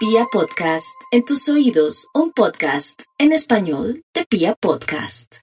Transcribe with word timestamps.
Pia 0.00 0.24
Podcast, 0.32 0.96
en 1.10 1.26
tus 1.26 1.46
oídos, 1.50 2.08
un 2.14 2.32
podcast 2.32 3.02
en 3.18 3.32
español 3.32 4.02
de 4.14 4.24
Pia 4.24 4.54
Podcast. 4.58 5.40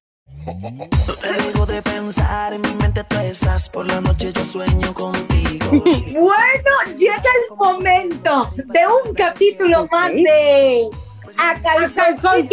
No 0.47 1.13
te 1.13 1.31
dejo 1.31 1.67
de 1.67 1.83
pensar, 1.83 2.53
en 2.53 2.61
mi 2.61 2.73
mente 2.73 3.03
tú 3.03 3.17
estás, 3.17 3.69
por 3.69 3.85
la 3.85 4.01
noche 4.01 4.33
yo 4.33 4.43
sueño 4.43 4.95
contigo. 4.95 5.67
Bueno, 5.71 6.97
llega 6.97 7.21
el 7.21 7.55
momento 7.55 8.49
de 8.55 8.79
un 9.05 9.13
capítulo 9.13 9.87
más 9.91 10.11
de 10.11 10.89
A 11.37 11.61
Calzón. 11.61 12.49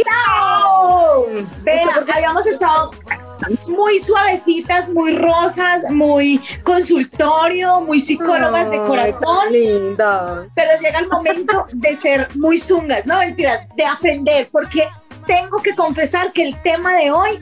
Vea, 1.62 2.04
habíamos 2.14 2.44
estado 2.44 2.90
muy 3.66 3.98
suavecitas, 3.98 4.88
muy 4.88 5.16
rosas, 5.16 5.84
muy 5.90 6.40
consultorio, 6.62 7.80
muy 7.80 8.00
psicólogas 8.00 8.70
de 8.70 8.78
corazón. 8.82 9.52
Linda. 9.52 10.46
Pero 10.54 10.70
llega 10.80 10.98
el 11.00 11.08
momento 11.08 11.66
de 11.72 11.96
ser 11.96 12.28
muy 12.36 12.58
zungas, 12.58 13.06
no 13.06 13.18
mentiras, 13.18 13.60
de 13.76 13.84
aprender, 13.84 14.48
porque 14.50 14.88
tengo 15.26 15.62
que 15.62 15.74
confesar 15.74 16.32
que 16.32 16.42
el 16.42 16.62
tema 16.62 16.94
de 16.96 17.10
hoy 17.10 17.38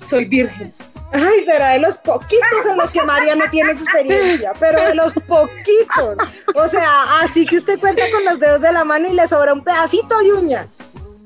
soy 0.00 0.24
virgen. 0.24 0.72
Ay, 1.10 1.44
será 1.44 1.70
de 1.70 1.78
los 1.78 1.96
poquitos 1.96 2.66
en 2.68 2.76
los 2.76 2.90
que 2.90 3.02
María 3.02 3.34
no 3.34 3.48
tiene 3.50 3.72
experiencia, 3.72 4.52
pero 4.60 4.88
de 4.88 4.94
los 4.94 5.12
poquitos. 5.14 6.16
O 6.54 6.68
sea, 6.68 7.20
así 7.22 7.46
que 7.46 7.56
usted 7.56 7.80
cuenta 7.80 8.02
con 8.12 8.24
los 8.24 8.38
dedos 8.38 8.60
de 8.60 8.72
la 8.72 8.84
mano 8.84 9.08
y 9.08 9.14
le 9.14 9.26
sobra 9.26 9.54
un 9.54 9.64
pedacito 9.64 10.18
de 10.18 10.32
uña 10.32 10.66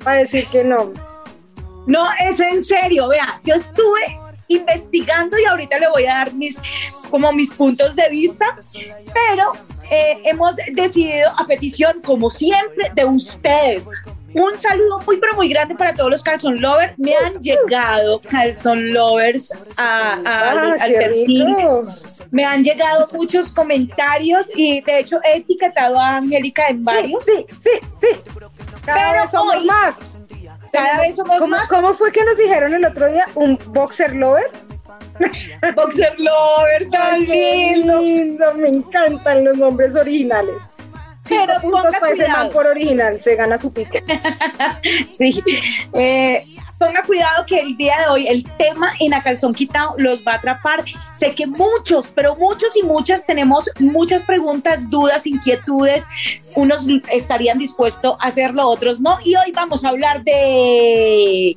para 0.04 0.18
decir 0.18 0.46
que 0.48 0.62
no. 0.62 0.92
No, 1.86 2.06
es 2.28 2.40
en 2.40 2.62
serio, 2.62 3.08
vea, 3.08 3.40
yo 3.44 3.54
estuve 3.54 4.00
investigando 4.48 5.38
y 5.38 5.44
ahorita 5.46 5.78
le 5.78 5.88
voy 5.88 6.04
a 6.06 6.14
dar 6.16 6.34
mis, 6.34 6.60
como 7.10 7.32
mis 7.32 7.50
puntos 7.50 7.96
de 7.96 8.08
vista, 8.10 8.46
pero 9.12 9.52
eh, 9.90 10.18
hemos 10.24 10.54
decidido 10.72 11.30
a 11.38 11.46
petición, 11.46 12.02
como 12.02 12.28
siempre, 12.30 12.90
de 12.94 13.04
ustedes. 13.04 13.86
Un 14.34 14.56
saludo 14.56 14.98
muy, 15.06 15.18
pero 15.18 15.34
muy 15.34 15.48
grande 15.48 15.74
para 15.74 15.92
todos 15.94 16.10
los 16.10 16.22
calzón 16.22 16.60
lovers. 16.60 16.98
Me 16.98 17.14
han 17.16 17.34
llegado 17.40 18.20
calzón 18.20 18.92
lovers 18.92 19.50
a, 19.76 20.12
a- 20.14 20.18
Ah, 20.24 20.76
al 20.80 20.90
qué 20.92 20.98
perfil. 20.98 21.46
rico. 21.46 21.86
Me 22.30 22.44
han 22.46 22.64
llegado 22.64 23.08
muchos 23.12 23.52
comentarios 23.52 24.46
y 24.54 24.80
de 24.80 25.00
hecho 25.00 25.20
he 25.22 25.36
etiquetado 25.36 25.98
a 26.00 26.16
Angélica 26.16 26.66
en 26.68 26.82
varios. 26.82 27.22
Sí, 27.26 27.44
sí, 27.62 27.70
sí. 28.00 28.06
Cada 28.86 29.10
Pero 29.10 29.22
vez 29.22 29.30
somos 29.30 29.54
hoy- 29.56 29.66
más. 29.66 29.96
Cada 30.72 31.00
vez 31.00 31.16
somos 31.16 31.38
¿Cómo, 31.38 31.48
más 31.56 31.68
¿Cómo 31.68 31.94
fue 31.94 32.10
que 32.12 32.24
nos 32.24 32.36
dijeron 32.36 32.72
el 32.74 32.84
otro 32.84 33.06
día? 33.08 33.26
¿Un 33.34 33.58
boxer 33.68 34.14
lover? 34.16 34.50
boxer 35.76 36.14
lover, 36.18 36.88
tan 36.90 37.20
lindo. 37.20 38.00
lindo, 38.00 38.54
me 38.54 38.68
encantan 38.68 39.44
los 39.44 39.58
nombres 39.58 39.94
originales. 39.94 40.54
Cinco 41.24 41.44
Pero 41.46 41.60
puntos 41.60 41.84
ponga 41.84 42.00
cuidado. 42.00 42.30
man 42.38 42.50
por 42.50 42.66
original, 42.66 43.20
se 43.20 43.36
gana 43.36 43.56
su 43.58 43.72
pico. 43.72 43.98
Sí. 45.18 45.42
Eh, 45.92 46.44
ponga 46.82 47.02
cuidado 47.04 47.46
que 47.46 47.60
el 47.60 47.76
día 47.76 47.94
de 48.00 48.06
hoy 48.08 48.26
el 48.26 48.42
tema 48.56 48.90
en 48.98 49.14
a 49.14 49.22
calzón 49.22 49.54
quitado 49.54 49.94
los 49.98 50.26
va 50.26 50.32
a 50.32 50.36
atrapar. 50.36 50.84
Sé 51.12 51.34
que 51.34 51.46
muchos, 51.46 52.08
pero 52.08 52.34
muchos 52.34 52.76
y 52.76 52.82
muchas 52.82 53.24
tenemos 53.24 53.70
muchas 53.78 54.24
preguntas, 54.24 54.90
dudas, 54.90 55.26
inquietudes. 55.26 56.08
Unos 56.56 56.86
estarían 57.12 57.58
dispuestos 57.58 58.16
a 58.18 58.28
hacerlo, 58.28 58.66
otros 58.66 59.00
no. 59.00 59.18
Y 59.24 59.36
hoy 59.36 59.52
vamos 59.52 59.84
a 59.84 59.90
hablar 59.90 60.24
de 60.24 61.54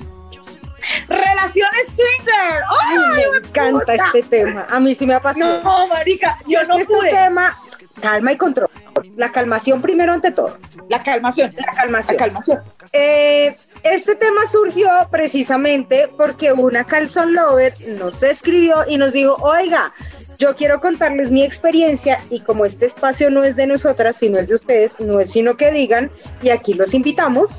relaciones 1.08 1.88
swinger. 1.88 2.62
¡Ay, 2.88 2.98
me 3.32 3.48
encanta 3.48 3.80
puta! 3.80 3.94
este 3.96 4.24
tema. 4.24 4.68
A 4.70 4.80
mí 4.80 4.94
sí 4.94 5.08
me 5.08 5.16
apasiona. 5.16 5.62
No, 5.64 5.88
marica, 5.88 6.38
yo 6.48 6.60
Es 6.60 6.68
no 6.68 6.76
que 6.76 6.82
este 6.84 6.94
pude. 6.94 7.10
tema, 7.10 7.58
calma 8.00 8.32
y 8.32 8.38
control. 8.38 8.70
La 9.16 9.32
calmación 9.32 9.82
primero 9.82 10.14
ante 10.14 10.32
todo. 10.32 10.58
La 10.90 11.02
calmación. 11.02 11.50
La 11.58 11.74
calmación. 11.74 12.18
La 12.18 12.26
calmación. 12.26 12.60
Eh, 12.94 13.52
este 13.86 14.16
tema 14.16 14.48
surgió 14.48 14.90
precisamente 15.12 16.10
porque 16.18 16.52
una 16.52 16.84
calzón 16.84 17.36
lover 17.36 17.74
nos 18.00 18.24
escribió 18.24 18.84
y 18.88 18.98
nos 18.98 19.14
dijo, 19.14 19.36
oiga, 19.42 19.94
yo 20.40 20.56
quiero 20.56 20.82
contarles 20.82 21.30
mi 21.30 21.44
experiencia 21.44 22.20
y 22.32 22.40
como 22.40 22.66
este 22.66 22.88
espacio 22.88 23.30
no 23.30 23.44
es 23.44 23.56
de 23.56 23.68
nosotras, 23.68 24.18
sino 24.18 24.40
es 24.40 24.48
de 24.48 24.56
ustedes, 24.56 25.00
no 25.00 25.20
es 25.20 25.32
sino 25.32 25.56
que 25.56 25.72
digan 25.72 26.10
y 26.42 26.50
aquí 26.50 26.74
los 26.74 26.96
invitamos. 26.96 27.58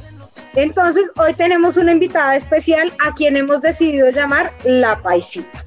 Entonces, 0.57 1.11
hoy 1.17 1.33
tenemos 1.33 1.77
una 1.77 1.93
invitada 1.93 2.35
especial 2.35 2.93
a 3.07 3.15
quien 3.15 3.37
hemos 3.37 3.61
decidido 3.61 4.11
llamar 4.11 4.51
La 4.65 5.01
Paisita. 5.03 5.66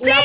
La 0.00 0.16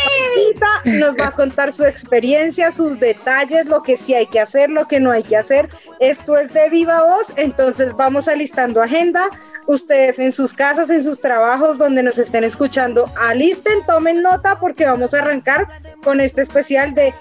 nos 0.86 1.16
va 1.16 1.28
a 1.28 1.32
contar 1.32 1.72
su 1.72 1.86
experiencia, 1.86 2.72
sus 2.72 3.00
detalles, 3.00 3.68
lo 3.68 3.84
que 3.84 3.98
sí 3.98 4.14
hay 4.14 4.28
que 4.28 4.40
hacer, 4.40 4.70
lo 4.70 4.88
que 4.88 5.00
no 5.00 5.12
hay 5.12 5.24
que 5.24 5.38
hacer. 5.38 5.70
Esto 6.00 6.38
es 6.38 6.54
de 6.54 6.70
viva 6.70 7.04
voz, 7.04 7.32
entonces 7.36 7.94
vamos 7.96 8.28
alistando 8.28 8.82
agenda. 8.82 9.30
Ustedes 9.68 10.20
en 10.20 10.34
sus 10.34 10.54
casas, 10.54 10.90
en 10.90 11.04
sus 11.04 11.22
trabajos, 11.22 11.78
donde 11.78 12.04
nos 12.04 12.18
estén 12.18 12.44
escuchando, 12.44 13.10
alisten, 13.20 13.86
tomen 13.86 14.22
nota 14.22 14.60
porque 14.60 14.86
vamos 14.86 15.14
a 15.14 15.20
arrancar 15.20 15.68
con 16.04 16.20
este 16.20 16.42
especial 16.42 16.94
de 16.94 17.14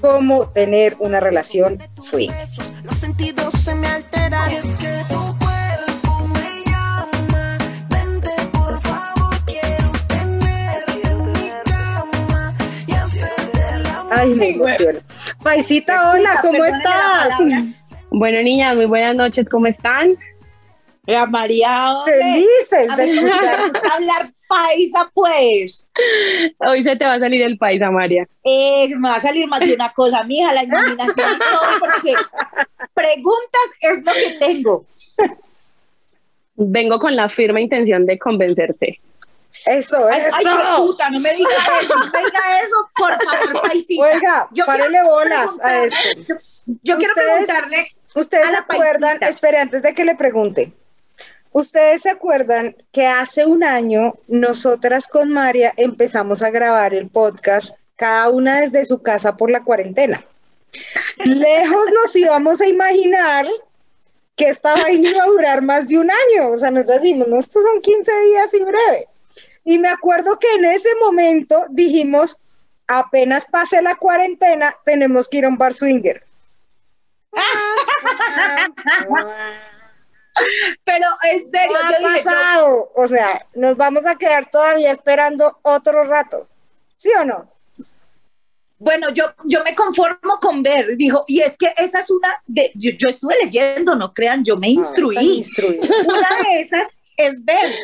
cómo 0.00 0.48
tener 0.50 0.96
una 0.98 1.20
relación 1.20 1.78
swing. 2.02 2.30
Los 2.84 2.98
sentidos 2.98 3.54
se 3.64 3.74
me 3.74 3.86
alteran. 3.88 4.50
Es 4.50 4.76
que 4.76 5.25
Ay, 14.10 14.34
me 14.34 14.50
emociono. 14.50 15.00
Paisita, 15.42 16.12
hola, 16.12 16.38
¿cómo 16.42 16.64
estás? 16.64 17.38
Bueno, 18.10 18.42
niñas, 18.42 18.76
muy 18.76 18.86
buenas 18.86 19.16
noches, 19.16 19.48
¿cómo 19.48 19.66
están? 19.66 20.16
La 21.06 21.26
María. 21.26 21.94
Felices 22.04 22.90
A 22.90 22.96
de 22.96 23.06
mí 23.06 23.20
me 23.20 23.28
escuchar. 23.28 23.62
gusta 23.62 23.88
hablar 23.94 24.32
paisa, 24.48 25.10
pues. 25.14 25.88
Hoy 26.58 26.84
se 26.84 26.96
te 26.96 27.04
va 27.04 27.14
a 27.14 27.18
salir 27.20 27.42
el 27.42 27.58
paisa, 27.58 27.90
María. 27.90 28.26
Eh, 28.44 28.88
me 28.96 29.08
va 29.08 29.16
a 29.16 29.20
salir 29.20 29.46
más 29.46 29.60
de 29.60 29.74
una 29.74 29.90
cosa, 29.92 30.22
mija, 30.24 30.52
la 30.52 30.64
imaginación 30.64 31.34
y 31.34 31.38
todo, 31.38 31.80
porque 31.80 32.14
preguntas 32.94 33.68
es 33.82 34.04
lo 34.04 34.12
que 34.12 34.36
tengo. 34.40 34.84
Vengo 36.56 36.98
con 36.98 37.14
la 37.14 37.28
firme 37.28 37.60
intención 37.60 38.06
de 38.06 38.18
convencerte. 38.18 39.00
Eso, 39.64 40.06
Ay, 40.10 40.20
eso. 40.26 40.36
ay, 40.36 40.44
qué 40.44 40.76
puta, 40.76 41.10
no 41.10 41.20
me 41.20 41.32
diga 41.34 41.50
eso, 41.80 41.94
no 41.96 42.06
me 42.10 42.18
diga 42.18 42.60
eso, 42.62 42.90
por 42.96 43.12
favor, 43.24 43.62
paisita. 43.62 44.02
Oiga, 44.04 44.48
Yo 44.52 44.66
párele 44.66 45.02
bolas 45.02 45.58
a 45.62 45.84
esto. 45.84 45.98
Yo 46.82 46.96
quiero 46.98 47.14
preguntarle, 47.14 47.88
Ustedes 48.14 48.46
A 48.46 48.50
se 48.50 48.56
acuerdan, 48.56 49.18
paisita. 49.18 49.28
espere, 49.28 49.58
antes 49.58 49.82
de 49.82 49.94
que 49.94 50.04
le 50.04 50.14
pregunte, 50.14 50.72
ustedes 51.52 52.02
se 52.02 52.10
acuerdan 52.10 52.74
que 52.92 53.06
hace 53.06 53.44
un 53.44 53.62
año 53.64 54.14
nosotras 54.28 55.06
con 55.06 55.30
María 55.30 55.72
empezamos 55.76 56.42
a 56.42 56.50
grabar 56.50 56.94
el 56.94 57.08
podcast, 57.10 57.76
cada 57.96 58.28
una 58.30 58.60
desde 58.60 58.84
su 58.84 59.02
casa 59.02 59.36
por 59.36 59.50
la 59.50 59.62
cuarentena. 59.64 60.24
Lejos 61.24 61.86
nos 62.02 62.14
íbamos 62.16 62.60
a 62.60 62.66
imaginar 62.66 63.46
que 64.34 64.48
esta 64.48 64.74
vaina 64.76 65.10
iba 65.10 65.22
a 65.22 65.26
durar 65.26 65.62
más 65.62 65.88
de 65.88 65.98
un 65.98 66.10
año. 66.10 66.50
O 66.50 66.56
sea, 66.56 66.70
nosotros 66.70 67.00
decimos, 67.02 67.28
no, 67.28 67.38
estos 67.38 67.62
son 67.62 67.80
15 67.80 68.12
días 68.22 68.54
y 68.54 68.62
breve. 68.62 69.08
Y 69.66 69.78
me 69.78 69.88
acuerdo 69.88 70.38
que 70.38 70.46
en 70.54 70.64
ese 70.64 70.88
momento 71.00 71.66
dijimos, 71.68 72.36
apenas 72.86 73.44
pase 73.46 73.82
la 73.82 73.96
cuarentena, 73.96 74.74
tenemos 74.84 75.28
que 75.28 75.38
ir 75.38 75.44
a 75.44 75.48
un 75.48 75.58
bar 75.58 75.74
swinger. 75.74 76.22
pero 80.84 81.06
en 81.32 81.46
serio, 81.48 81.76
No 81.82 81.88
ha 81.88 81.90
yo 81.92 81.98
dije, 82.08 82.18
yo- 82.18 82.24
pasado. 82.24 82.92
O 82.94 83.08
sea, 83.08 83.46
nos 83.54 83.76
vamos 83.76 84.06
a 84.06 84.16
quedar 84.16 84.48
todavía 84.50 84.92
esperando 84.92 85.58
otro 85.62 86.04
rato. 86.04 86.48
¿Sí 86.96 87.10
o 87.20 87.24
no? 87.24 87.50
bueno, 88.78 89.08
yo, 89.10 89.24
yo 89.44 89.64
me 89.64 89.74
conformo 89.74 90.38
con 90.38 90.62
ver, 90.62 90.98
dijo, 90.98 91.24
y 91.26 91.40
es 91.40 91.56
que 91.56 91.72
esa 91.78 92.00
es 92.00 92.10
una 92.10 92.28
de, 92.46 92.70
yo, 92.74 92.90
yo 92.98 93.08
estuve 93.08 93.34
leyendo, 93.42 93.96
no 93.96 94.12
crean, 94.12 94.44
yo 94.44 94.54
me 94.56 94.66
Tan 94.66 94.70
instruí. 94.72 95.16
instruida. 95.38 95.86
Una 96.06 96.28
de 96.44 96.60
esas 96.60 97.00
es 97.16 97.42
ver. 97.42 97.74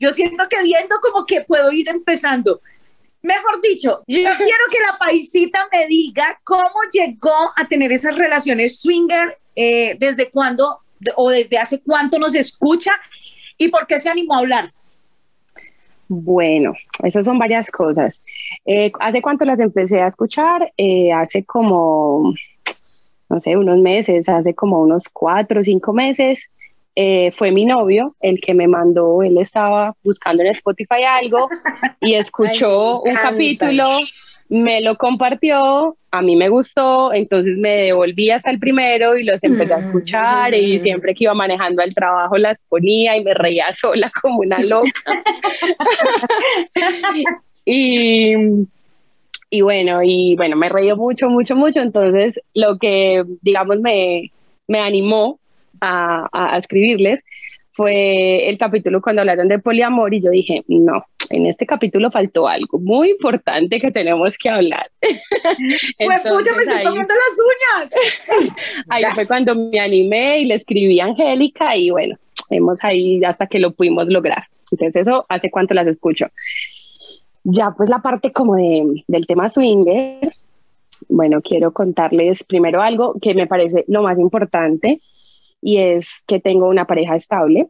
Yo 0.00 0.12
siento 0.12 0.44
que 0.48 0.62
viendo 0.62 0.96
como 1.00 1.26
que 1.26 1.42
puedo 1.42 1.70
ir 1.70 1.88
empezando. 1.88 2.60
Mejor 3.22 3.60
dicho, 3.62 4.02
yo 4.06 4.16
quiero 4.38 4.64
que 4.72 4.80
la 4.80 4.98
paisita 4.98 5.68
me 5.70 5.86
diga 5.86 6.40
cómo 6.42 6.80
llegó 6.90 7.52
a 7.56 7.68
tener 7.68 7.92
esas 7.92 8.16
relaciones 8.16 8.80
swinger, 8.80 9.38
eh, 9.54 9.96
desde 10.00 10.30
cuándo 10.30 10.80
o 11.16 11.30
desde 11.30 11.58
hace 11.58 11.80
cuánto 11.80 12.18
nos 12.18 12.34
escucha 12.34 12.92
y 13.58 13.68
por 13.68 13.86
qué 13.86 14.00
se 14.00 14.08
animó 14.08 14.34
a 14.34 14.38
hablar. 14.38 14.72
Bueno, 16.08 16.72
esas 17.04 17.24
son 17.24 17.38
varias 17.38 17.70
cosas. 17.70 18.20
Eh, 18.64 18.90
¿Hace 18.98 19.22
cuánto 19.22 19.44
las 19.44 19.60
empecé 19.60 20.00
a 20.00 20.08
escuchar? 20.08 20.72
Eh, 20.76 21.12
hace 21.12 21.44
como, 21.44 22.34
no 23.28 23.40
sé, 23.40 23.56
unos 23.56 23.78
meses, 23.78 24.28
hace 24.28 24.54
como 24.54 24.80
unos 24.80 25.04
cuatro 25.12 25.60
o 25.60 25.64
cinco 25.64 25.92
meses. 25.92 26.40
Eh, 27.02 27.32
fue 27.32 27.50
mi 27.50 27.64
novio 27.64 28.14
el 28.20 28.42
que 28.42 28.52
me 28.52 28.68
mandó, 28.68 29.22
él 29.22 29.38
estaba 29.38 29.94
buscando 30.04 30.42
en 30.42 30.50
Spotify 30.50 31.02
algo 31.08 31.48
y 31.98 32.12
escuchó 32.24 33.02
Ay, 33.06 33.12
un 33.12 33.16
capítulo 33.16 33.88
me 34.50 34.82
lo 34.82 34.96
compartió, 34.96 35.96
a 36.10 36.20
mí 36.20 36.36
me 36.36 36.50
gustó, 36.50 37.14
entonces 37.14 37.56
me 37.56 37.70
devolví 37.70 38.30
hasta 38.30 38.50
el 38.50 38.58
primero 38.58 39.16
y 39.16 39.24
los 39.24 39.42
empecé 39.42 39.72
a 39.72 39.78
escuchar 39.78 40.54
y 40.54 40.78
Mm. 40.78 40.82
siempre 40.82 41.14
que 41.14 41.24
iba 41.24 41.32
manejando 41.32 41.80
al 41.82 41.94
trabajo 41.94 42.36
las 42.36 42.58
ponía 42.68 43.16
y 43.16 43.24
me 43.24 43.32
reía 43.32 43.72
sola 43.82 44.12
como 44.20 44.40
una 44.40 44.60
loca. 44.60 44.90
y, 47.64 48.34
y 49.48 49.60
bueno, 49.62 50.02
y 50.02 50.36
bueno, 50.36 50.54
me 50.56 50.68
reí 50.68 50.94
mucho, 50.94 51.30
mucho, 51.30 51.56
mucho, 51.56 51.80
entonces 51.80 52.38
lo 52.52 52.76
que 52.76 53.24
digamos 53.40 53.80
me, 53.80 54.30
me 54.68 54.80
animó 54.80 55.39
a, 55.80 56.28
a- 56.32 56.54
a 56.54 56.58
escribirles 56.58 57.20
fue 57.72 58.48
el 58.48 58.58
capítulo 58.58 59.00
cuando 59.00 59.22
hablaron 59.22 59.48
de 59.48 59.58
poliamor 59.58 60.12
y 60.12 60.20
yo 60.20 60.30
dije, 60.30 60.62
no, 60.68 61.04
en 61.30 61.46
este 61.46 61.64
capítulo 61.64 62.10
faltó 62.10 62.46
algo 62.48 62.78
muy 62.78 63.10
importante 63.10 63.80
que 63.80 63.90
tenemos 63.90 64.36
que 64.36 64.50
hablar. 64.50 64.90
Pues 65.98 66.20
pucha, 66.22 66.54
me 66.56 66.62
estoy 66.62 66.78
ahí, 66.78 66.84
comiendo 66.84 67.14
las 67.14 67.90
uñas. 68.42 68.54
ahí 68.88 69.02
fue 69.14 69.26
cuando 69.26 69.54
me 69.54 69.78
animé 69.80 70.40
y 70.40 70.44
le 70.46 70.54
escribí 70.56 71.00
a 71.00 71.06
Angélica 71.06 71.76
y 71.76 71.90
bueno, 71.90 72.16
hemos 72.50 72.78
ahí 72.82 73.22
hasta 73.24 73.46
que 73.46 73.58
lo 73.60 73.72
pudimos 73.72 74.06
lograr. 74.08 74.44
Entonces 74.72 75.02
eso, 75.06 75.24
¿hace 75.28 75.50
cuánto 75.50 75.74
las 75.74 75.86
escucho? 75.86 76.26
Ya 77.44 77.70
pues 77.76 77.88
la 77.88 78.00
parte 78.00 78.32
como 78.32 78.56
de, 78.56 79.04
del 79.06 79.26
tema 79.26 79.48
swinger, 79.48 80.34
bueno, 81.08 81.40
quiero 81.40 81.72
contarles 81.72 82.44
primero 82.44 82.82
algo 82.82 83.14
que 83.22 83.34
me 83.34 83.46
parece 83.46 83.84
lo 83.88 84.02
más 84.02 84.18
importante 84.18 85.00
y 85.62 85.78
es 85.78 86.22
que 86.26 86.40
tengo 86.40 86.68
una 86.68 86.86
pareja 86.86 87.16
estable. 87.16 87.68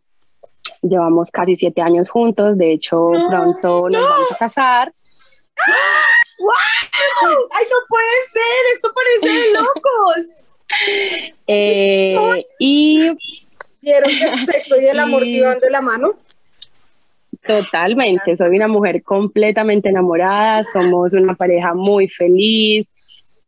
Llevamos 0.82 1.31
casi 1.31 1.56
siete 1.56 1.82
años 1.82 2.08
juntos, 2.08 2.56
de 2.56 2.72
hecho 2.72 3.10
No, 3.12 3.28
pronto 3.28 3.90
nos 3.90 4.02
vamos 4.02 4.32
a 4.32 4.37
casar. 4.37 4.92
¡Wow! 6.38 7.48
¡Ay, 7.52 7.66
no 7.70 7.76
puede 7.88 8.16
ser! 8.32 8.64
¡Esto 8.75 8.92
parece 8.94 9.40
de 9.40 9.52
locos! 9.52 10.26
Eh, 11.48 12.16
y 12.60 13.10
¿Vieron 13.81 14.08
que 14.08 14.25
el 14.25 14.38
sexo 14.46 14.81
y 14.81 14.84
el 14.84 15.00
amor 15.00 15.25
sí 15.25 15.40
van 15.40 15.58
de 15.58 15.70
la 15.70 15.81
mano? 15.81 16.12
Totalmente, 17.44 18.37
soy 18.37 18.54
una 18.54 18.69
mujer 18.69 19.02
completamente 19.02 19.88
enamorada, 19.88 20.62
somos 20.72 21.12
una 21.14 21.34
pareja 21.34 21.75
muy 21.75 22.08
feliz, 22.08 22.87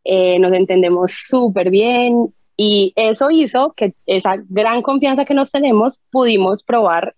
eh, 0.02 0.38
nos 0.38 0.52
entendemos 0.52 1.12
súper 1.12 1.70
bien 1.70 2.34
y 2.56 2.92
eso 2.96 3.30
hizo 3.30 3.72
que 3.76 3.94
esa 4.06 4.36
gran 4.48 4.82
confianza 4.82 5.24
que 5.24 5.34
nos 5.34 5.50
tenemos 5.50 5.98
pudimos 6.10 6.62
probar 6.62 7.14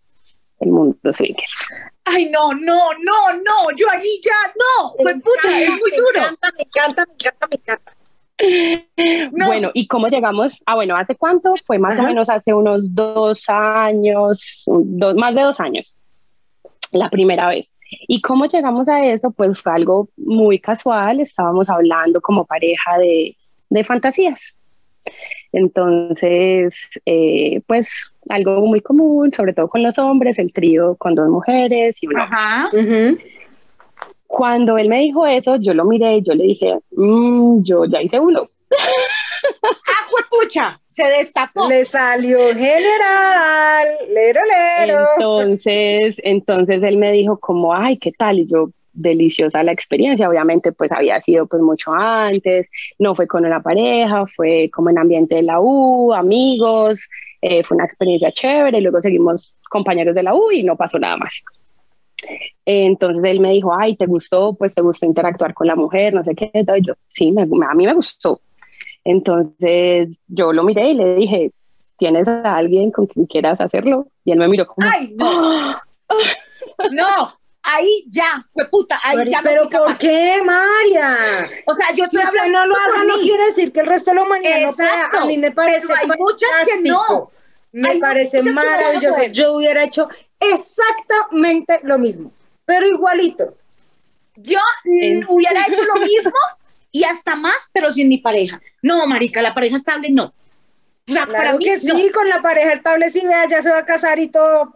el 0.61 0.71
mundo 0.71 1.13
swinger. 1.13 1.45
¡Ay, 2.05 2.31
no, 2.31 2.53
no, 2.53 2.79
no, 3.03 3.33
no! 3.35 3.77
¡Yo 3.77 3.87
ahí 3.91 4.21
ya! 4.23 4.33
¡No! 4.57 4.95
¡Pues 4.97 5.15
puta! 5.17 5.61
¡Es 5.61 5.71
muy 5.71 5.91
Me 5.91 5.97
duro! 5.97 6.19
encanta, 6.19 6.49
me 6.57 6.63
encanta, 6.63 7.05
me 7.07 7.15
encanta, 7.15 7.49
me 7.51 7.57
encanta. 7.57 7.93
No. 9.33 9.47
Bueno, 9.47 9.71
¿y 9.75 9.87
cómo 9.87 10.09
llegamos? 10.09 10.61
Ah, 10.67 10.75
bueno, 10.75 10.97
¿hace 10.97 11.15
cuánto? 11.15 11.55
Fue 11.65 11.79
más 11.79 11.95
Ajá. 11.95 12.03
o 12.03 12.07
menos 12.07 12.29
hace 12.29 12.53
unos 12.53 12.95
dos 12.95 13.45
años, 13.49 14.65
dos, 14.67 15.15
más 15.15 15.35
de 15.35 15.43
dos 15.43 15.61
años, 15.61 15.99
la 16.91 17.09
primera 17.11 17.49
vez. 17.49 17.69
¿Y 18.09 18.21
cómo 18.21 18.47
llegamos 18.47 18.89
a 18.89 19.05
eso? 19.05 19.31
Pues 19.31 19.59
fue 19.61 19.73
algo 19.73 20.09
muy 20.17 20.59
casual, 20.59 21.21
estábamos 21.21 21.71
hablando 21.71 22.21
como 22.21 22.45
pareja 22.45 22.99
de, 22.99 23.37
de 23.71 23.85
fantasías. 23.85 24.54
Entonces, 25.53 26.75
eh, 27.06 27.61
pues 27.67 28.12
algo 28.29 28.61
muy 28.67 28.81
común, 28.81 29.33
sobre 29.33 29.53
todo 29.53 29.69
con 29.69 29.83
los 29.83 29.99
hombres, 29.99 30.39
el 30.39 30.53
trío 30.53 30.97
con 30.97 31.15
dos 31.15 31.29
mujeres 31.29 32.03
y 32.03 32.06
una 32.09 32.25
Ajá. 32.25 32.71
Cuando 34.27 34.79
él 34.79 34.89
me 34.89 35.01
dijo 35.01 35.27
eso, 35.27 35.56
yo 35.56 35.75
lo 35.75 35.85
miré, 35.85 36.21
yo 36.23 36.35
le 36.35 36.45
dije, 36.45 36.79
"Mm, 36.93 37.62
yo 37.62 37.85
ya 37.85 38.03
hice 38.03 38.19
uno. 38.19 38.49
¡Ah, 39.62 40.25
pucha! 40.31 40.81
Se 40.87 41.05
destapó. 41.05 41.69
Le 41.69 41.85
salió 41.85 42.39
general, 42.55 43.87
lero, 44.12 44.41
lero. 44.79 45.07
Entonces, 45.17 46.17
entonces 46.25 46.83
él 46.83 46.97
me 46.97 47.12
dijo 47.12 47.39
como, 47.39 47.75
ay, 47.75 47.99
¿qué 47.99 48.11
tal? 48.12 48.39
Y 48.41 48.47
yo, 48.47 48.71
deliciosa 48.94 49.62
la 49.62 49.73
experiencia, 49.73 50.29
obviamente 50.29 50.73
pues 50.73 50.93
había 50.93 51.20
sido 51.20 51.46
pues 51.46 51.61
mucho 51.62 51.93
antes, 51.93 52.69
no 52.99 53.14
fue 53.14 53.26
con 53.26 53.44
una 53.44 53.61
pareja, 53.62 54.25
fue 54.26 54.70
como 54.73 54.91
en 54.91 54.99
ambiente 54.99 55.35
de 55.35 55.43
la 55.43 55.61
U, 55.61 56.12
amigos, 56.14 57.00
eh, 57.43 57.62
fue 57.64 57.75
una 57.76 57.85
experiencia 57.85 58.31
chévere, 58.32 58.81
luego 58.81 59.02
seguimos 59.02 59.55
compañeros 59.69 60.14
de 60.14 60.23
la 60.23 60.35
U 60.35 60.50
y 60.52 60.62
no 60.62 60.76
pasó 60.76 60.99
nada 60.99 61.17
más. 61.17 61.43
Entonces 62.64 63.23
él 63.25 63.41
me 63.41 63.50
dijo, 63.52 63.75
ay, 63.79 63.96
¿te 63.96 64.06
gustó? 64.06 64.55
Pues 64.55 64.75
te 64.75 64.81
gustó 64.81 65.05
interactuar 65.06 65.52
con 65.52 65.67
la 65.67 65.76
mujer, 65.76 66.14
no 66.14 66.23
sé 66.23 66.35
qué. 66.35 66.50
Y 66.55 66.87
yo, 66.87 66.94
sí, 67.08 67.31
me- 67.32 67.43
a 67.43 67.75
mí 67.75 67.85
me 67.87 67.94
gustó. 67.94 68.40
Entonces 69.05 70.23
yo 70.29 70.52
lo 70.52 70.62
miré 70.64 70.90
y 70.90 70.94
le 70.94 71.14
dije, 71.17 71.50
¿tienes 71.99 72.26
a 72.26 72.56
alguien 72.56 72.90
con 72.90 73.06
quien 73.06 73.26
quieras 73.26 73.61
hacerlo? 73.61 74.06
Y 74.25 74.32
él 74.32 74.38
me 74.38 74.49
miró 74.49 74.67
como, 74.67 74.88
¡Ay, 74.90 75.14
no! 75.17 75.76
¡No! 76.93 77.38
Ahí 77.66 78.05
ya, 78.08 78.46
fue 78.52 78.69
puta, 78.69 79.00
ahí 79.02 79.16
Mari, 79.16 79.31
ya 79.31 79.40
Pero 79.43 79.70
¿por 79.70 79.96
qué, 79.96 80.43
María? 80.44 81.49
O 81.64 81.72
sea, 81.72 81.94
yo 81.94 82.05
estoy 82.05 82.20
hablando 82.20 82.58
no 82.58 82.66
lo 82.66 82.76
haga 82.76 83.05
no 83.05 83.14
quiere 83.14 83.46
decir 83.46 83.72
que 83.72 83.81
el 83.81 83.87
resto 83.87 84.11
de 84.11 84.16
la 84.16 84.22
humanidad 84.22 84.61
no 84.66 84.72
pueda. 84.75 84.90
Exacto, 84.94 85.19
A 85.19 85.25
mí 85.25 85.38
me 85.38 85.50
parece 85.50 85.87
pero 85.87 85.99
hay 85.99 86.19
muchas 86.19 86.50
que 86.66 86.81
no. 86.82 87.31
Me 87.72 87.93
Hay 87.93 88.00
parece 88.00 88.43
no 88.43 88.52
maravilloso. 88.52 89.25
Yo 89.32 89.55
hubiera 89.55 89.82
hecho 89.82 90.08
exactamente 90.38 91.81
lo 91.84 91.99
mismo, 91.99 92.31
pero 92.66 92.87
igualito. 92.87 93.56
Yo 94.37 94.58
hubiera 95.28 95.62
hecho 95.66 95.82
lo 95.82 96.00
mismo 96.00 96.32
y 96.93 97.05
hasta 97.05 97.34
más, 97.34 97.70
pero 97.72 97.93
sin 97.93 98.08
mi 98.08 98.19
pareja. 98.19 98.61
No, 98.82 99.06
marica, 99.06 99.40
la 99.40 99.55
pareja 99.55 99.76
estable 99.76 100.11
no. 100.11 100.34
O 101.08 101.12
sea, 101.12 101.26
para 101.26 101.38
Claro 101.38 101.58
mí 101.58 101.64
que 101.64 101.81
sí, 101.81 101.87
no. 101.88 102.12
con 102.12 102.28
la 102.28 102.43
pareja 102.43 102.75
establecida 102.75 103.46
ya 103.49 103.62
se 103.62 103.70
va 103.70 103.78
a 103.78 103.84
casar 103.87 104.19
y 104.19 104.28
todo. 104.28 104.75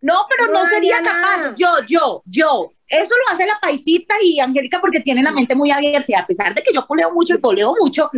No, 0.00 0.26
pero 0.28 0.52
No 0.52 0.62
no, 0.62 0.68
sería 0.68 0.98
capaz. 1.02 1.54
Yo, 1.56 1.68
yo, 1.86 2.22
yo. 2.26 2.72
Eso 2.90 3.10
lo 3.26 3.34
hace 3.34 3.44
la 3.46 3.58
paisita 3.60 4.14
y 4.22 4.40
Angélica 4.40 4.80
porque 4.80 5.00
tiene 5.00 5.22
la 5.22 5.30
mente 5.30 5.54
muy 5.54 5.70
abierta 5.70 6.06
y 6.08 6.14
a 6.14 6.26
pesar 6.26 6.54
de 6.54 6.62
que 6.62 6.72
yo 6.72 6.86
poleo 6.86 7.10
mucho 7.12 7.34
y 7.34 7.38
poleo 7.38 7.74
mucho, 7.78 8.10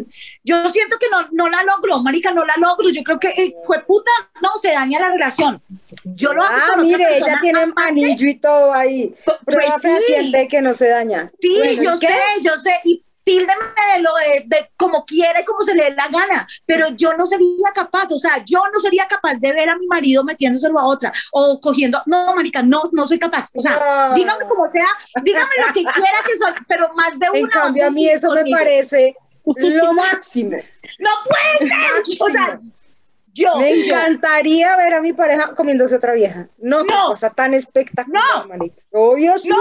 yo 0.44 0.70
siento 0.70 0.96
que 0.96 1.06
no, 1.10 1.26
no 1.32 1.48
la 1.48 1.64
logro, 1.64 2.00
marica, 2.02 2.30
no 2.30 2.44
la 2.44 2.54
logro. 2.56 2.88
Yo 2.90 3.02
creo 3.02 3.18
que, 3.18 3.30
eh, 3.30 3.52
puta, 3.84 4.10
no, 4.40 4.50
se 4.62 4.70
daña 4.70 5.00
la 5.00 5.10
relación. 5.10 5.60
Yo 6.04 6.32
lo 6.32 6.42
hago 6.42 6.54
Ah, 6.56 6.66
con 6.70 6.80
otra 6.86 6.98
mire, 6.98 7.18
ella 7.18 7.38
tiene 7.40 7.72
anillo 7.74 8.28
y 8.28 8.34
todo 8.36 8.72
ahí. 8.72 9.12
Pues 9.24 9.38
Prueba 9.44 9.78
sí. 9.80 9.88
fehaciente 9.88 10.46
que 10.46 10.62
no 10.62 10.72
se 10.72 10.88
daña. 10.88 11.28
Sí, 11.40 11.52
Bueno, 11.56 11.72
¿y 11.72 11.84
yo 11.84 11.96
sé, 11.96 12.14
yo 12.42 12.52
sé. 12.62 12.70
Y 12.84 13.04
tíldeme 13.30 13.64
de 13.94 14.02
lo 14.02 14.14
de, 14.14 14.44
de 14.46 14.70
como 14.76 15.04
quiera 15.04 15.40
y 15.40 15.44
como 15.44 15.62
se 15.62 15.74
le 15.74 15.84
dé 15.84 15.90
la 15.94 16.08
gana, 16.08 16.46
pero 16.66 16.88
yo 16.90 17.12
no 17.14 17.26
sería 17.26 17.70
capaz, 17.74 18.10
o 18.10 18.18
sea, 18.18 18.44
yo 18.44 18.60
no 18.72 18.80
sería 18.80 19.06
capaz 19.06 19.34
de 19.40 19.52
ver 19.52 19.68
a 19.68 19.76
mi 19.78 19.86
marido 19.86 20.24
metiéndoselo 20.24 20.78
a 20.78 20.84
otra 20.86 21.12
o 21.32 21.60
cogiendo, 21.60 22.02
no, 22.06 22.34
marica, 22.34 22.62
no, 22.62 22.82
no 22.92 23.06
soy 23.06 23.18
capaz, 23.18 23.48
o 23.54 23.60
sea, 23.60 23.78
Ah. 23.80 24.12
dígame 24.14 24.46
como 24.46 24.66
sea, 24.68 24.88
dígame 25.22 25.50
lo 25.66 25.72
que 25.72 25.84
quiera 25.84 26.18
que 26.26 26.36
soy, 26.36 26.52
pero 26.66 26.92
más 26.94 27.18
de 27.18 27.30
una. 27.30 27.38
En 27.38 27.46
cambio, 27.48 27.86
a 27.86 27.90
mí 27.90 28.08
eso 28.08 28.30
me 28.34 28.44
parece 28.50 29.14
lo 29.44 29.92
máximo. 29.92 30.56
No 30.98 31.10
puede 31.24 31.70
ser, 31.70 32.16
o 32.20 32.28
sea, 32.30 32.60
yo. 33.32 33.56
Me 33.58 33.70
yo- 33.78 33.84
encantaría 33.84 34.76
ver 34.76 34.94
a 34.94 35.00
mi 35.00 35.12
pareja 35.12 35.54
comiéndose 35.54 35.94
otra 35.96 36.12
vieja. 36.14 36.48
No, 36.58 36.82
No. 36.82 37.06
cosa 37.08 37.30
tan 37.30 37.54
espectacular, 37.54 38.22
No. 38.46 38.64
Obvio. 38.92 39.34
No, 39.44 39.56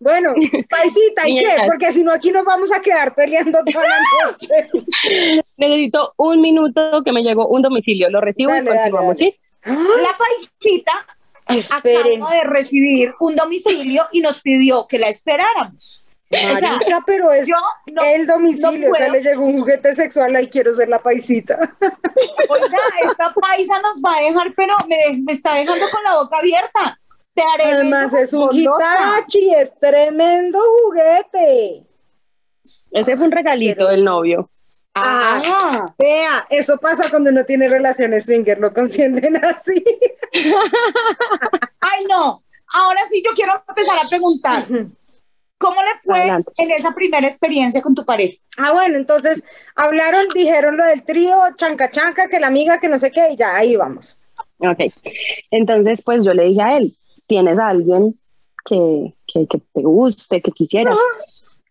Bueno, 0.00 0.32
paisita, 0.70 1.28
¿y 1.28 1.38
qué? 1.38 1.56
Porque 1.66 1.92
si 1.92 2.02
no, 2.02 2.12
aquí 2.12 2.32
nos 2.32 2.44
vamos 2.44 2.72
a 2.72 2.80
quedar 2.80 3.14
peleando 3.14 3.60
toda 3.72 3.84
la 3.86 3.98
noche. 4.24 4.68
necesito 5.56 6.14
un 6.16 6.40
minuto 6.40 7.02
que 7.04 7.12
me 7.12 7.22
llegó 7.22 7.46
un 7.48 7.62
domicilio, 7.62 8.08
lo 8.10 8.20
recibo 8.20 8.50
Dale, 8.50 8.64
y 8.64 8.74
continuamos, 8.74 9.18
dale. 9.18 9.32
¿sí? 9.32 9.40
la 9.62 10.16
paisita 10.16 11.06
Esperen, 11.46 12.22
acaba 12.22 12.34
de 12.36 12.44
recibir 12.44 13.14
un 13.20 13.36
domicilio 13.36 14.04
y 14.12 14.20
nos 14.20 14.40
pidió 14.40 14.86
que 14.86 14.98
la 14.98 15.08
esperáramos. 15.08 16.06
o 16.30 16.58
sea, 16.58 16.72
marica, 16.72 17.02
pero 17.04 17.32
es 17.32 17.46
Yo 17.46 17.56
no, 17.92 18.02
el 18.02 18.26
domicilio, 18.26 18.88
no 18.88 18.94
o 18.94 18.96
sea, 18.96 19.08
le 19.08 19.20
llegó 19.20 19.44
un 19.44 19.58
juguete 19.58 19.94
sexual, 19.94 20.34
ahí 20.36 20.46
quiero 20.48 20.72
ser 20.72 20.88
la 20.88 21.00
paisita. 21.00 21.58
Oiga, 22.48 22.78
esta 23.04 23.34
paisa 23.34 23.80
nos 23.82 24.00
va 24.00 24.16
a 24.16 24.22
dejar, 24.22 24.54
pero 24.56 24.74
me, 24.88 25.18
me 25.24 25.32
está 25.32 25.56
dejando 25.56 25.90
con 25.90 26.04
la 26.04 26.14
boca 26.14 26.38
abierta. 26.38 26.98
Te 27.34 27.42
haré 27.42 27.72
Además 27.74 28.12
es 28.14 28.32
un. 28.32 28.48
Hitachi, 28.52 29.54
es 29.54 29.78
tremendo 29.78 30.58
juguete. 30.84 31.84
Ese 32.92 33.16
fue 33.16 33.26
un 33.26 33.32
regalito 33.32 33.88
del 33.88 34.04
novio. 34.04 34.48
Ah, 34.94 35.40
Ah, 35.46 35.94
vea, 35.98 36.46
eso 36.50 36.76
pasa 36.76 37.08
cuando 37.10 37.30
uno 37.30 37.44
tiene 37.44 37.68
relaciones 37.68 38.26
swinger, 38.26 38.58
lo 38.58 38.72
consienten 38.74 39.36
así. 39.44 39.82
ay, 41.80 42.04
no. 42.08 42.42
Ahora 42.72 43.00
sí, 43.10 43.22
yo 43.24 43.32
quiero 43.34 43.52
empezar 43.68 43.98
a 43.98 44.08
preguntar. 44.08 44.64
¿Cómo 45.58 45.76
le 45.82 45.98
fue 46.02 46.18
Adelante. 46.20 46.52
en 46.56 46.70
esa 46.70 46.92
primera 46.92 47.26
experiencia 47.26 47.82
con 47.82 47.94
tu 47.94 48.04
pareja? 48.04 48.36
Ah, 48.56 48.72
bueno, 48.72 48.96
entonces 48.96 49.44
hablaron, 49.76 50.26
dijeron 50.34 50.76
lo 50.76 50.84
del 50.84 51.04
trío, 51.04 51.38
chanca 51.56 51.90
chanca, 51.90 52.28
que 52.28 52.40
la 52.40 52.46
amiga, 52.46 52.80
que 52.80 52.88
no 52.88 52.98
sé 52.98 53.10
qué, 53.10 53.32
y 53.32 53.36
ya, 53.36 53.54
ahí 53.54 53.76
vamos. 53.76 54.18
Ok. 54.58 54.84
Entonces, 55.50 56.00
pues 56.02 56.24
yo 56.24 56.32
le 56.32 56.44
dije 56.44 56.62
a 56.62 56.76
él, 56.78 56.96
¿tienes 57.30 57.60
a 57.60 57.68
alguien 57.68 58.18
que, 58.64 59.14
que, 59.24 59.46
que 59.46 59.58
te 59.72 59.82
guste, 59.82 60.42
que 60.42 60.50
quisieras? 60.50 60.98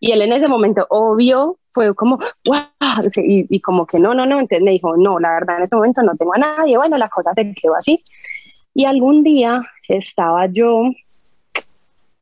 Y 0.00 0.10
él 0.12 0.22
en 0.22 0.32
ese 0.32 0.48
momento, 0.48 0.86
obvio, 0.88 1.58
fue 1.72 1.94
como, 1.94 2.16
wow, 2.46 3.02
y, 3.16 3.44
y 3.54 3.60
como 3.60 3.84
que 3.84 3.98
no, 3.98 4.14
no, 4.14 4.24
no, 4.24 4.40
entonces 4.40 4.62
me 4.62 4.70
dijo, 4.70 4.96
no, 4.96 5.18
la 5.18 5.34
verdad 5.34 5.58
en 5.58 5.64
ese 5.64 5.76
momento 5.76 6.02
no 6.02 6.16
tengo 6.16 6.32
a 6.32 6.38
nadie, 6.38 6.78
bueno, 6.78 6.96
la 6.96 7.10
cosa 7.10 7.34
se 7.34 7.52
quedó 7.52 7.74
así. 7.76 8.02
Y 8.72 8.86
algún 8.86 9.22
día 9.22 9.60
estaba 9.86 10.46
yo 10.46 10.84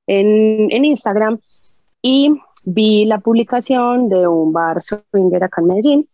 en, 0.08 0.72
en 0.72 0.84
Instagram 0.84 1.38
y 2.02 2.32
vi 2.64 3.04
la 3.04 3.18
publicación 3.18 4.08
de 4.08 4.26
un 4.26 4.52
bar 4.52 4.82
swinger 4.82 5.44
acá 5.44 5.60
en 5.60 5.68
Medellín 5.68 6.08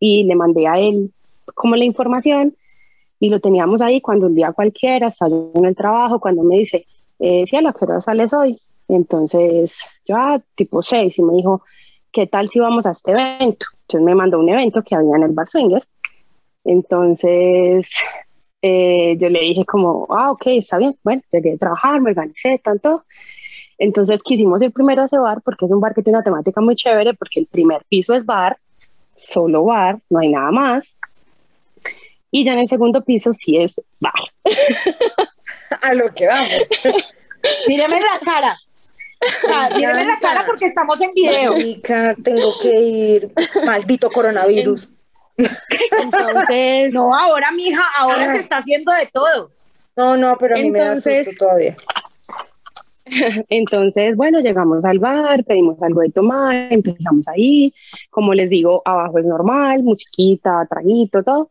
y 0.00 0.24
le 0.24 0.34
mandé 0.34 0.66
a 0.66 0.78
él 0.78 1.12
como 1.54 1.76
la 1.76 1.84
información 1.84 2.56
y 3.18 3.30
lo 3.30 3.40
teníamos 3.40 3.80
ahí 3.80 4.00
cuando 4.00 4.26
un 4.26 4.34
día 4.34 4.52
cualquiera, 4.52 5.08
yo 5.08 5.52
en 5.54 5.64
el 5.64 5.76
trabajo, 5.76 6.20
cuando 6.20 6.42
me 6.42 6.58
dice, 6.58 6.86
eh, 7.18 7.44
sí, 7.46 7.56
a 7.56 7.72
que 7.72 7.84
hora 7.84 8.00
sales 8.00 8.32
hoy. 8.32 8.60
Entonces, 8.88 9.78
yo, 10.06 10.16
ah, 10.16 10.40
tipo 10.54 10.82
seis, 10.82 11.18
y 11.18 11.22
me 11.22 11.34
dijo, 11.34 11.62
¿qué 12.12 12.26
tal 12.26 12.48
si 12.48 12.60
vamos 12.60 12.86
a 12.86 12.90
este 12.90 13.12
evento? 13.12 13.66
Entonces 13.82 14.04
me 14.04 14.14
mandó 14.14 14.38
un 14.38 14.48
evento 14.48 14.82
que 14.82 14.94
había 14.94 15.16
en 15.16 15.22
el 15.22 15.32
Bar 15.32 15.48
Swinger. 15.48 15.86
Entonces, 16.64 17.90
eh, 18.62 19.16
yo 19.18 19.28
le 19.28 19.40
dije 19.40 19.64
como, 19.64 20.06
ah, 20.10 20.32
ok, 20.32 20.46
está 20.48 20.78
bien. 20.78 20.96
Bueno, 21.02 21.22
llegué 21.30 21.54
a 21.54 21.58
trabajar, 21.58 22.00
me 22.00 22.10
organicé, 22.10 22.60
tanto. 22.62 23.04
Entonces 23.78 24.22
quisimos 24.22 24.62
ir 24.62 24.72
primero 24.72 25.02
a 25.02 25.04
ese 25.04 25.18
bar 25.18 25.42
porque 25.42 25.66
es 25.66 25.70
un 25.70 25.80
bar 25.80 25.94
que 25.94 26.02
tiene 26.02 26.18
una 26.18 26.24
temática 26.24 26.60
muy 26.60 26.74
chévere 26.76 27.14
porque 27.14 27.40
el 27.40 27.46
primer 27.46 27.84
piso 27.88 28.14
es 28.14 28.24
bar, 28.24 28.56
solo 29.16 29.64
bar, 29.64 30.00
no 30.08 30.18
hay 30.18 30.30
nada 30.30 30.50
más. 30.50 30.95
Y 32.36 32.44
ya 32.44 32.52
en 32.52 32.58
el 32.58 32.68
segundo 32.68 33.02
piso 33.02 33.32
sí 33.32 33.56
es 33.56 33.80
bar. 33.98 34.12
A 35.80 35.94
lo 35.94 36.12
que 36.12 36.26
vamos. 36.26 36.50
Míreme 37.66 37.98
la 37.98 38.18
cara. 38.22 38.58
O 39.42 39.46
sea, 39.46 39.70
la 39.70 40.18
cara 40.20 40.44
porque 40.44 40.66
estamos 40.66 41.00
en 41.00 41.14
video. 41.14 41.52
Marica, 41.52 42.14
tengo 42.22 42.58
que 42.60 42.78
ir. 42.78 43.32
Maldito 43.64 44.10
coronavirus. 44.10 44.90
Entonces, 45.38 46.92
No, 46.92 47.16
ahora, 47.18 47.50
mija, 47.52 47.82
ahora 47.96 48.34
se 48.34 48.40
está 48.40 48.58
haciendo 48.58 48.92
de 48.92 49.06
todo. 49.06 49.50
No, 49.96 50.18
no, 50.18 50.36
pero 50.38 50.56
a 50.56 50.58
mí 50.58 50.70
me 50.70 50.78
da 50.80 50.88
Entonces- 50.88 51.28
susto 51.28 51.46
todavía. 51.46 51.74
Entonces, 53.48 54.14
bueno, 54.14 54.40
llegamos 54.40 54.84
al 54.84 54.98
bar, 54.98 55.42
pedimos 55.44 55.80
algo 55.80 56.02
de 56.02 56.10
tomar, 56.10 56.70
empezamos 56.70 57.26
ahí. 57.28 57.72
Como 58.10 58.34
les 58.34 58.50
digo, 58.50 58.82
abajo 58.84 59.20
es 59.20 59.24
normal, 59.24 59.82
musiquita, 59.84 60.66
traguito, 60.68 61.22
todo. 61.22 61.50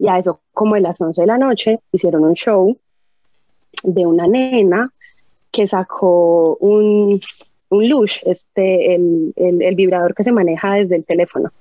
Y 0.00 0.08
a 0.08 0.18
eso, 0.18 0.40
como 0.54 0.74
a 0.74 0.80
las 0.80 1.00
11 1.00 1.20
de 1.20 1.26
la 1.26 1.36
noche, 1.36 1.78
hicieron 1.92 2.24
un 2.24 2.34
show 2.34 2.76
de 3.84 4.06
una 4.06 4.26
nena 4.26 4.90
que 5.52 5.66
sacó 5.66 6.56
un, 6.56 7.20
un 7.68 7.88
lush, 7.88 8.18
este, 8.24 8.94
el, 8.94 9.34
el, 9.36 9.60
el 9.60 9.74
vibrador 9.74 10.14
que 10.14 10.24
se 10.24 10.32
maneja 10.32 10.74
desde 10.74 10.96
el 10.96 11.04
teléfono. 11.04 11.52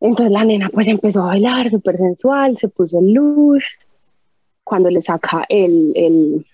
Entonces 0.00 0.32
la 0.32 0.44
nena 0.44 0.70
pues 0.70 0.88
empezó 0.88 1.22
a 1.22 1.26
bailar 1.26 1.68
súper 1.68 1.98
sensual, 1.98 2.56
se 2.56 2.68
puso 2.68 3.00
el 3.00 3.12
lush. 3.12 3.64
Cuando 4.64 4.88
le 4.88 5.02
saca 5.02 5.44
el, 5.48 5.92
el, 5.94 6.46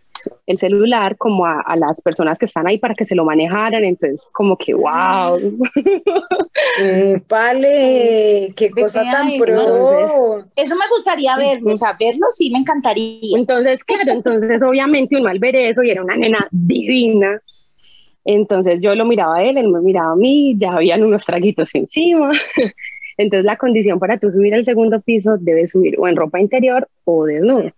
el 0.47 0.59
celular 0.59 1.16
como 1.16 1.47
a, 1.47 1.61
a 1.61 1.76
las 1.76 2.00
personas 2.00 2.38
que 2.38 2.47
están 2.47 2.66
ahí 2.66 2.78
para 2.78 2.95
que 2.95 3.04
se 3.04 3.14
lo 3.14 3.25
manejaran, 3.25 3.85
entonces 3.85 4.23
como 4.33 4.56
que 4.56 4.75
wow. 4.75 5.38
Mm, 5.38 7.23
vale, 7.28 8.52
qué 8.56 8.71
cosa 8.71 9.02
tan 9.11 9.28
pro. 9.38 10.45
Eso 10.56 10.75
me 10.75 10.88
gustaría 10.95 11.37
verlo, 11.37 11.73
o 11.73 11.76
sea, 11.76 11.97
verlo 11.99 12.26
sí 12.30 12.50
me 12.50 12.59
encantaría. 12.59 13.37
Entonces, 13.37 13.83
claro, 13.85 14.12
entonces 14.12 14.62
obviamente 14.62 15.16
uno 15.16 15.28
al 15.28 15.38
ver 15.38 15.56
eso 15.56 15.83
y 15.83 15.90
era 15.90 16.02
una 16.02 16.16
nena 16.16 16.47
divina. 16.50 17.40
Entonces 18.25 18.80
yo 18.83 18.95
lo 18.95 19.04
miraba 19.04 19.37
a 19.37 19.45
él, 19.45 19.56
él 19.56 19.68
me 19.68 19.80
miraba 19.80 20.12
a 20.12 20.16
mí, 20.16 20.56
ya 20.59 20.73
habían 20.73 21.04
unos 21.04 21.25
traguitos 21.25 21.75
encima. 21.75 22.33
Entonces 23.18 23.45
la 23.45 23.56
condición 23.56 23.99
para 23.99 24.18
tú 24.18 24.30
subir 24.30 24.54
al 24.54 24.64
segundo 24.64 25.00
piso 25.00 25.37
debes 25.38 25.71
subir 25.71 25.95
o 25.99 26.09
en 26.09 26.16
ropa 26.16 26.40
interior 26.40 26.88
o 27.04 27.25
desnudo. 27.25 27.71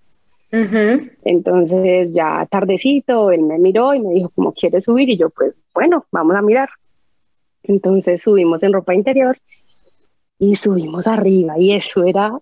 Ujú. 0.53 1.11
Entonces 1.25 2.15
ya 2.15 2.47
tardecito, 2.51 3.31
él 3.31 3.43
me 3.43 3.59
miró 3.59 3.93
y 3.95 4.01
me 4.01 4.15
dijo, 4.15 4.31
¿cómo 4.35 4.53
quieres 4.53 4.85
subir? 4.85 5.09
Y 5.11 5.17
yo, 5.19 5.29
pues 5.31 5.55
bueno, 5.75 6.07
vamos 6.11 6.37
a 6.37 6.43
mirar. 6.43 6.69
Entonces 7.63 8.23
subimos 8.23 8.63
en 8.63 8.73
ropa 8.73 8.95
interior 8.95 9.39
y 10.39 10.57
subimos 10.57 11.07
arriba 11.07 11.59
y 11.59 11.73
eso 11.75 12.05
era 12.05 12.33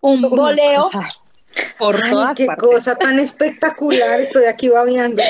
Un 0.00 0.22
cosa 0.30 1.08
por 1.78 1.96
Ay, 2.02 2.10
todas 2.10 2.34
qué 2.36 2.46
partes. 2.46 2.68
cosa 2.68 2.96
tan 2.96 3.18
espectacular. 3.18 4.20
Estoy 4.20 4.44
aquí 4.44 4.68
babeando. 4.68 5.22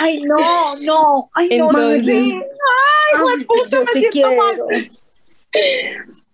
Ay, 0.00 0.22
no, 0.22 0.76
no. 0.80 1.30
Ay, 1.34 1.58
no, 1.58 1.66
Entonces- 1.68 2.04
sí. 2.06 2.40
Ay, 3.16 3.44
puta, 3.44 3.68
yo 3.70 3.80
me 3.84 3.86
sí 3.92 4.06
quiero. 4.10 4.66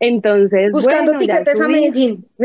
Entonces, 0.07 0.71
Buscando 0.71 1.13
bueno, 1.13 1.19
tiquetes 1.21 1.61
a. 1.61 1.69
Medellín. 1.69 2.27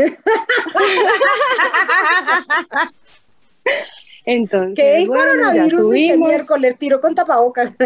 Entonces, 4.24 4.76
¿Qué 4.76 5.04
bueno, 5.06 5.22
coronavirus? 5.24 5.92
qué 5.94 6.16
miércoles 6.16 6.78
tiro 6.78 7.00
con 7.00 7.14
tapabocas. 7.14 7.72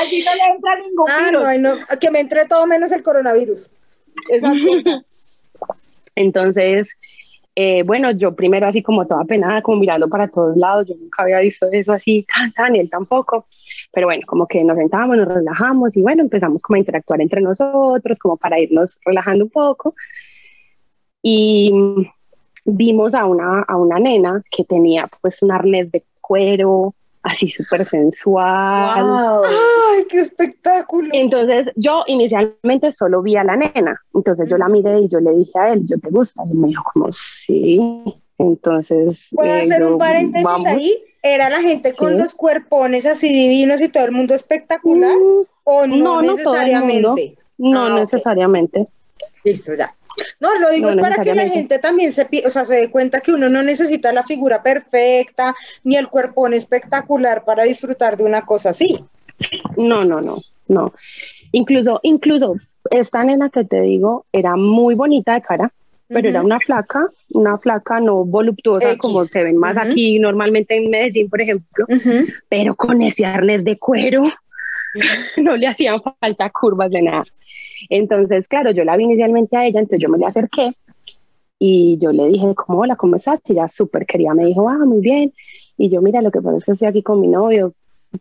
Así 0.00 0.24
no 0.24 0.34
le 0.34 0.44
entra 0.54 0.76
ningún 0.80 1.10
Ah, 1.10 1.24
virus. 1.26 1.42
no, 1.58 1.76
no, 1.76 1.86
que 2.00 2.10
me 2.10 2.20
entre 2.20 2.46
todo 2.46 2.66
menos 2.66 2.90
el 2.92 3.02
coronavirus. 3.02 3.70
Exacto. 4.30 5.04
Entonces, 6.14 6.88
eh, 7.58 7.82
bueno, 7.84 8.10
yo 8.10 8.36
primero 8.36 8.66
así 8.66 8.82
como 8.82 9.06
toda 9.06 9.24
penada, 9.24 9.62
como 9.62 9.78
mirando 9.78 10.10
para 10.10 10.28
todos 10.28 10.58
lados, 10.58 10.86
yo 10.88 10.94
nunca 10.94 11.22
había 11.22 11.40
visto 11.40 11.66
eso 11.72 11.94
así, 11.94 12.26
tan, 12.36 12.52
tan, 12.52 12.88
tampoco, 12.88 13.46
pero 13.92 14.08
bueno, 14.08 14.22
como 14.26 14.46
que 14.46 14.62
nos 14.62 14.76
sentamos, 14.76 15.16
nos 15.16 15.26
relajamos 15.26 15.96
y 15.96 16.02
bueno, 16.02 16.22
empezamos 16.22 16.60
como 16.60 16.76
a 16.76 16.80
interactuar 16.80 17.22
entre 17.22 17.40
nosotros, 17.40 18.18
como 18.18 18.36
para 18.36 18.60
irnos 18.60 19.00
relajando 19.06 19.44
un 19.46 19.50
poco. 19.50 19.94
Y 21.22 21.72
vimos 22.66 23.14
a 23.14 23.24
una, 23.24 23.62
a 23.62 23.76
una 23.76 23.98
nena 23.98 24.42
que 24.50 24.64
tenía 24.64 25.08
pues 25.22 25.42
un 25.42 25.50
arnés 25.50 25.90
de 25.90 26.04
cuero, 26.20 26.94
así 27.26 27.48
súper 27.50 27.84
sensual. 27.86 29.04
Wow. 29.04 29.42
Ay, 29.44 30.04
qué 30.08 30.20
espectáculo. 30.20 31.10
Entonces 31.12 31.70
yo 31.76 32.04
inicialmente 32.06 32.92
solo 32.92 33.22
vi 33.22 33.36
a 33.36 33.44
la 33.44 33.56
nena, 33.56 34.00
entonces 34.14 34.48
yo 34.48 34.56
la 34.56 34.68
miré 34.68 35.00
y 35.00 35.08
yo 35.08 35.20
le 35.20 35.32
dije 35.32 35.58
a 35.58 35.72
él, 35.72 35.82
yo 35.86 35.98
te 35.98 36.10
gusta, 36.10 36.42
y 36.50 36.54
me 36.56 36.68
dijo 36.68 36.84
como 36.92 37.10
sí, 37.12 37.80
entonces... 38.38 39.28
¿Puedo 39.32 39.52
eh, 39.54 39.62
hacer 39.62 39.80
yo, 39.80 39.92
un 39.92 39.98
paréntesis 39.98 40.44
"Vamos". 40.44 40.66
ahí? 40.68 40.94
¿Era 41.22 41.50
la 41.50 41.60
gente 41.60 41.92
con 41.94 42.12
Sí. 42.12 42.18
los 42.18 42.34
cuerpones 42.36 43.04
así 43.06 43.32
divinos 43.32 43.80
y 43.80 43.88
todo 43.88 44.04
el 44.04 44.12
mundo 44.12 44.34
espectacular? 44.34 45.16
Mm, 45.16 45.42
¿O 45.64 45.86
no, 45.88 46.22
necesariamente? 46.22 47.36
No 47.58 47.86
Ah, 47.86 48.00
necesariamente. 48.00 48.86
Listo, 49.42 49.74
ya. 49.74 49.92
No, 50.40 50.58
lo 50.58 50.70
digo 50.70 50.94
No 50.94 51.02
para 51.02 51.22
que 51.22 51.34
la 51.34 51.48
gente 51.48 51.78
también 51.78 52.12
se, 52.12 52.26
o 52.44 52.50
sea, 52.50 52.64
se 52.64 52.76
dé 52.76 52.90
cuenta 52.90 53.20
que 53.20 53.32
uno 53.32 53.48
no 53.48 53.62
necesita 53.62 54.12
la 54.12 54.24
figura 54.24 54.62
perfecta 54.62 55.54
ni 55.84 55.96
el 55.96 56.08
cuerpón 56.08 56.54
espectacular 56.54 57.44
para 57.44 57.64
disfrutar 57.64 58.16
de 58.16 58.24
una 58.24 58.42
cosa 58.42 58.70
así. 58.70 59.04
No, 59.76 60.04
no, 60.04 60.20
no, 60.20 60.36
no. 60.68 60.92
Incluso, 61.52 62.00
incluso 62.02 62.56
esta 62.90 63.24
nena 63.24 63.50
que 63.50 63.64
te 63.64 63.80
digo 63.80 64.26
era 64.32 64.56
muy 64.56 64.94
bonita 64.94 65.34
de 65.34 65.42
cara, 65.42 65.72
pero 66.08 66.28
era 66.28 66.42
una 66.42 66.60
flaca, 66.60 67.08
una 67.30 67.58
flaca 67.58 68.00
no 68.00 68.24
voluptuosa 68.24 68.92
X. 68.92 68.98
como 68.98 69.24
se 69.24 69.42
ven 69.42 69.58
más 69.58 69.76
aquí 69.76 70.18
normalmente 70.18 70.76
en 70.76 70.90
Medellín, 70.90 71.28
por 71.28 71.40
ejemplo, 71.40 71.84
Ujú. 71.88 72.26
pero 72.48 72.74
con 72.74 73.02
ese 73.02 73.26
arnés 73.26 73.64
de 73.64 73.76
cuero 73.78 74.24
no 75.36 75.56
le 75.56 75.66
hacían 75.66 76.00
falta 76.20 76.50
curvas 76.50 76.90
de 76.90 77.02
nada. 77.02 77.24
Entonces, 77.88 78.46
claro, 78.48 78.70
yo 78.70 78.84
la 78.84 78.96
vi 78.96 79.04
inicialmente 79.04 79.56
a 79.56 79.66
ella, 79.66 79.80
entonces 79.80 80.00
yo 80.02 80.08
me 80.08 80.18
le 80.18 80.26
acerqué 80.26 80.76
y 81.58 81.98
yo 81.98 82.12
le 82.12 82.26
dije, 82.28 82.54
como, 82.54 82.80
hola, 82.80 82.96
¿cómo 82.96 83.16
estás? 83.16 83.40
Y 83.48 83.52
ella 83.52 83.68
súper 83.68 84.06
quería, 84.06 84.34
me 84.34 84.44
dijo, 84.46 84.68
ah, 84.68 84.84
muy 84.84 85.00
bien. 85.00 85.32
Y 85.78 85.88
yo, 85.88 86.00
mira, 86.02 86.20
lo 86.22 86.30
que 86.30 86.40
pasa 86.40 86.56
es 86.58 86.64
que 86.64 86.72
estoy 86.72 86.88
aquí 86.88 87.02
con 87.02 87.20
mi 87.20 87.28
novio, 87.28 87.72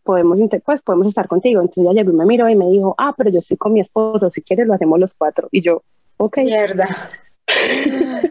podemos, 0.03 0.39
pues, 0.65 0.81
podemos 0.81 1.07
estar 1.07 1.27
contigo. 1.27 1.61
Entonces 1.61 1.83
ella 1.83 1.93
llegó 1.93 2.11
y 2.11 2.15
me 2.15 2.25
miró 2.25 2.49
y 2.49 2.55
me 2.55 2.67
dijo, 2.69 2.95
ah, 2.97 3.13
pero 3.17 3.29
yo 3.29 3.39
estoy 3.39 3.57
con 3.57 3.73
mi 3.73 3.79
esposo, 3.81 4.29
si 4.29 4.41
quieres 4.41 4.67
lo 4.67 4.73
hacemos 4.73 4.99
los 4.99 5.13
cuatro. 5.13 5.47
Y 5.51 5.61
yo, 5.61 5.83
ok. 6.17 6.37
Mierda. 6.39 7.09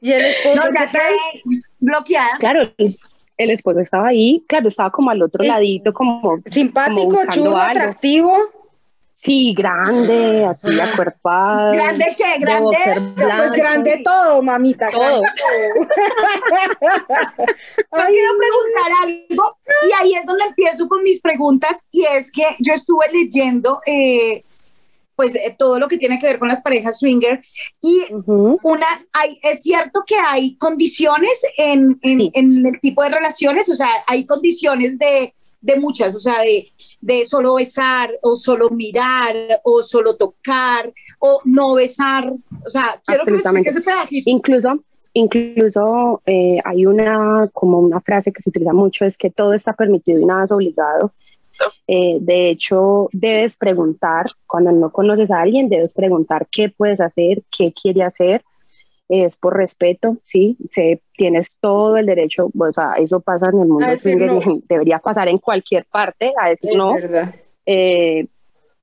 y 0.00 0.12
el 0.12 0.24
esposo 0.24 0.56
No, 0.56 0.62
ya 0.72 0.88
quedé 0.90 1.52
bloqueada. 1.78 2.30
Claro, 2.38 2.62
el, 2.78 2.94
el 3.36 3.50
esposo 3.50 3.80
estaba 3.80 4.08
ahí, 4.08 4.44
claro, 4.46 4.68
estaba 4.68 4.90
como 4.90 5.10
al 5.10 5.22
otro 5.22 5.42
Sí. 5.42 5.48
ladito, 5.48 5.92
como, 5.92 6.20
como 6.20 6.42
simpático, 6.50 7.04
buscando 7.04 7.32
chulo, 7.32 7.56
algo. 7.56 7.70
atractivo. 7.70 8.32
Sí, 9.22 9.54
grande, 9.56 10.44
así 10.44 10.80
acuerpado. 10.80 11.72
¿Grande 11.72 12.14
qué? 12.16 12.24
de 12.24 12.38
¿Grande? 12.38 12.76
Pues 13.16 13.52
grande 13.52 14.00
todo, 14.04 14.42
mamita. 14.42 14.88
Todo. 14.90 15.22
Yo 15.22 15.28
Ay, 17.92 18.12
quiero 18.12 18.30
preguntar 18.38 18.92
algo 19.04 19.58
y 19.88 19.92
ahí 20.00 20.14
es 20.14 20.26
donde 20.26 20.44
empiezo 20.44 20.88
con 20.88 21.02
mis 21.02 21.20
preguntas 21.20 21.86
y 21.90 22.04
es 22.04 22.30
que 22.30 22.44
yo 22.60 22.72
estuve 22.72 23.06
leyendo, 23.12 23.80
eh, 23.86 24.44
pues 25.16 25.34
eh, 25.34 25.54
todo 25.58 25.78
lo 25.78 25.88
que 25.88 25.98
tiene 25.98 26.18
que 26.18 26.26
ver 26.26 26.38
con 26.38 26.48
las 26.48 26.62
parejas 26.62 26.98
swinger 26.98 27.40
y 27.80 28.04
una, 28.62 28.86
hay, 29.12 29.38
es 29.42 29.62
cierto 29.62 30.02
que 30.06 30.16
hay 30.16 30.56
condiciones 30.56 31.42
en, 31.58 31.98
en, 32.02 32.18
Sí. 32.18 32.30
en 32.34 32.66
el 32.66 32.80
tipo 32.80 33.02
de 33.02 33.10
relaciones, 33.10 33.68
o 33.68 33.76
sea, 33.76 33.90
hay 34.06 34.24
condiciones 34.24 34.98
de, 34.98 35.34
de 35.60 35.78
muchas, 35.78 36.14
o 36.14 36.20
sea, 36.20 36.40
de, 36.40 36.72
de 37.00 37.24
solo 37.24 37.56
besar 37.56 38.10
o 38.22 38.34
solo 38.34 38.70
mirar 38.70 39.34
o 39.62 39.82
solo 39.82 40.16
tocar 40.16 40.92
o 41.18 41.40
no 41.44 41.74
besar, 41.74 42.32
o 42.64 42.70
sea, 42.70 43.00
quiero 43.04 43.24
que 43.24 43.32
me 43.32 43.60
ese 43.60 43.80
pedacito. 43.80 44.30
Incluso, 44.30 44.78
incluso 45.12 46.22
eh, 46.26 46.58
hay 46.64 46.86
una, 46.86 47.48
como 47.52 47.78
una 47.78 48.00
frase 48.00 48.32
que 48.32 48.42
se 48.42 48.50
utiliza 48.50 48.72
mucho, 48.72 49.04
es 49.04 49.18
que 49.18 49.30
todo 49.30 49.52
está 49.52 49.72
permitido 49.74 50.20
y 50.20 50.26
nada 50.26 50.44
es 50.44 50.52
obligado. 50.52 51.12
Eh, 51.86 52.18
de 52.20 52.50
hecho, 52.50 53.10
debes 53.12 53.56
preguntar, 53.56 54.30
cuando 54.46 54.72
no 54.72 54.90
conoces 54.90 55.30
a 55.30 55.42
alguien, 55.42 55.68
debes 55.68 55.92
preguntar 55.92 56.46
qué 56.50 56.70
puedes 56.70 57.00
hacer, 57.00 57.42
qué 57.54 57.72
quiere 57.72 58.02
hacer. 58.02 58.42
Es 59.12 59.34
por 59.34 59.56
respeto, 59.56 60.18
sí, 60.22 60.56
se, 60.70 61.02
tienes 61.16 61.48
todo 61.60 61.96
el 61.96 62.06
derecho, 62.06 62.48
o 62.56 62.70
sea, 62.72 62.94
eso 62.94 63.18
pasa 63.18 63.48
en 63.48 63.60
el 63.60 63.66
mundo 63.66 63.86
no. 63.88 64.62
debería 64.68 65.00
pasar 65.00 65.26
en 65.28 65.38
cualquier 65.38 65.84
parte, 65.86 66.32
a 66.40 66.48
decir 66.50 66.70
Es 66.70 66.76
no, 66.76 66.94
verdad. 66.94 67.34
eh, 67.66 68.26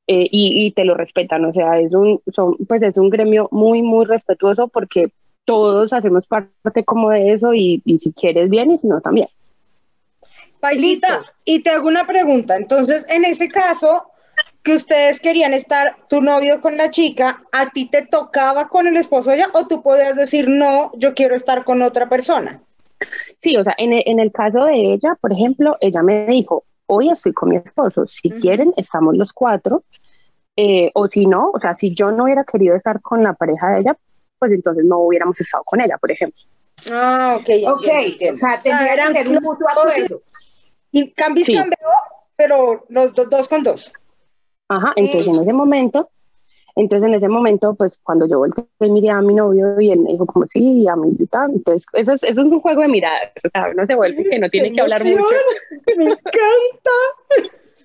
eh, 0.05 0.27
y, 0.29 0.65
y 0.65 0.71
te 0.71 0.83
lo 0.83 0.95
respetan, 0.95 1.45
o 1.45 1.53
sea, 1.53 1.79
es 1.79 1.93
un, 1.93 2.19
son, 2.35 2.57
pues 2.67 2.83
es 2.83 2.97
un 2.97 3.09
gremio 3.09 3.47
muy, 3.51 3.81
muy 3.81 4.05
respetuoso 4.05 4.67
porque 4.67 5.11
todos 5.45 5.93
hacemos 5.93 6.27
parte 6.27 6.83
como 6.83 7.09
de 7.09 7.31
eso 7.31 7.53
y, 7.53 7.81
y 7.85 7.97
si 7.99 8.11
quieres 8.11 8.49
bien 8.49 8.71
y 8.71 8.77
si 8.77 8.87
no 8.87 8.99
también. 8.99 9.29
Paisita, 10.59 11.19
Listo. 11.19 11.31
y 11.45 11.63
te 11.63 11.69
hago 11.69 11.87
una 11.87 12.05
pregunta. 12.05 12.57
Entonces, 12.57 13.05
en 13.09 13.23
ese 13.23 13.47
caso, 13.47 14.03
que 14.67 14.75
ustedes 14.75 15.21
querían 15.21 15.53
estar 15.53 15.95
tu 16.09 16.21
novio 16.21 16.59
con 16.59 16.75
la 16.75 16.89
chica, 16.89 17.41
¿a 17.53 17.69
ti 17.69 17.85
te 17.89 18.05
tocaba 18.05 18.67
con 18.67 18.85
el 18.85 18.97
esposo 18.97 19.29
de 19.29 19.37
ella 19.37 19.49
o 19.53 19.65
tú 19.65 19.81
podías 19.81 20.13
decir, 20.17 20.49
no, 20.49 20.91
yo 20.97 21.13
quiero 21.13 21.35
estar 21.35 21.63
con 21.63 21.81
otra 21.81 22.09
persona? 22.09 22.61
Sí, 23.41 23.55
o 23.55 23.63
sea, 23.63 23.75
en 23.77 23.93
el, 23.93 24.03
en 24.05 24.19
el 24.19 24.33
caso 24.33 24.65
de 24.65 24.93
ella, 24.93 25.15
por 25.21 25.31
ejemplo, 25.31 25.77
ella 25.79 26.03
me 26.03 26.25
dijo, 26.27 26.65
hoy 26.85 27.09
estoy 27.09 27.31
con 27.31 27.47
mi 27.47 27.55
esposo, 27.55 28.05
si 28.07 28.27
Ujú. 28.27 28.41
quieren, 28.41 28.73
estamos 28.75 29.15
los 29.15 29.31
cuatro, 29.31 29.85
eh, 30.57 30.91
o 30.95 31.07
si 31.07 31.25
no, 31.27 31.51
o 31.53 31.59
sea, 31.61 31.73
si 31.73 31.95
yo 31.95 32.11
no 32.11 32.25
hubiera 32.25 32.43
querido 32.43 32.75
estar 32.75 32.99
con 33.01 33.23
la 33.23 33.31
pareja 33.35 33.69
de 33.69 33.79
ella, 33.79 33.97
pues 34.37 34.51
entonces 34.51 34.83
no 34.83 34.99
hubiéramos 34.99 35.39
estado 35.39 35.63
con 35.63 35.79
ella, 35.79 35.97
por 35.97 36.11
ejemplo. 36.11 36.41
Ah, 36.91 37.37
ok. 37.39 37.49
Ok, 37.69 37.87
entiendo, 37.87 38.35
o 38.35 38.39
sea, 38.39 38.61
tendría 38.61 38.97
que 38.97 39.13
ser 39.13 39.29
un 39.29 39.35
mutuo 39.35 39.65
acuerdo. 39.69 40.21
Y 40.91 41.13
Sí. 41.45 41.53
cambio, 41.53 41.77
pero 42.35 42.85
los 42.89 43.13
dos, 43.13 43.29
dos 43.29 43.47
con 43.47 43.63
dos. 43.63 43.93
Ajá, 44.69 44.93
entonces 44.95 45.27
en 45.27 45.41
ese 45.41 45.53
momento, 45.53 46.09
entonces 46.75 47.07
en 47.07 47.15
ese 47.15 47.27
momento, 47.27 47.73
pues 47.75 47.97
cuando 48.03 48.27
yo 48.27 48.39
volteé 48.39 48.65
y 48.81 48.89
miré 48.89 49.09
a 49.09 49.21
mi 49.21 49.33
novio 49.33 49.79
y 49.79 49.91
él 49.91 49.99
me 49.99 50.11
dijo 50.11 50.25
como 50.25 50.45
sí, 50.45 50.87
a 50.87 50.95
mí 50.95 51.15
y 51.17 51.25
tal, 51.27 51.51
entonces 51.51 51.85
eso 51.93 52.13
es, 52.13 52.23
eso 52.23 52.41
es 52.41 52.47
un 52.47 52.59
juego 52.59 52.81
de 52.81 52.87
miradas, 52.87 53.31
o 53.43 53.49
sea, 53.49 53.69
uno 53.73 53.85
se 53.85 53.95
vuelve 53.95 54.23
que 54.29 54.39
no 54.39 54.49
tiene 54.49 54.69
¡Qué 54.69 54.75
que 54.75 54.81
hablar 54.81 55.03
mucho, 55.03 55.25
Me 55.95 56.03
encanta. 56.03 56.91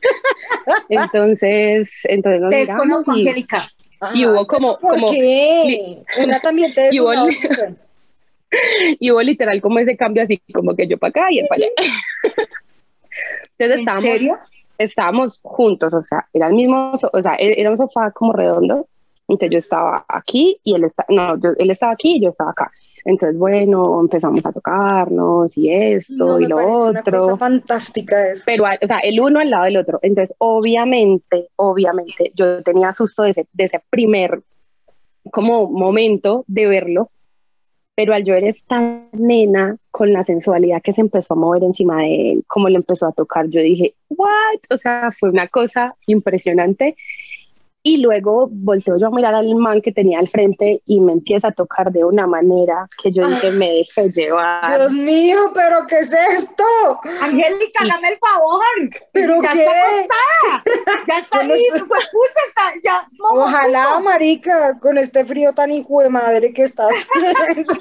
entonces, 0.88 1.90
entonces 2.04 2.40
nos 2.40 2.50
desconozco, 2.50 3.16
y, 3.16 3.20
Angélica. 3.20 3.70
y 4.14 4.26
hubo 4.26 4.46
como, 4.46 4.78
¿Por 4.78 4.94
como, 4.94 5.10
qué? 5.10 6.02
Una 6.22 6.40
también 6.40 6.74
te 6.74 6.90
y 6.92 7.00
hubo 7.00 7.12
y 9.00 9.10
hubo 9.10 9.22
literal 9.22 9.60
como 9.62 9.78
ese 9.78 9.96
cambio 9.96 10.22
así, 10.22 10.42
como 10.52 10.74
que 10.74 10.86
yo 10.86 10.98
para 10.98 11.10
acá 11.10 11.26
y 11.30 11.38
él 11.38 11.46
para 11.48 11.62
allá. 11.64 11.68
Entonces 13.58 13.74
¿En 13.74 13.78
estábamos, 13.80 14.02
serio? 14.02 14.38
Estábamos 14.84 15.40
juntos, 15.42 15.92
o 15.94 16.02
sea, 16.02 16.26
era 16.32 16.46
el 16.48 16.54
mismo, 16.54 16.92
o 17.12 17.22
sea, 17.22 17.34
e- 17.38 17.60
era 17.60 17.70
un 17.70 17.76
sofá 17.76 18.10
como 18.10 18.32
redondo, 18.32 18.86
entonces 19.28 19.50
yo 19.50 19.58
estaba 19.58 20.04
aquí 20.08 20.58
y 20.64 20.74
él 20.74 20.84
está, 20.84 21.04
no, 21.08 21.38
yo- 21.38 21.54
él 21.58 21.70
estaba 21.70 21.92
aquí 21.92 22.16
y 22.16 22.20
yo 22.22 22.30
estaba 22.30 22.50
acá. 22.50 22.70
Entonces, 23.04 23.36
bueno, 23.36 24.00
empezamos 24.00 24.46
a 24.46 24.52
tocarnos 24.52 25.56
y 25.58 25.70
esto 25.72 26.14
No, 26.14 26.38
y 26.38 26.44
me 26.44 26.48
lo 26.50 26.56
parece 26.56 26.76
una 26.90 27.00
otro. 27.00 27.18
cosa 27.18 27.36
fantástica 27.36 28.28
eso. 28.28 28.42
pero, 28.46 28.62
o 28.64 28.86
sea, 28.86 28.98
el 28.98 29.20
uno 29.20 29.40
al 29.40 29.50
lado 29.50 29.64
del 29.64 29.76
otro. 29.78 29.98
Entonces, 30.02 30.32
obviamente, 30.38 31.48
obviamente, 31.56 32.30
yo 32.36 32.62
tenía 32.62 32.92
susto 32.92 33.24
de 33.24 33.30
ese, 33.30 33.46
de 33.52 33.64
ese 33.64 33.80
primer 33.90 34.42
como 35.32 35.68
momento 35.70 36.44
de 36.46 36.66
verlo, 36.66 37.10
pero 37.94 38.14
al 38.14 38.24
yo 38.24 38.34
ver 38.34 38.44
esta 38.44 38.80
nena 39.12 39.76
con 39.90 40.12
la 40.12 40.24
sensualidad 40.24 40.82
que 40.82 40.92
se 40.92 41.02
empezó 41.02 41.34
a 41.34 41.36
mover 41.36 41.62
encima 41.64 41.98
de 41.98 42.32
él, 42.32 42.44
como 42.46 42.68
le 42.68 42.76
empezó 42.76 43.06
a 43.06 43.12
tocar, 43.12 43.48
yo 43.48 43.60
dije, 43.60 43.94
¿what? 44.08 44.60
O 44.70 44.78
sea, 44.78 45.10
fue 45.18 45.28
una 45.28 45.48
cosa 45.48 45.94
impresionante. 46.06 46.96
Y 47.84 47.96
luego 47.96 48.48
volteo 48.48 48.96
yo 48.96 49.08
a 49.08 49.10
mirar 49.10 49.34
al 49.34 49.52
man 49.56 49.82
que 49.82 49.90
tenía 49.90 50.20
al 50.20 50.28
frente 50.28 50.82
y 50.86 51.00
me 51.00 51.12
empieza 51.12 51.48
a 51.48 51.52
tocar 51.52 51.90
de 51.90 52.04
una 52.04 52.28
manera 52.28 52.88
que 53.02 53.10
yo 53.10 53.26
dije, 53.26 53.50
me 53.50 53.70
dejé 53.72 54.08
llevar. 54.10 54.78
Dios 54.78 54.92
mío, 54.92 55.50
pero 55.52 55.84
¿qué 55.88 55.98
es 55.98 56.12
esto? 56.12 56.62
Angélica, 57.20 57.80
dame 57.88 58.08
el 58.10 58.18
favor. 58.18 58.62
¿Pero 59.12 59.42
ya 59.42 59.52
qué? 59.52 59.64
está 59.64 59.72
acostada. 59.72 61.04
Ya 61.08 61.18
está 61.18 61.40
ahí, 61.40 61.50
estoy- 61.72 61.88
pues 61.88 62.08
pucha, 62.12 62.40
está 62.48 62.72
ya. 62.84 63.08
Ojalá, 63.32 63.86
puto. 63.94 64.00
marica, 64.04 64.78
con 64.78 64.96
este 64.96 65.24
frío 65.24 65.52
tan 65.52 65.72
hijo 65.72 66.02
de 66.02 66.08
madre 66.08 66.52
que 66.52 66.62
está 66.62 66.86
haciendo. 66.88 67.74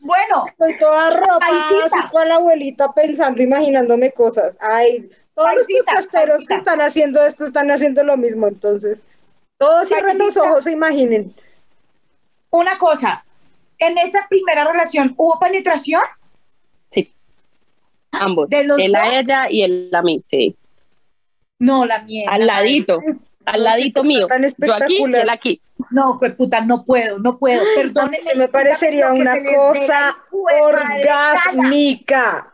Bueno, 0.00 0.46
Estoy 0.48 0.76
toda 0.78 1.10
rota, 1.10 1.38
Paisita. 1.38 1.84
así 2.00 2.08
con 2.10 2.28
la 2.28 2.34
abuelita 2.34 2.92
pensando, 2.92 3.40
imaginándome 3.40 4.10
cosas. 4.10 4.56
Ay, 4.60 5.08
todos 5.34 5.50
los 5.54 5.66
podcasteros 5.66 6.46
que 6.46 6.54
están 6.54 6.80
haciendo 6.80 7.22
esto 7.24 7.46
están 7.46 7.70
haciendo 7.70 8.02
lo 8.04 8.16
mismo, 8.16 8.48
entonces. 8.48 8.98
Todos 9.58 9.88
cierren 9.88 10.18
los 10.18 10.36
ojos 10.36 10.66
e 10.66 10.72
imaginen. 10.72 11.34
una 12.50 12.78
cosa. 12.78 13.24
En 13.78 13.96
esa 13.98 14.26
primera 14.28 14.64
relación, 14.64 15.14
¿hubo 15.16 15.38
penetración? 15.40 16.02
Sí. 16.92 17.12
Ambos. 18.12 18.48
¿De 18.48 18.64
los 18.64 18.78
a 18.78 18.82
dos? 18.82 19.12
ella 19.12 19.50
y 19.50 19.62
él 19.62 19.90
a 19.92 20.02
mí, 20.02 20.20
sí. 20.24 20.56
No, 21.58 21.84
la 21.86 22.02
mierda. 22.02 22.32
Al 22.32 22.46
ladito. 22.46 23.00
Al 23.44 23.64
ladito 23.64 24.04
mío. 24.04 24.26
Tan 24.28 24.42
Yo 24.42 24.48
aquí 24.48 24.54
y 24.58 24.66
espectacular. 24.68 25.22
él 25.22 25.30
aquí. 25.30 25.60
No, 25.90 26.16
pues 26.18 26.34
puta, 26.34 26.60
no 26.60 26.84
puedo, 26.84 27.18
no 27.18 27.38
puedo. 27.38 27.62
Perdónenme. 27.74 28.20
Se 28.20 28.36
me 28.36 28.48
parecería 28.48 29.12
una 29.12 29.34
se 29.34 29.54
cosa 29.54 30.16
orgásmica. 30.30 32.51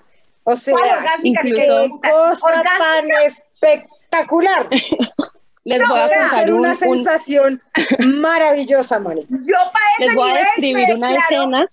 O 0.50 0.56
sea, 0.56 0.74
incluso- 1.22 2.00
¿Qué 2.02 2.10
cosa 2.10 2.62
tan 2.78 3.10
espectacular. 3.26 4.68
Les 5.64 5.82
No, 5.82 5.88
voy 5.90 6.00
a 6.00 6.08
contar 6.20 6.50
un, 6.52 6.60
una 6.60 6.70
un- 6.70 6.74
sensación 6.76 7.62
maravillosa, 8.16 8.98
Mónica. 8.98 9.28
Yo 9.30 9.56
para 9.56 9.86
les 10.06 10.14
voy 10.14 10.30
a 10.30 10.34
describir 10.36 10.94
una 10.94 11.14
escena. 11.16 11.68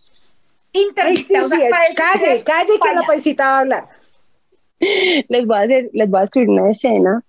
Interdicta, 0.73 1.45
o 1.45 1.47
sea, 1.47 1.57
calle, 1.95 2.43
calle, 2.43 2.73
que 2.73 2.77
vaya. 2.89 2.99
la 2.99 3.07
paisita 3.07 3.45
va 3.45 3.55
a 3.57 3.59
hablar. 3.61 3.85
Les 5.29 5.47
voy 5.47 5.57
a 5.57 5.61
hacer, 5.61 5.89
les 5.93 6.09
voy 6.09 6.19
a 6.19 6.23
escribir 6.25 6.49
una 6.49 6.69
escena. 6.69 7.23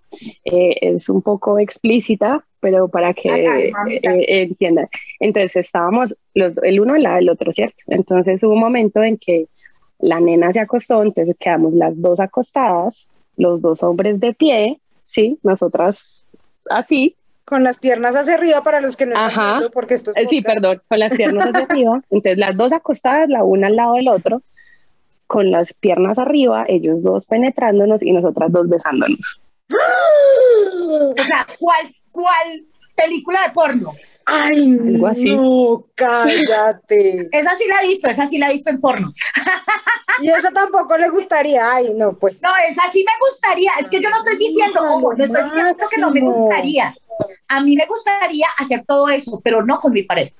eh, 0.44 0.78
es 0.80 1.08
un 1.08 1.22
poco 1.22 1.58
explícita, 1.60 2.44
pero 2.58 2.88
para 2.88 3.14
que 3.14 3.28
eh, 3.32 4.42
entiendan. 4.42 4.88
Entonces 5.20 5.66
estábamos 5.66 6.16
los, 6.34 6.52
el 6.64 6.80
uno 6.80 6.94
al 6.94 7.02
lado 7.04 7.16
del 7.16 7.28
otro, 7.28 7.52
¿cierto? 7.52 7.76
Entonces 7.86 8.42
hubo 8.42 8.54
un 8.54 8.60
momento 8.60 9.00
en 9.04 9.18
que 9.18 9.46
la 9.98 10.20
nena 10.20 10.52
se 10.52 10.60
acostó, 10.60 11.02
entonces 11.02 11.36
quedamos 11.38 11.74
las 11.74 12.00
dos 12.00 12.20
acostadas, 12.20 13.08
los 13.36 13.60
dos 13.60 13.82
hombres 13.82 14.20
de 14.20 14.34
pie, 14.34 14.80
sí, 15.04 15.38
nosotras 15.42 16.26
así, 16.70 17.16
Con 17.44 17.62
las 17.62 17.78
piernas 17.78 18.16
hacia 18.16 18.34
arriba 18.34 18.62
para 18.64 18.80
los 18.80 18.96
que 18.96 19.06
no 19.06 19.12
están 19.12 19.30
Ajá. 19.30 19.50
viendo, 19.52 19.70
porque 19.70 19.94
esto 19.94 20.10
es 20.14 20.24
Eh, 20.24 20.26
sí, 20.28 20.42
perdón, 20.42 20.82
con 20.88 20.98
las 20.98 21.14
piernas 21.14 21.46
hacia 21.46 21.64
arriba. 21.64 22.02
Entonces, 22.10 22.38
las 22.38 22.56
dos 22.56 22.72
acostadas, 22.72 23.28
la 23.28 23.44
una 23.44 23.68
al 23.68 23.76
lado 23.76 23.94
del 23.94 24.08
otro, 24.08 24.42
con 25.28 25.50
las 25.52 25.72
piernas 25.74 26.18
arriba, 26.18 26.64
ellos 26.68 27.02
dos 27.02 27.24
penetrándonos 27.26 28.02
y 28.02 28.12
nosotras 28.12 28.50
dos 28.52 28.68
besándonos. 28.68 29.42
O 30.88 31.24
sea, 31.24 31.46
¿cuál, 31.58 31.94
cuál 32.12 32.64
película 32.94 33.40
de 33.46 33.52
porno? 33.52 33.92
Ay, 34.26 34.76
Algo 34.78 35.06
así. 35.06 35.36
no, 35.36 35.86
cállate. 35.94 37.28
Esa 37.30 37.54
sí 37.54 37.64
la 37.68 37.82
he 37.82 37.86
visto, 37.86 38.08
esa 38.08 38.26
sí 38.26 38.38
la 38.38 38.48
he 38.48 38.52
visto 38.52 38.70
en 38.70 38.80
porno. 38.80 39.12
Y 40.22 40.30
eso 40.30 40.48
tampoco 40.50 40.96
le 40.96 41.10
gustaría. 41.10 41.74
Ay, 41.74 41.92
no, 41.94 42.14
pues. 42.14 42.40
No, 42.42 42.48
esa 42.66 42.88
sí 42.90 43.04
me 43.04 43.12
gustaría. 43.20 43.70
Es 43.78 43.90
que 43.90 44.00
yo 44.00 44.08
no 44.08 44.16
estoy 44.16 44.38
diciendo, 44.38 44.82
No, 44.82 44.96
ojo, 44.96 45.14
no 45.14 45.24
estoy 45.24 45.44
diciendo 45.44 45.76
que 45.90 46.00
no 46.00 46.10
me 46.10 46.20
gustaría. 46.22 46.96
A 47.48 47.60
mí 47.60 47.76
me 47.76 47.84
gustaría 47.84 48.46
hacer 48.58 48.82
todo 48.86 49.10
eso, 49.10 49.40
pero 49.44 49.62
no 49.62 49.78
con 49.78 49.92
mi 49.92 50.04
pareja. 50.04 50.34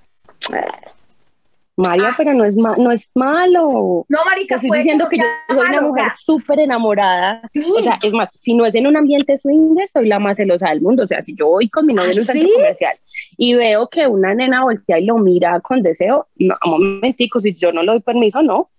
María, 1.77 2.09
Ah. 2.09 2.15
pero 2.17 2.33
no 2.33 2.45
es, 2.45 2.57
ma- 2.57 2.75
no 2.79 2.91
es 2.91 3.11
malo. 3.15 4.07
No, 4.09 4.19
Te 4.21 4.25
marica, 4.31 4.55
estoy 4.57 4.71
diciendo 4.79 5.05
no 5.05 5.11
que 5.11 5.19
yo 5.19 5.23
soy 5.49 5.57
una 5.59 5.65
malo, 5.71 5.79
o 5.79 5.89
mujer 5.91 6.05
sea, 6.05 6.15
súper 6.17 6.61
enamorada. 6.61 7.43
sí. 7.53 7.65
O 7.79 7.83
sea, 7.83 7.99
es 8.03 8.13
más, 8.13 8.31
si 8.35 8.55
no 8.55 8.65
es 8.65 8.75
en 8.75 8.87
un 8.87 8.97
ambiente 8.97 9.37
swinger, 9.37 9.89
soy 9.93 10.09
la 10.09 10.19
más 10.19 10.37
celosa 10.37 10.71
del 10.71 10.81
mundo. 10.81 11.05
O 11.05 11.07
sea, 11.07 11.23
si 11.23 11.35
yo 11.35 11.49
voy 11.49 11.69
con 11.69 11.85
mi 11.87 11.93
novio 11.93 12.13
en 12.13 12.19
un 12.21 12.25
¿Ah, 12.25 12.33
centro 12.33 12.49
sí? 12.49 12.55
comercial 12.55 12.97
y 13.37 13.55
veo 13.55 13.89
que 13.89 14.07
una 14.07 14.35
nena 14.35 14.63
voltea 14.65 14.99
y 14.99 15.05
lo 15.05 15.19
mira 15.19 15.61
con 15.61 15.83
deseo, 15.83 16.27
no, 16.37 16.57
un 16.65 16.71
momentico, 16.95 17.41
si 17.41 17.53
yo 17.55 17.71
no 17.73 17.83
le 17.83 17.93
doy 17.93 18.01
permiso, 18.01 18.41
no. 18.43 18.71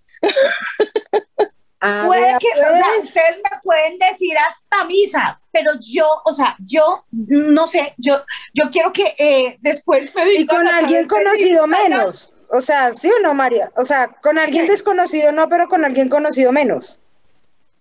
Ah, 1.80 2.04
Puede 2.08 2.26
que, 2.40 2.48
o 2.60 2.74
sea, 2.76 2.86
pues. 2.96 3.06
ustedes 3.06 3.38
me 3.38 3.60
pueden 3.62 4.00
decir 4.00 4.32
hasta 4.36 4.86
misa, 4.88 5.40
pero 5.52 5.74
yo, 5.80 6.08
o 6.26 6.34
sea, 6.34 6.56
yo 6.66 7.04
no 7.12 7.68
sé, 7.68 7.94
yo, 7.98 8.18
yo 8.56 8.72
quiero 8.72 8.92
que 8.92 9.14
eh, 9.20 9.58
después 9.62 10.14
me 10.16 10.26
Y 10.34 10.38
digan 10.40 10.58
con 10.58 10.68
a 10.68 10.78
alguien 10.80 11.08
conocido 11.08 11.68
menos. 11.68 12.34
O 12.50 12.62
sea, 12.62 12.92
¿sí 12.94 13.10
o 13.10 13.22
no, 13.22 13.34
María? 13.34 13.72
O 13.76 13.84
sea, 13.84 14.08
con 14.08 14.38
alguien 14.38 14.68
desconocido 14.68 15.32
no, 15.32 15.50
pero 15.50 15.68
con 15.68 15.84
alguien 15.84 16.10
conocido 16.10 16.52
menos. 16.52 17.00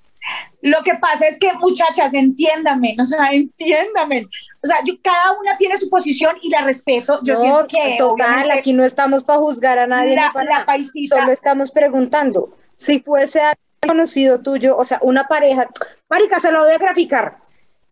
Lo 0.61 0.83
que 0.83 0.93
pasa 0.95 1.27
es 1.27 1.39
que, 1.39 1.51
muchachas, 1.53 2.13
entiéndame, 2.13 2.95
o 2.99 3.05
sea, 3.05 3.29
entiéndame. 3.31 4.27
O 4.63 4.67
sea, 4.67 4.77
yo, 4.85 4.93
cada 5.01 5.39
una 5.39 5.57
tiene 5.57 5.75
su 5.75 5.89
posición 5.89 6.37
y 6.41 6.49
la 6.49 6.61
respeto. 6.61 7.19
Yo 7.23 7.33
no, 7.33 7.39
siento 7.39 7.67
que 7.67 7.95
total, 7.97 8.51
aquí 8.51 8.71
no 8.71 8.85
estamos 8.85 9.23
para 9.23 9.39
juzgar 9.39 9.79
a 9.79 9.87
nadie. 9.87 10.15
la, 10.15 10.31
para 10.31 10.59
la 10.59 10.65
paisita, 10.65 11.19
Solo 11.19 11.31
estamos 11.31 11.71
preguntando 11.71 12.55
si 12.75 12.99
fuese 12.99 13.41
alguien 13.41 13.65
conocido 13.87 14.41
tuyo, 14.41 14.77
o 14.77 14.85
sea, 14.85 14.99
una 15.01 15.23
pareja. 15.23 15.67
Marica, 16.09 16.39
se 16.39 16.51
lo 16.51 16.63
voy 16.63 16.73
a 16.73 16.77
graficar. 16.77 17.39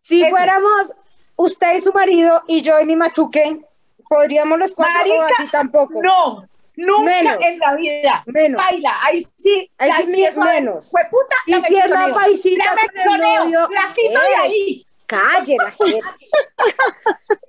Si 0.01 0.21
Eso. 0.21 0.29
fuéramos 0.29 0.93
usted 1.35 1.77
y 1.77 1.81
su 1.81 1.91
marido 1.91 2.43
y 2.47 2.61
yo 2.61 2.79
y 2.79 2.85
mi 2.85 2.95
machuque, 2.95 3.61
podríamos 4.09 4.59
los 4.59 4.73
cuatro 4.73 5.13
o 5.17 5.21
así 5.21 5.47
tampoco. 5.49 6.01
no, 6.03 6.45
nunca 6.75 7.03
Menos. 7.03 7.37
en 7.41 7.59
la 7.59 7.75
vida. 7.75 8.23
Menos. 8.25 8.61
Baila, 8.61 8.97
ahí 9.03 9.25
sí. 9.37 9.71
Ahí 9.77 9.91
sí 10.03 10.39
menos. 10.39 10.89
Jueputa, 10.89 11.35
Y 11.45 11.51
la 11.51 11.61
si 11.61 11.77
es 11.77 11.89
la 11.89 12.13
paisita 12.13 12.65
La 12.65 13.03
con 13.03 13.13
el 13.13 13.21
novio, 13.21 13.69
la 13.71 13.93
quito 13.93 14.19
de 14.19 14.27
eh, 14.27 14.35
ahí. 14.41 14.85
Calle 15.05 15.55
la 15.57 15.71
gente. 15.85 16.05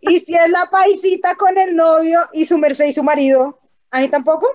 y 0.03 0.21
si 0.21 0.35
es 0.37 0.49
la 0.51 0.67
paisita 0.71 1.35
con 1.35 1.59
el 1.59 1.75
novio 1.75 2.21
y 2.33 2.45
su 2.45 2.57
merced 2.59 2.87
y 2.87 2.93
su 2.93 3.03
marido, 3.03 3.59
ahí 3.91 4.09
tampoco. 4.09 4.47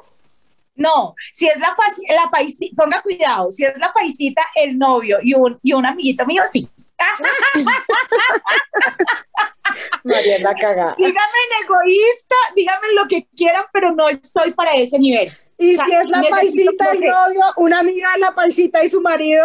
No, 0.77 1.15
si 1.31 1.47
es 1.47 1.57
la, 1.57 1.75
la 2.15 2.29
paisita, 2.29 2.83
ponga 2.83 3.01
cuidado, 3.01 3.49
si 3.49 3.63
es 3.63 3.77
la 3.77 3.93
paisita, 3.93 4.41
el 4.55 4.77
novio 4.77 5.19
y 5.21 5.33
un, 5.33 5.57
y 5.63 5.71
un 5.73 5.85
amiguito 5.85 6.25
mío, 6.25 6.43
sí. 6.51 6.69
María 10.03 10.35
es 10.37 10.41
la 10.41 10.53
cagada. 10.53 10.95
Díganme 10.97 11.19
en 11.19 11.65
egoísta, 11.65 12.35
díganme 12.55 12.93
lo 12.93 13.07
que 13.07 13.27
quieran, 13.35 13.63
pero 13.73 13.91
no 13.91 14.07
estoy 14.09 14.53
para 14.53 14.73
ese 14.75 14.99
nivel. 14.99 15.31
Y 15.57 15.73
O 15.73 15.77
sea, 15.77 15.85
si 15.85 15.93
es 15.93 16.09
la 16.09 16.23
paisita, 16.29 16.91
el 16.91 16.99
que- 16.99 17.07
novio, 17.07 17.43
una 17.57 17.79
amiga 17.79 18.11
de 18.13 18.19
la 18.19 18.35
paisita 18.35 18.83
y 18.83 18.89
su 18.89 19.01
marido. 19.01 19.43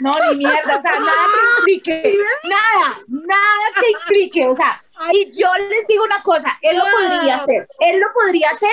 No, 0.00 0.12
ni 0.30 0.36
mierda, 0.36 0.76
o 0.76 0.82
sea, 0.82 0.92
nada 0.92 1.14
que 1.64 1.72
implique, 1.80 2.18
nada, 2.44 2.98
nada 3.08 3.64
que 3.80 3.90
implique, 3.90 4.46
o 4.46 4.52
sea, 4.52 4.84
y 5.14 5.30
yo 5.32 5.48
les 5.70 5.86
digo 5.86 6.04
una 6.04 6.22
cosa, 6.22 6.58
él 6.60 6.76
lo 6.76 6.84
podría 6.84 7.36
hacer, 7.36 7.66
él 7.80 7.98
lo 7.98 8.12
podría 8.12 8.50
hacer, 8.50 8.68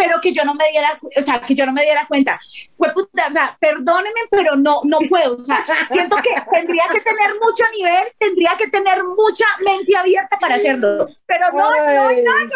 pero 0.00 0.18
que 0.18 0.32
yo 0.32 0.44
no 0.44 0.54
me 0.54 0.64
diera, 0.70 0.98
o 1.14 1.20
sea, 1.20 1.42
que 1.42 1.54
yo 1.54 1.66
no 1.66 1.72
me 1.72 1.82
diera 1.82 2.06
cuenta. 2.08 2.40
Fue 2.78 2.90
puta, 2.94 3.26
o 3.28 3.32
sea, 3.34 3.54
perdónenme, 3.60 4.20
pero 4.30 4.56
no, 4.56 4.80
no 4.84 4.98
puedo, 5.10 5.36
o 5.36 5.38
sea, 5.40 5.62
siento 5.90 6.16
que 6.16 6.30
tendría 6.50 6.84
que 6.90 7.02
tener 7.02 7.34
mucho 7.34 7.64
nivel, 7.76 8.04
tendría 8.18 8.52
que 8.56 8.68
tener 8.68 9.04
mucha 9.04 9.44
mente 9.62 9.94
abierta 9.94 10.38
para 10.38 10.54
hacerlo, 10.54 11.06
pero 11.26 11.52
no, 11.52 11.58
no, 11.58 11.68
no, 11.68 12.08
Ay. 12.08 12.22
no, 12.24 12.32
no, 12.32 12.48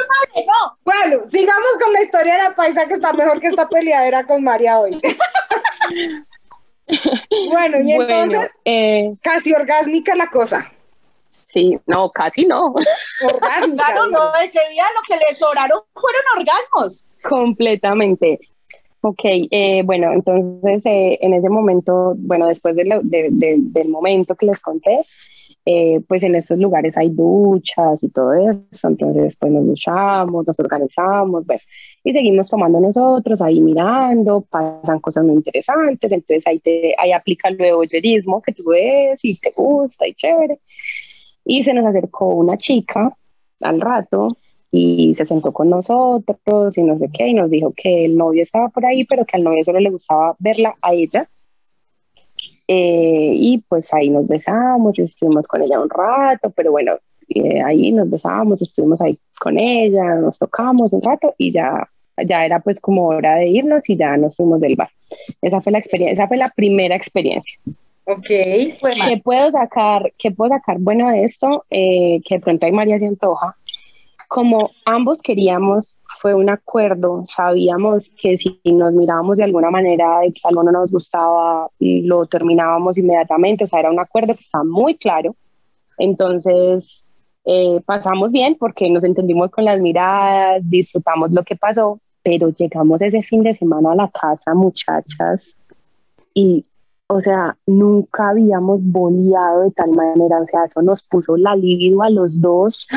no. 0.46 0.78
Bueno, 0.84 1.24
sigamos 1.30 1.70
con 1.78 1.92
la 1.92 2.02
historia 2.02 2.38
de 2.38 2.44
la 2.44 2.54
paisa 2.54 2.86
que 2.86 2.94
está 2.94 3.12
mejor 3.12 3.38
que 3.40 3.48
esta 3.48 3.68
peleadera 3.68 4.24
con 4.24 4.42
María 4.42 4.78
hoy. 4.78 4.98
bueno, 7.50 7.76
y 7.78 7.94
Bueno, 7.94 8.10
entonces, 8.10 8.52
eh, 8.64 9.10
casi 9.22 9.52
orgásmica 9.52 10.14
la 10.14 10.28
cosa. 10.28 10.72
sí, 11.30 11.78
no, 11.84 12.10
casi 12.10 12.46
no. 12.46 12.74
Orgásmica. 13.22 13.84
Claro, 13.84 14.06
no, 14.08 14.34
ese 14.36 14.60
día 14.70 14.84
lo 14.94 15.02
que 15.06 15.16
le 15.28 15.36
sobraron 15.36 15.82
fueron 15.92 16.22
orgasmos. 16.38 17.10
Completamente. 17.28 18.40
Ok, 19.00 19.20
eh, 19.24 19.82
bueno, 19.84 20.12
entonces 20.12 20.84
eh, 20.86 21.18
en 21.20 21.34
ese 21.34 21.50
momento, 21.50 22.14
bueno, 22.16 22.46
después 22.46 22.74
de 22.74 23.00
del 23.02 23.88
momento 23.90 24.34
que 24.34 24.46
les 24.46 24.60
conté, 24.60 25.00
eh, 25.66 26.00
pues 26.08 26.22
en 26.22 26.34
estos 26.34 26.58
lugares 26.58 26.96
hay 26.96 27.10
duchas 27.10 28.02
y 28.02 28.08
todo 28.08 28.32
eso, 28.34 28.88
entonces 28.88 29.36
pues 29.38 29.52
nos 29.52 29.66
duchamos, 29.66 30.46
nos 30.46 30.58
organizamos, 30.58 31.46
bueno, 31.46 31.60
y 32.02 32.12
seguimos 32.12 32.48
tomando 32.48 32.80
nosotros, 32.80 33.40
ahí 33.42 33.60
mirando, 33.60 34.42
pasan 34.42 35.00
cosas 35.00 35.24
muy 35.24 35.34
interesantes, 35.34 36.10
entonces 36.10 36.46
ahí, 36.46 36.58
te, 36.60 36.94
ahí 36.98 37.12
aplica 37.12 37.48
el 37.48 37.56
voyeurismo 37.56 38.40
que 38.42 38.52
tú 38.52 38.64
ves 38.70 39.20
y 39.22 39.36
te 39.38 39.52
gusta 39.54 40.06
y 40.06 40.14
chévere. 40.14 40.60
Y 41.44 41.62
se 41.62 41.74
nos 41.74 41.84
acercó 41.86 42.28
una 42.28 42.56
chica 42.56 43.14
al 43.60 43.80
rato 43.80 44.36
y 44.76 45.14
se 45.14 45.24
sentó 45.24 45.52
con 45.52 45.70
nosotros 45.70 46.76
y 46.76 46.82
no 46.82 46.98
sé 46.98 47.08
qué, 47.12 47.28
y 47.28 47.34
nos 47.34 47.48
dijo 47.48 47.72
que 47.76 48.06
el 48.06 48.16
novio 48.16 48.42
estaba 48.42 48.70
por 48.70 48.84
ahí, 48.84 49.04
pero 49.04 49.24
que 49.24 49.36
al 49.36 49.44
novio 49.44 49.62
solo 49.62 49.78
le 49.78 49.90
gustaba 49.90 50.34
verla 50.40 50.74
a 50.82 50.92
ella. 50.92 51.28
Eh, 52.66 53.34
y 53.36 53.58
pues 53.68 53.92
ahí 53.94 54.10
nos 54.10 54.26
besamos 54.26 54.98
y 54.98 55.02
estuvimos 55.02 55.46
con 55.46 55.62
ella 55.62 55.80
un 55.80 55.88
rato, 55.88 56.50
pero 56.50 56.72
bueno, 56.72 56.94
eh, 57.28 57.62
ahí 57.62 57.92
nos 57.92 58.10
besamos, 58.10 58.60
estuvimos 58.62 59.00
ahí 59.00 59.16
con 59.38 59.58
ella, 59.58 60.16
nos 60.16 60.38
tocamos 60.38 60.92
un 60.92 61.02
rato 61.02 61.34
y 61.38 61.52
ya, 61.52 61.88
ya 62.26 62.44
era 62.44 62.58
pues 62.58 62.80
como 62.80 63.06
hora 63.06 63.36
de 63.36 63.48
irnos 63.48 63.88
y 63.88 63.96
ya 63.96 64.16
nos 64.16 64.34
fuimos 64.34 64.60
del 64.60 64.74
bar. 64.74 64.90
Esa 65.40 65.60
fue 65.60 65.70
la 65.70 65.78
experiencia, 65.78 66.14
esa 66.14 66.26
fue 66.26 66.36
la 66.36 66.50
primera 66.50 66.96
experiencia. 66.96 67.60
Ok. 68.06 68.26
¿Qué 68.26 69.20
puedo 69.22 69.52
sacar? 69.52 70.12
¿Qué 70.18 70.32
puedo 70.32 70.50
sacar? 70.50 70.78
Bueno, 70.80 71.10
de 71.10 71.24
esto, 71.24 71.64
eh, 71.70 72.20
que 72.26 72.36
de 72.36 72.40
pronto 72.40 72.66
hay 72.66 72.72
María 72.72 72.98
se 72.98 73.06
antoja. 73.06 73.56
Como 74.28 74.70
ambos 74.84 75.18
queríamos, 75.22 75.96
fue 76.20 76.34
un 76.34 76.50
acuerdo, 76.50 77.24
sabíamos 77.28 78.10
que 78.20 78.36
si 78.36 78.60
nos 78.64 78.92
mirábamos 78.92 79.36
de 79.36 79.44
alguna 79.44 79.70
manera 79.70 80.20
de 80.20 80.32
que 80.32 80.40
algo 80.44 80.62
no 80.62 80.72
nos 80.72 80.90
gustaba, 80.90 81.68
lo 81.78 82.26
terminábamos 82.26 82.96
inmediatamente, 82.98 83.64
o 83.64 83.66
sea, 83.66 83.80
era 83.80 83.90
un 83.90 84.00
acuerdo 84.00 84.34
que 84.34 84.40
estaba 84.40 84.64
muy 84.64 84.96
claro. 84.96 85.34
Entonces, 85.98 87.04
eh, 87.44 87.80
pasamos 87.84 88.32
bien 88.32 88.56
porque 88.58 88.90
nos 88.90 89.04
entendimos 89.04 89.50
con 89.50 89.64
las 89.64 89.80
miradas, 89.80 90.62
disfrutamos 90.68 91.32
lo 91.32 91.42
que 91.42 91.56
pasó, 91.56 92.00
pero 92.22 92.48
llegamos 92.48 93.02
ese 93.02 93.22
fin 93.22 93.42
de 93.42 93.54
semana 93.54 93.92
a 93.92 93.96
la 93.96 94.10
casa, 94.10 94.54
muchachas, 94.54 95.56
y 96.32 96.64
o 97.06 97.20
sea, 97.20 97.56
nunca 97.66 98.30
habíamos 98.30 98.80
boleado 98.82 99.62
de 99.62 99.70
tal 99.72 99.90
manera, 99.90 100.40
o 100.40 100.46
sea, 100.46 100.64
eso 100.64 100.80
nos 100.80 101.02
puso 101.02 101.36
la 101.36 101.54
libido 101.54 102.02
a 102.02 102.10
los 102.10 102.40
dos 102.40 102.88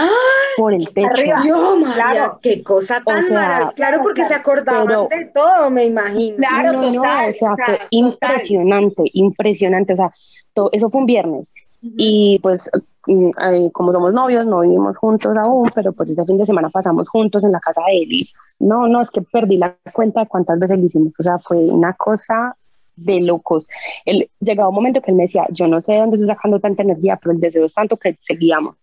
por 0.58 0.74
el 0.74 0.90
techo. 0.94 1.08
Arriba. 1.08 1.42
Yo, 1.48 1.78
María, 1.78 1.94
Claro. 2.12 2.40
qué 2.42 2.64
cosa 2.64 3.02
tan 3.06 3.24
O 3.24 3.28
sea, 3.28 3.40
maravillosa. 3.40 3.74
Claro, 3.76 3.98
porque 4.02 4.22
claro, 4.22 4.28
se 4.30 4.36
acordaban 4.36 4.88
pero- 4.88 5.08
de 5.10 5.26
todo, 5.26 5.70
me 5.70 5.86
imagino. 5.86 6.36
Claro, 6.38 6.74
No, 6.74 6.82
no, 6.82 7.02
total, 7.02 7.30
o 7.30 7.34
sea, 7.34 7.52
o 7.52 7.56
sea, 7.56 7.66
fue 7.66 7.74
total. 7.76 7.88
impresionante, 7.92 9.04
impresionante, 9.14 9.94
o 9.94 9.96
sea, 9.98 10.12
to- 10.54 10.70
eso 10.72 10.90
fue 10.90 11.02
un 11.02 11.06
viernes 11.06 11.54
y 11.82 12.40
pues 12.42 12.70
mm, 13.06 13.30
eh, 13.40 13.70
como 13.72 13.92
somos 13.94 14.12
novios 14.12 14.46
no 14.46 14.62
vivimos 14.62 14.98
juntos 14.98 15.38
aún, 15.38 15.70
pero 15.76 15.94
pues 15.94 16.10
ese 16.10 16.26
fin 16.26 16.38
de 16.38 16.46
semana 16.46 16.70
pasamos 16.70 17.08
juntos 17.08 17.44
en 17.44 17.52
la 17.52 17.60
casa 17.60 17.82
de 17.88 18.00
él 18.00 18.12
y 18.12 18.30
no, 18.60 18.88
no, 18.88 19.00
es 19.02 19.12
que 19.12 19.22
perdí 19.22 19.58
la 19.58 19.76
cuenta 19.94 20.22
de 20.22 20.28
cuántas 20.28 20.58
veces 20.60 20.78
lo 20.80 20.86
hicimos, 20.88 21.14
o 21.20 21.24
sea, 21.24 21.38
fue 21.38 21.58
una 21.58 21.94
cosa 21.94 22.56
de 22.98 23.22
locos. 23.22 23.66
Él, 24.04 24.30
llegaba 24.40 24.68
un 24.70 24.76
momento 24.76 25.02
que 25.02 25.12
él 25.12 25.18
me 25.18 25.24
decía, 25.24 25.46
yo 25.50 25.68
no 25.68 25.82
sé 25.82 25.94
de 25.94 26.00
dónde 26.00 26.18
estoy 26.18 26.28
sacando 26.28 26.60
tanta 26.60 26.84
energía, 26.84 27.18
pero 27.22 27.34
el 27.34 27.40
deseo 27.40 27.66
es 27.66 27.74
tanto 27.74 27.96
que 27.96 28.18
seguíamos. 28.20 28.76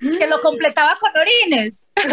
Que 0.00 0.26
lo 0.26 0.40
completaba 0.40 0.96
con 0.98 1.10
orines, 1.20 1.86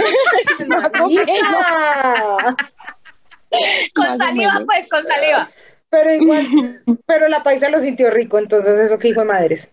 con 3.95 4.17
saliva, 4.17 4.61
pues, 4.65 4.89
con 4.89 5.05
saliva. 5.05 5.49
Pero 5.89 6.13
igual, 6.13 6.81
pero 7.05 7.27
la 7.27 7.43
paisa 7.43 7.69
lo 7.69 7.79
sintió 7.79 8.09
rico, 8.09 8.39
entonces 8.39 8.79
eso 8.79 8.97
que 8.97 9.09
hijo 9.09 9.19
de 9.21 9.27
madres. 9.27 9.69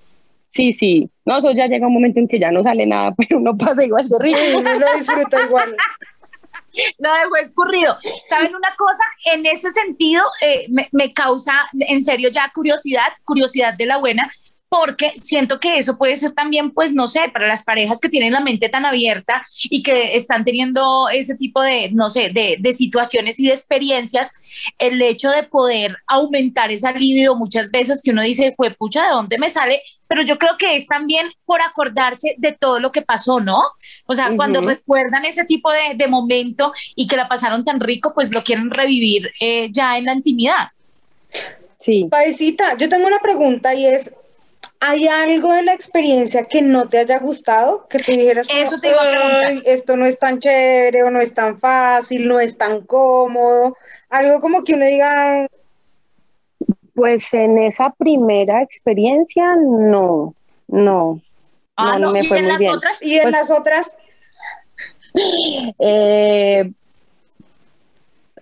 Sí, 0.50 0.72
sí, 0.72 1.08
no, 1.24 1.38
eso 1.38 1.52
ya 1.52 1.66
llega 1.66 1.86
un 1.86 1.94
momento 1.94 2.18
en 2.18 2.28
que 2.28 2.40
ya 2.40 2.50
no 2.50 2.62
sale 2.62 2.84
nada, 2.84 3.14
pero 3.16 3.38
uno 3.38 3.56
pasa 3.56 3.84
igual 3.84 4.08
de 4.08 4.18
rico. 4.18 4.38
Sí, 4.38 4.56
uno 4.56 4.78
lo 4.78 4.98
disfruta 4.98 5.46
igual. 5.46 5.76
Lo 6.98 7.12
dejó 7.12 7.37
escurrido. 7.37 7.96
¿Saben 8.28 8.54
una 8.54 8.74
cosa? 8.76 9.04
En 9.33 9.46
ese 9.46 9.70
sentido, 9.70 10.22
eh, 10.40 10.66
me, 10.68 10.88
me 10.92 11.12
causa 11.12 11.66
en 11.78 12.02
serio 12.02 12.30
ya 12.30 12.50
curiosidad, 12.54 13.12
curiosidad 13.24 13.74
de 13.74 13.87
la 13.87 13.98
buena, 13.98 14.30
porque 14.70 15.12
siento 15.16 15.59
que 15.59 15.78
eso 15.78 15.98
puede 15.98 16.14
ser 16.14 16.33
también, 16.33 16.70
pues 16.70 16.94
no 16.94 17.09
sé, 17.09 17.28
para 17.33 17.48
las 17.48 17.64
parejas 17.64 18.00
que 18.00 18.09
tienen 18.09 18.33
la 18.33 18.40
mente 18.40 18.68
tan 18.68 18.87
abierta 18.87 19.42
y 19.64 19.83
que 19.83 20.16
están 20.16 20.44
teniendo 20.44 21.09
ese 21.09 21.35
tipo 21.37 21.61
de, 21.61 21.90
no 21.90 22.09
sé, 22.09 22.30
de, 22.30 22.56
de 22.59 22.72
situaciones 22.72 23.40
y 23.40 23.48
de 23.48 23.52
experiencias, 23.52 24.35
el 24.78 25.02
hecho 25.02 25.28
de 25.30 25.42
poder 25.42 25.96
aumentar 26.06 26.70
esa 26.70 26.92
libido 26.92 27.35
muchas 27.35 27.70
veces 27.72 28.00
que 28.00 28.12
uno 28.12 28.22
dice, 28.22 28.54
fue 28.56 28.70
pucha, 28.70 29.04
¿de 29.04 29.11
dónde 29.11 29.38
me 29.38 29.50
sale? 29.50 29.83
Pero 30.06 30.22
yo 30.22 30.38
creo 30.38 30.56
que 30.56 30.76
es 30.76 30.87
también 30.87 31.26
por 31.44 31.61
acordarse 31.62 32.37
de 32.38 32.52
todo 32.52 32.78
lo 32.78 32.92
que 32.92 33.02
pasó, 33.02 33.40
¿no? 33.40 33.61
O 34.06 34.14
sea, 34.14 34.37
cuando 34.37 34.61
Ujú. 34.61 34.68
recuerdan 34.68 35.24
ese 35.24 35.44
tipo 35.44 35.72
de, 35.72 35.96
de 35.96 36.06
momento 36.06 36.72
y 36.94 37.09
que 37.09 37.16
la 37.16 37.28
pasaron 37.28 37.64
tan 37.64 37.80
rico, 37.80 38.12
pues 38.14 38.33
lo 38.33 38.44
quieren 38.44 38.70
revivir 38.70 39.30
eh, 39.40 39.68
ya 39.72 39.98
en 39.98 40.04
la 40.04 40.14
intimidad. 40.14 40.68
Sí. 41.80 42.06
Paisita, 42.11 42.76
yo 42.76 42.88
tengo 42.88 43.06
una 43.06 43.20
pregunta 43.20 43.74
y 43.74 43.87
es, 43.87 44.11
¿hay 44.80 45.06
algo 45.08 45.52
de 45.52 45.62
la 45.62 45.74
experiencia 45.74 46.44
que 46.44 46.62
no 46.62 46.88
te 46.88 46.98
haya 46.98 47.18
gustado? 47.18 47.86
Que 47.88 47.98
dijeras, 47.98 48.48
Eso 48.52 48.80
te 48.80 48.88
iba 48.90 48.98
a 49.02 49.10
preguntar. 49.10 49.44
"Ay, 49.46 49.62
esto 49.66 49.96
no 49.96 50.06
es 50.06 50.18
tan 50.18 50.38
chévere 50.40 51.02
o 51.04 51.10
no 51.10 51.20
es 51.20 51.32
tan 51.34 51.58
fácil, 51.60 52.26
no 52.26 52.40
es 52.40 52.56
tan 52.58 52.80
cómodo. 52.86 53.76
Algo 54.08 54.40
como 54.40 54.64
que 54.64 54.74
uno 54.74 54.86
diga, 54.86 55.46
Pues 56.94 57.32
en 57.32 57.56
esa 57.58 57.90
primera 57.96 58.62
experiencia, 58.62 59.54
no, 59.56 60.34
no. 60.68 61.20
Ah, 61.76 61.98
no, 61.98 62.10
me 62.10 62.20
¿y 62.20 62.26
fue 62.26 62.38
en 62.38 62.44
muy 62.44 62.52
las 62.52 62.58
bien. 62.60 62.72
otras? 62.74 63.02
Y 63.02 63.16
en 63.16 63.22
Pues- 63.22 63.32
las 63.32 63.50
otras, 63.50 63.96
Eh, 65.78 66.70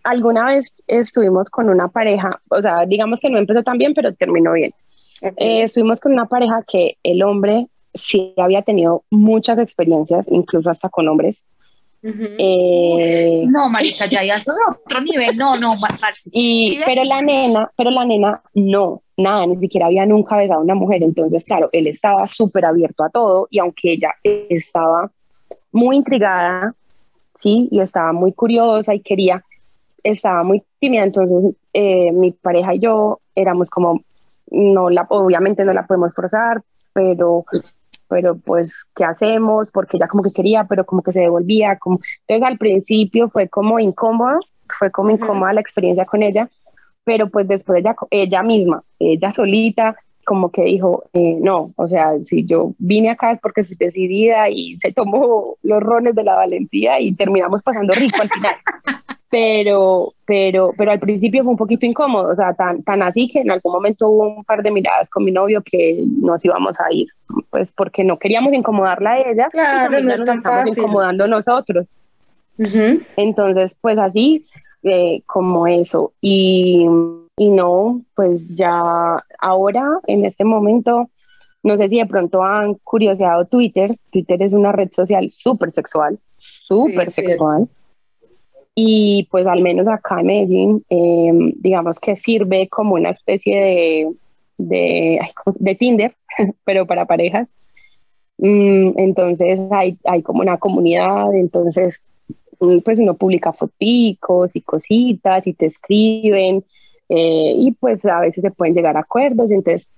alguna 0.05 0.44
vez 0.46 0.72
estuvimos 0.87 1.51
con 1.51 1.68
una 1.68 1.88
pareja, 1.88 2.40
o 2.48 2.61
sea, 2.61 2.85
digamos 2.87 3.20
que 3.20 3.31
no 3.31 3.38
empezó 3.38 3.62
tan 3.62 3.79
bien, 3.79 3.94
pero 3.94 4.12
terminó 4.14 4.53
bien. 4.53 4.72
Eh, 5.20 5.62
estuvimos 5.62 6.00
con 6.00 6.12
una 6.12 6.26
pareja 6.26 6.64
que 6.66 6.96
el 7.02 7.22
hombre 7.22 7.66
sí 7.94 8.35
había 8.37 8.62
tenido 8.62 9.04
muchas 9.11 9.59
experiencias, 9.59 10.28
incluso 10.31 10.70
hasta 10.70 10.88
con 10.88 11.09
hombres. 11.09 11.44
Eh, 12.02 13.42
No, 13.46 13.68
marica, 13.68 14.07
ya, 14.07 14.22
ya 14.22 14.37
es 14.37 14.46
otro 14.48 15.00
nivel. 15.00 15.37
No, 15.37 15.57
no, 15.57 15.74
parce. 16.00 16.31
y, 16.33 16.78
pero 16.85 17.02
la 17.04 17.20
nena, 17.20 17.70
pero 17.76 17.90
la 17.90 18.04
nena 18.04 18.40
no, 18.54 19.02
nada, 19.16 19.46
ni 19.46 19.57
siquiera 19.57 19.87
había 19.87 20.07
nunca 20.07 20.37
besado 20.37 20.61
a 20.61 20.64
una 20.64 20.74
mujer. 20.74 21.02
Entonces, 21.02 21.44
claro, 21.44 21.68
él 21.72 21.87
estaba 21.87 22.26
súper 22.26 22.64
abierto 22.64 23.04
a 23.04 23.11
todo 23.11 23.48
y 23.50 23.59
aunque 23.59 23.92
ella 23.92 24.12
estaba 24.22 25.11
muy 25.72 25.96
intrigada, 25.96 26.74
sí, 27.35 27.68
y 27.70 27.81
estaba 27.81 28.12
muy 28.12 28.33
curiosa 28.33 28.94
y 28.94 29.00
quería, 29.00 29.44
estaba 30.04 30.44
muy 30.44 30.62
tímida. 30.78 31.02
Entonces, 31.02 31.54
eh, 31.72 32.12
mi 32.12 32.31
pareja 32.31 32.74
y 32.74 32.78
yo 32.78 33.20
éramos 33.35 33.68
como, 33.70 34.02
no 34.51 34.91
la, 34.91 35.07
obviamente 35.11 35.65
no 35.65 35.73
la 35.73 35.87
podemos 35.87 36.15
forzar, 36.15 36.63
pero 36.93 37.45
pero 38.09 38.39
pues, 38.39 38.87
¿qué 38.97 39.05
hacemos? 39.05 39.71
Porque 39.71 39.99
ella 39.99 40.09
como 40.09 40.23
que 40.23 40.33
quería, 40.33 40.65
pero 40.65 40.85
como 40.87 41.03
que 41.03 41.13
se 41.13 41.21
devolvía. 41.21 41.79
Como... 41.79 42.01
Entonces 42.27 42.49
al 42.49 42.59
principio 42.59 43.29
fue 43.29 43.49
como 43.49 43.79
incómodo, 43.79 44.41
fue 44.79 44.91
como 44.91 45.11
incómoda 45.11 45.53
la 45.53 45.61
experiencia 45.61 46.07
con 46.07 46.23
ella, 46.23 46.49
pero 47.05 47.29
pues 47.29 47.47
después 47.47 47.81
ella, 47.81 47.95
ella 48.11 48.43
misma, 48.43 48.83
ella 48.99 49.31
solita, 49.31 49.97
como 50.25 50.51
que 50.51 50.63
dijo, 50.65 51.05
eh, 51.15 51.39
no, 51.41 51.73
o 51.77 51.89
sea, 51.89 52.23
si 52.23 52.45
yo 52.45 52.75
vine 52.79 53.11
acá 53.11 53.33
es 53.33 53.41
porque 53.41 53.63
estoy 53.63 53.79
decidida 53.79 54.51
y 54.51 54.77
se 54.77 54.93
tomó 54.93 55.57
los 55.63 55.83
rones 55.83 56.15
de 56.15 56.23
la 56.23 56.35
valentía 56.35 57.01
y 57.01 57.13
terminamos 57.13 57.63
pasando 57.63 57.95
rico 57.95 58.21
al 58.21 58.29
final. 58.29 58.55
Pero, 59.31 60.14
pero, 60.25 60.73
pero 60.77 60.91
al 60.91 61.01
principio 61.01 61.43
fue 61.43 61.51
un 61.53 61.59
poquito 61.59 61.85
incómodo, 61.85 62.33
o 62.33 62.35
sea, 62.35 62.55
tan, 62.55 62.83
tan 62.83 63.03
así 63.03 63.29
que 63.29 63.41
en 63.41 63.51
algún 63.51 63.73
momento 63.73 64.09
hubo 64.09 64.27
un 64.37 64.45
par 64.45 64.62
de 64.62 64.71
miradas 64.71 65.11
con 65.11 65.25
mi 65.25 65.31
novio 65.31 65.62
que 65.62 66.03
nos 66.23 66.43
íbamos 66.45 66.75
a 66.81 66.91
ir, 66.93 67.09
pues 67.51 67.71
porque 67.73 68.05
no 68.05 68.19
queríamos 68.19 68.55
incomodarla 68.55 69.12
a 69.12 69.19
ella, 69.21 69.49
Claro, 69.51 69.77
y 69.77 69.83
también 69.83 70.05
no 70.07 70.11
nos 70.12 70.21
estamos 70.21 70.43
fácil. 70.43 70.79
incomodando 70.79 71.27
nosotros. 71.29 71.87
Entonces, 73.17 73.77
pues 73.81 73.99
así, 73.99 74.47
eh, 74.83 75.23
como 75.27 75.67
eso. 75.67 76.12
Y, 76.21 76.87
y 77.37 77.51
no, 77.51 78.03
pues 78.14 78.49
ya 78.55 79.23
ahora, 79.38 80.01
en 80.07 80.25
este 80.25 80.45
momento, 80.45 81.11
no 81.62 81.77
sé 81.77 81.88
si 81.88 81.99
de 81.99 82.07
pronto 82.07 82.43
han 82.43 82.75
curioseado 82.83 83.45
Twitter. 83.45 83.97
Twitter 84.11 84.43
es 84.43 84.53
una 84.53 84.73
red 84.73 84.91
social 84.93 85.31
súper 85.33 85.71
sexual, 85.71 86.19
súper 86.38 87.11
cierto. 87.11 87.69
Y 88.81 89.27
pues 89.33 89.45
al 89.45 89.61
menos 89.61 89.88
acá 89.88 90.21
en 90.21 90.27
Medellín, 90.27 90.85
eh, 90.88 91.33
digamos 91.57 91.99
que 91.99 92.14
sirve 92.14 92.69
como 92.69 92.95
una 92.95 93.11
especie 93.11 93.57
de, 93.61 94.12
de, 94.57 95.19
ay, 95.21 95.31
¿cómo 95.35 95.53
se- 95.57 95.64
de 95.64 95.75
Tinder, 95.75 96.14
pero 96.64 96.87
para 96.87 97.05
parejas. 97.05 97.49
Mm, 98.38 98.93
entonces 98.99 99.59
hay, 99.73 99.99
hay 100.05 100.23
como 100.23 100.43
una 100.43 100.59
comunidad, 100.59 101.35
entonces 101.35 102.01
mm, 102.61 102.79
pues 102.85 103.01
uno 103.01 103.14
publica 103.14 103.53
foticos 103.53 104.55
y 104.55 104.61
cositas 104.61 105.49
y 105.49 105.55
te 105.55 105.67
escriben 105.67 106.62
eh, 107.09 107.55
y 107.57 107.73
pues 107.73 108.05
a 108.07 108.21
veces 108.21 108.43
se 108.43 108.53
pueden 108.53 108.75
llegar 108.77 108.97
a 108.97 109.01
acuerdos. 109.01 109.51
Entonces 109.51 109.88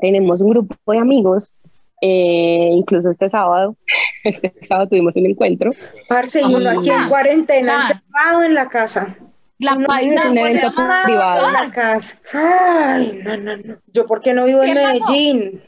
tenemos 0.00 0.40
un 0.40 0.50
grupo 0.50 0.92
de 0.92 0.98
amigos, 0.98 1.52
eh, 2.00 2.68
incluso 2.72 3.10
este 3.10 3.28
sábado, 3.28 3.76
este 4.24 4.52
sábado 4.66 4.88
tuvimos 4.88 5.16
un 5.16 5.26
encuentro. 5.26 5.70
Parce, 6.08 6.40
y 6.40 6.44
uno 6.54 6.70
aquí 6.78 6.90
en 6.90 7.00
Ah, 7.00 7.08
cuarentena, 7.08 7.72
ah. 7.78 7.90
encerrado 7.92 8.42
en 8.42 8.54
la 8.54 8.68
casa. 8.68 9.16
La 9.58 9.76
No, 9.76 9.86
paisa 9.86 10.28
un 10.30 10.36
evento 10.38 10.72
privado. 11.04 11.46
En 11.46 11.52
la 11.52 11.70
casa. 11.72 12.18
Ay, 12.32 13.20
no, 13.24 13.36
no, 13.36 13.56
no. 13.56 13.76
Yo, 13.92 14.04
¿por 14.06 14.20
qué 14.20 14.32
no 14.34 14.44
vivo 14.44 14.62
en. 14.62 14.74
Medellín? 14.74 15.62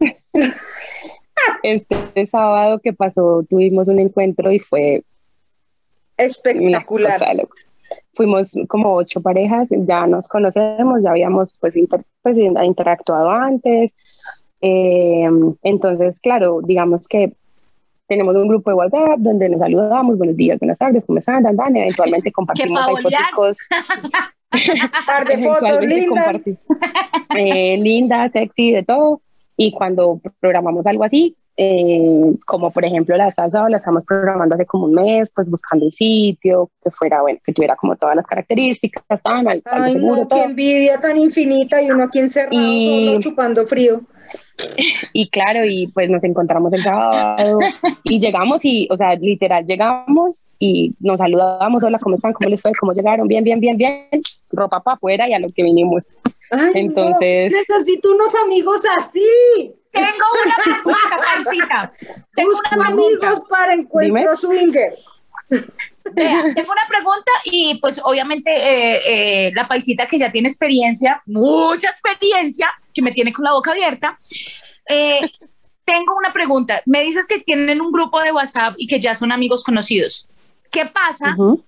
Este 1.62 2.26
sábado 2.26 2.78
que 2.80 2.92
pasó 2.92 3.42
tuvimos 3.48 3.88
un 3.88 3.98
encuentro 3.98 4.52
y 4.52 4.58
fue 4.58 5.02
una 6.18 6.26
Espectacular. 6.26 7.18
cosa. 7.18 7.32
Fuimos 8.14 8.50
como 8.68 8.94
ocho 8.94 9.22
parejas, 9.22 9.68
ya 9.70 10.06
nos 10.06 10.28
conocemos, 10.28 11.02
ya 11.02 11.10
habíamos 11.10 11.54
pues, 11.58 11.76
inter- 11.76 12.04
pues, 12.22 12.36
interactuado 12.38 13.30
antes. 13.30 13.92
Eh, 14.60 15.28
entonces, 15.62 16.18
claro, 16.20 16.60
digamos 16.62 17.06
que 17.08 17.32
tenemos 18.06 18.34
un 18.36 18.48
grupo 18.48 18.70
de 18.70 18.74
WhatsApp 18.76 19.18
donde 19.18 19.48
nos 19.48 19.60
saludamos, 19.60 20.18
buenos 20.18 20.36
días, 20.36 20.58
buenas 20.58 20.78
tardes, 20.78 21.04
¿cómo 21.06 21.18
están? 21.20 21.42
Dan, 21.42 21.56
dan, 21.56 21.76
eventualmente 21.76 22.32
compartimos 22.32 22.78
pa' 22.80 22.86
ahí 22.88 22.94
bolear. 23.02 23.22
foticos. 23.34 23.58
par 25.06 25.26
de 25.26 25.38
fotos 25.44 25.84
lindas. 25.84 26.36
eh, 27.36 27.78
linda, 27.80 28.28
sexy, 28.30 28.72
de 28.72 28.82
todo. 28.82 29.20
Y 29.56 29.72
cuando 29.72 30.20
programamos 30.40 30.86
algo 30.86 31.04
así, 31.04 31.36
eh, 31.56 32.32
como 32.46 32.70
por 32.70 32.84
ejemplo 32.84 33.14
la 33.16 33.30
salsa, 33.30 33.68
la 33.68 33.76
estamos 33.76 34.04
programando 34.04 34.54
hace 34.54 34.64
como 34.64 34.86
un 34.86 34.94
mes, 34.94 35.30
pues 35.34 35.50
buscando 35.50 35.84
un 35.86 35.92
sitio 35.92 36.70
que 36.82 36.90
fuera, 36.90 37.20
bueno, 37.20 37.38
que 37.44 37.52
tuviera 37.52 37.76
como 37.76 37.94
todas 37.96 38.16
las 38.16 38.26
características, 38.26 39.04
tan, 39.22 39.46
al, 39.46 39.62
al 39.66 39.82
Ay, 39.84 39.92
seguro, 39.92 40.16
no, 40.16 40.22
qué 40.22 40.34
todo. 40.36 40.44
envidia 40.44 40.98
tan 40.98 41.18
infinita 41.18 41.82
y 41.82 41.90
uno 41.90 42.04
aquí 42.04 42.18
encerrado 42.20 42.56
Y- 42.58 43.06
solo 43.08 43.20
chupando 43.20 43.66
frío. 43.66 44.00
Y 45.12 45.28
claro, 45.28 45.64
y 45.64 45.88
pues 45.88 46.08
nos 46.08 46.22
encontramos 46.24 46.72
el 46.72 46.82
sábado 46.84 47.58
y 48.04 48.20
llegamos 48.20 48.60
y, 48.62 48.86
o 48.90 48.96
sea, 48.96 49.14
literal, 49.16 49.64
llegamos 49.66 50.46
y 50.58 50.94
nos 51.00 51.18
saludamos, 51.18 51.82
hola, 51.82 51.98
¿cómo 51.98 52.14
están? 52.16 52.32
¿Cómo 52.32 52.48
les 52.48 52.60
fue? 52.60 52.72
¿Cómo 52.78 52.92
llegaron? 52.92 53.26
Bien, 53.26 53.42
bien, 53.42 53.58
bien, 53.60 53.76
bien. 53.76 54.06
Ropa 54.52 54.80
para 54.80 54.94
afuera 54.96 55.28
y 55.28 55.34
a 55.34 55.38
lo 55.40 55.48
que 55.48 55.62
vinimos. 55.64 56.06
Ay, 56.50 56.70
Entonces- 56.74 57.52
no, 57.52 57.78
necesito 57.78 58.12
unos 58.12 58.34
amigos 58.44 58.80
así. 58.98 59.72
Tengo 59.90 60.06
una 60.44 60.54
pregunta, 60.62 61.18
paisita. 61.34 61.92
Tengo 62.34 62.50
Busco 62.50 62.68
una 62.76 62.86
pregunta. 62.86 63.26
amigos 63.26 63.42
para 63.48 63.74
encuentro 63.74 64.16
Dime. 64.22 64.36
swinger. 64.36 64.94
Vea, 66.12 66.42
tengo 66.54 66.72
una 66.72 66.86
pregunta 66.88 67.30
y 67.44 67.78
pues 67.80 68.00
obviamente 68.02 68.50
eh, 68.50 69.46
eh, 69.46 69.52
la 69.54 69.68
paisita 69.68 70.06
que 70.06 70.18
ya 70.18 70.30
tiene 70.30 70.48
experiencia, 70.48 71.22
mucha 71.26 71.88
experiencia, 71.90 72.68
que 72.92 73.02
me 73.02 73.12
tiene 73.12 73.32
con 73.32 73.44
la 73.44 73.52
boca 73.52 73.72
abierta. 73.72 74.16
eh, 74.88 75.20
tengo 75.84 76.14
una 76.16 76.32
pregunta. 76.32 76.82
Me 76.86 77.02
dices 77.02 77.26
que 77.26 77.40
tienen 77.40 77.80
un 77.80 77.90
grupo 77.90 78.20
de 78.20 78.30
WhatsApp 78.32 78.74
y 78.76 78.86
que 78.86 79.00
ya 79.00 79.14
son 79.14 79.32
amigos 79.32 79.64
conocidos. 79.64 80.30
¿Qué 80.70 80.86
pasa 80.86 81.34
Ujú. 81.36 81.64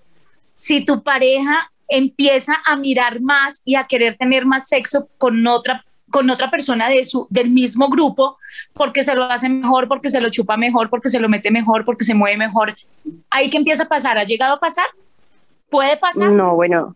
si 0.53 0.85
tu 0.85 1.03
pareja 1.03 1.73
empieza 1.89 2.55
a 2.65 2.77
mirar 2.77 3.21
más 3.21 3.63
y 3.65 3.75
a 3.75 3.85
querer 3.85 4.17
tener 4.17 4.47
más 4.47 4.69
sexo 4.69 5.09
con 5.19 5.45
otra 5.47 5.85
con 6.13 6.31
otra 6.31 6.51
persona 6.51 6.89
de 6.89 7.03
su, 7.03 7.27
del 7.31 7.51
mismo 7.51 7.89
grupo 7.89 8.37
porque 8.75 9.03
se 9.03 9.17
lo 9.17 9.25
hace 9.25 9.49
mejor, 9.49 9.89
porque 9.89 10.11
se 10.11 10.21
lo 10.21 10.31
chupa 10.31 10.57
mejor, 10.57 10.91
porque 10.91 11.09
se 11.09 11.19
lo 11.19 11.29
mete 11.29 11.51
mejor, 11.51 11.85
porque 11.85 12.05
se 12.05 12.15
mueve 12.15 12.37
mejor. 12.37 12.77
Ahí 13.31 13.51
que 13.51 13.57
empieza 13.57 13.85
a 13.85 13.89
pasar, 13.89 14.19
¿ha 14.19 14.25
llegado 14.25 14.55
a 14.55 14.61
pasar? 14.61 14.87
¿Puede 15.71 15.97
pasar? 15.97 16.31
No, 16.31 16.55
bueno, 16.55 16.95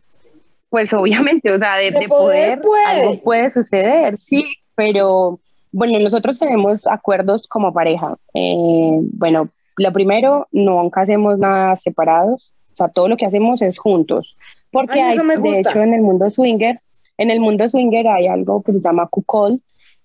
pues 0.68 0.92
obviamente, 0.92 1.50
o 1.50 1.58
sea, 1.58 1.76
de, 1.76 1.90
De 1.90 2.00
de 2.00 2.08
poder, 2.08 2.60
poder, 2.60 2.60
puede. 2.60 2.84
algo 2.84 3.22
puede 3.22 3.50
suceder, 3.50 4.16
sí, 4.18 4.44
pero 4.74 5.40
bueno, 5.72 5.98
nosotros 5.98 6.38
tenemos 6.38 6.86
acuerdos 6.86 7.48
como 7.48 7.72
pareja. 7.72 8.14
Eh, 8.34 8.98
bueno, 9.14 9.48
lo 9.78 9.92
primero, 9.92 10.46
nunca 10.52 11.00
hacemos 11.00 11.38
nada 11.38 11.74
separados, 11.76 12.52
o 12.74 12.76
sea, 12.76 12.88
todo 12.88 13.08
lo 13.08 13.16
que 13.16 13.24
hacemos 13.24 13.62
es 13.62 13.78
juntos, 13.78 14.36
porque 14.70 15.00
Ay, 15.00 15.18
hay, 15.18 15.40
de 15.40 15.60
hecho, 15.60 15.80
en 15.80 15.94
el 15.94 16.02
mundo 16.02 16.28
swinger, 16.28 16.80
en 17.18 17.30
el 17.30 17.40
mundo 17.40 17.68
swinger 17.68 18.06
hay 18.08 18.26
algo 18.26 18.62
que 18.62 18.72
se 18.72 18.80
llama 18.80 19.06
cuckold, 19.08 19.60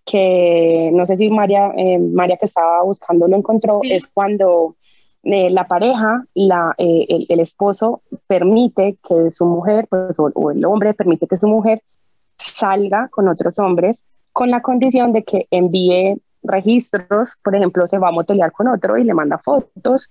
que 0.06 0.89
no 0.93 1.06
sé 1.06 1.17
si 1.17 1.30
María, 1.30 1.71
eh, 1.78 2.00
María 2.00 2.38
que 2.38 2.45
estaba 2.45 2.84
buscando 2.84 3.28
lo 3.28 3.38
encontró, 3.38 3.80
Sí. 3.82 3.91
es 3.93 4.08
cuando 4.08 4.76
eh, 5.24 5.50
la 5.52 5.67
pareja, 5.67 6.26
la, 6.34 6.74
eh, 6.78 7.06
el, 7.10 7.26
el 7.30 7.39
esposo 7.39 8.02
permite 8.28 8.97
que 9.08 9.30
su 9.30 9.45
mujer, 9.45 9.88
pues, 9.89 10.17
o, 10.19 10.32
o 10.34 10.52
el 10.52 10.65
hombre 10.65 10.93
permite 10.95 11.28
que 11.28 11.38
su 11.38 11.47
mujer 11.47 11.84
salga 12.38 13.08
con 13.10 13.28
otros 13.28 13.58
hombres 13.60 14.04
con 14.34 14.50
la 14.50 14.62
condición 14.62 15.12
de 15.13 15.24
que 15.24 15.45
envíe 15.52 16.19
registros, 16.41 17.30
por 17.43 17.56
ejemplo, 17.56 17.86
se 17.88 18.00
va 18.00 18.08
a 18.08 18.12
motolear 18.12 18.52
con 18.52 18.67
otro 18.67 18.97
y 18.97 19.04
le 19.04 19.13
manda 19.13 19.38
fotos, 19.38 20.10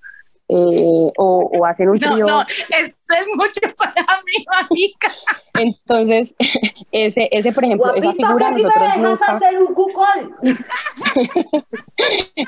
eh, 0.52 1.12
o, 1.16 1.50
o 1.52 1.64
hacen 1.66 1.88
un 1.90 1.98
No, 2.00 2.10
trío. 2.10 2.26
no, 2.26 2.42
esto 2.42 3.14
es 3.20 3.26
mucho 3.36 3.60
para 3.76 3.94
mí, 4.26 4.44
marica. 4.46 5.14
Entonces, 5.58 6.34
ese, 6.92 7.28
ese, 7.30 7.52
por 7.52 7.64
ejemplo, 7.64 7.92
esa 7.94 8.02
Guapito, 8.06 8.26
figura 8.26 8.48
que 8.50 8.54
si 8.56 8.62
me 8.62 8.68
nosotros 8.68 8.96
nunca, 8.98 9.36
hacer 9.36 9.58
un 9.62 9.74
cucol. 9.74 10.36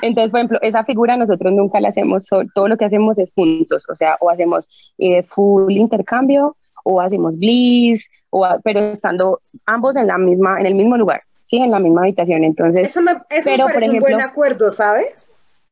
entonces, 0.01 0.31
por 0.31 0.39
ejemplo, 0.39 0.59
esa 0.61 0.83
figura 0.83 1.17
nosotros 1.17 1.53
nunca 1.53 1.79
la 1.79 1.89
hacemos, 1.89 2.25
todo 2.53 2.67
lo 2.67 2.77
que 2.77 2.85
hacemos 2.85 3.17
es 3.19 3.31
juntos, 3.33 3.85
o 3.89 3.95
sea, 3.95 4.17
o 4.19 4.29
hacemos 4.29 4.93
eh, 4.97 5.23
full 5.23 5.71
intercambio, 5.71 6.55
o 6.83 6.99
hacemos 7.01 7.37
bliss, 7.37 8.09
o 8.29 8.43
a- 8.45 8.59
pero 8.63 8.79
estando 8.79 9.41
ambos 9.65 9.95
en 9.95 10.07
la 10.07 10.17
misma, 10.17 10.59
en 10.59 10.65
el 10.65 10.75
mismo 10.75 10.97
lugar, 10.97 11.21
sí, 11.45 11.57
en 11.57 11.71
la 11.71 11.79
misma 11.79 12.01
habitación. 12.01 12.43
Entonces, 12.43 12.87
Eso 12.87 13.01
me, 13.01 13.11
eso 13.29 13.41
Pero, 13.45 13.65
me 13.67 13.73
por 13.73 13.73
parece 13.73 13.91
un 13.91 13.99
buen 13.99 14.21
acuerdo, 14.21 14.71
¿sabe? 14.71 15.15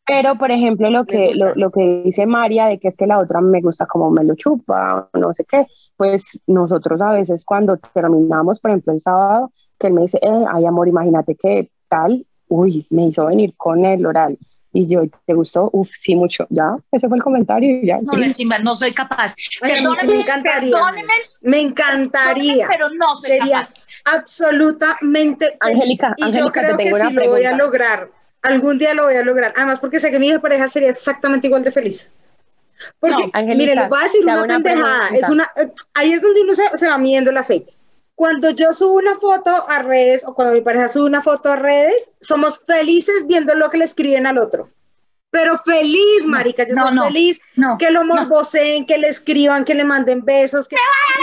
Pero 0.06 0.38
por 0.38 0.52
ejemplo 0.52 0.90
lo 0.90 1.06
que, 1.06 1.32
lo, 1.36 1.54
lo 1.56 1.72
que 1.72 2.02
dice 2.04 2.26
María 2.26 2.66
de 2.66 2.80
que 2.80 2.88
es 2.90 2.98
que 2.98 3.08
la 3.08 3.20
otra 3.20 3.40
me 3.42 3.62
gusta 3.62 3.86
como 3.86 4.10
me 4.12 4.24
lo 4.24 4.36
chupa 4.36 5.10
o 5.14 5.18
no 5.18 5.32
sé 5.34 5.46
qué, 5.46 5.66
pues 5.96 6.40
nosotros 6.48 7.00
a 7.02 7.12
veces 7.12 7.46
cuando 7.46 7.78
terminamos, 7.78 8.60
por 8.60 8.72
ejemplo, 8.72 8.94
el 8.94 9.02
sábado, 9.02 9.52
que 9.80 9.88
él 9.88 9.94
me 9.94 10.02
dice, 10.02 10.18
eh, 10.22 10.46
ay 10.52 10.66
amor, 10.66 10.88
imagínate 10.88 11.36
que 11.36 11.70
tal, 11.88 12.26
uy, 12.50 12.86
me 12.90 13.08
hizo 13.08 13.26
venir 13.28 13.54
con 13.56 13.86
el 13.86 14.06
oral. 14.06 14.38
Y 14.74 14.88
yo, 14.88 15.02
¿te 15.26 15.34
gustó? 15.34 15.70
Uf, 15.74 15.90
sí, 16.00 16.16
mucho. 16.16 16.48
Ya, 16.50 16.78
ese 16.94 17.10
fue 17.10 17.18
el 17.18 17.24
comentario 17.24 17.82
y 17.82 17.88
ya. 17.88 17.98
No, 18.02 18.14
sí. 18.14 18.20
la 18.22 18.32
chimba, 18.32 18.58
no 18.60 18.74
soy 18.74 18.94
capaz. 18.94 19.36
Perdóneme, 19.60 20.14
me 20.14 20.22
encantaría. 20.22 20.72
perdóneme, 20.72 21.14
Me 21.42 21.60
encantaría. 21.60 22.68
pero 22.70 22.88
no 22.90 23.18
soy 23.18 23.32
Sería 23.32 23.58
capaz. 23.58 23.86
absolutamente. 24.16 25.58
Angélica, 25.60 26.14
y 26.18 26.22
yo 26.22 26.28
Angélica, 26.28 26.52
te 26.54 26.60
creo 26.66 26.78
que 26.78 26.84
tengo 26.86 26.98
sí 26.98 27.02
una 27.02 27.12
lo 27.12 27.30
voy 27.32 27.40
a 27.46 27.50
pregunta. 27.50 27.58
lograr. 27.66 28.10
Algún 28.42 28.78
día 28.78 28.94
lo 28.94 29.04
voy 29.06 29.16
a 29.16 29.24
lograr. 29.24 29.54
Además, 29.56 29.80
porque 29.80 30.00
sé 30.00 30.12
que 30.12 30.20
mi 30.20 30.38
pareja 30.40 30.68
sería 30.68 30.90
exactamente 30.90 31.48
igual 31.48 31.64
de 31.64 31.72
feliz. 31.72 32.10
Porque, 33.00 33.32
No, 33.34 33.56
mire, 33.56 33.76
les 33.76 33.90
voy 33.90 34.00
a 34.00 34.04
decir 34.04 34.24
una 34.24 34.44
una 34.44 34.60
pendejada. 34.60 35.10
Es 35.10 35.30
una, 35.30 35.52
eh, 35.56 35.72
ahí 35.94 36.14
es 36.14 36.22
donde 36.22 36.42
uno 36.42 36.56
se, 36.56 36.64
se 36.74 36.88
va 36.88 36.98
midiendo 36.98 37.30
el 37.30 37.38
aceite. 37.38 37.74
Cuando 38.16 38.50
yo 38.52 38.74
subo 38.74 38.94
una 38.94 39.16
foto 39.16 39.52
a 39.68 39.82
redes 39.82 40.24
o 40.26 40.34
cuando 40.34 40.54
mi 40.54 40.62
pareja 40.62 40.90
sube 40.90 41.06
una 41.06 41.22
foto 41.22 41.52
a 41.52 41.56
redes, 41.56 42.10
somos 42.22 42.60
felices 42.60 43.26
viendo 43.26 43.54
lo 43.56 43.70
que 43.70 43.78
le 43.78 43.86
escriben 43.86 44.28
al 44.28 44.38
otro. 44.38 44.70
Pero 45.32 45.58
feliz, 45.58 46.26
marica, 46.26 46.68
yo 46.68 46.76
no, 46.76 46.88
soy 46.88 46.96
no, 46.96 47.04
feliz. 47.06 47.40
no, 47.56 47.78
que 47.78 47.90
lo 47.90 48.04
morboseen, 48.04 48.86
que 48.86 48.98
le 48.98 49.08
escriban, 49.08 49.64
que 49.64 49.74
le 49.74 49.86
manden 49.86 50.26
besos, 50.26 50.68
que 50.68 50.76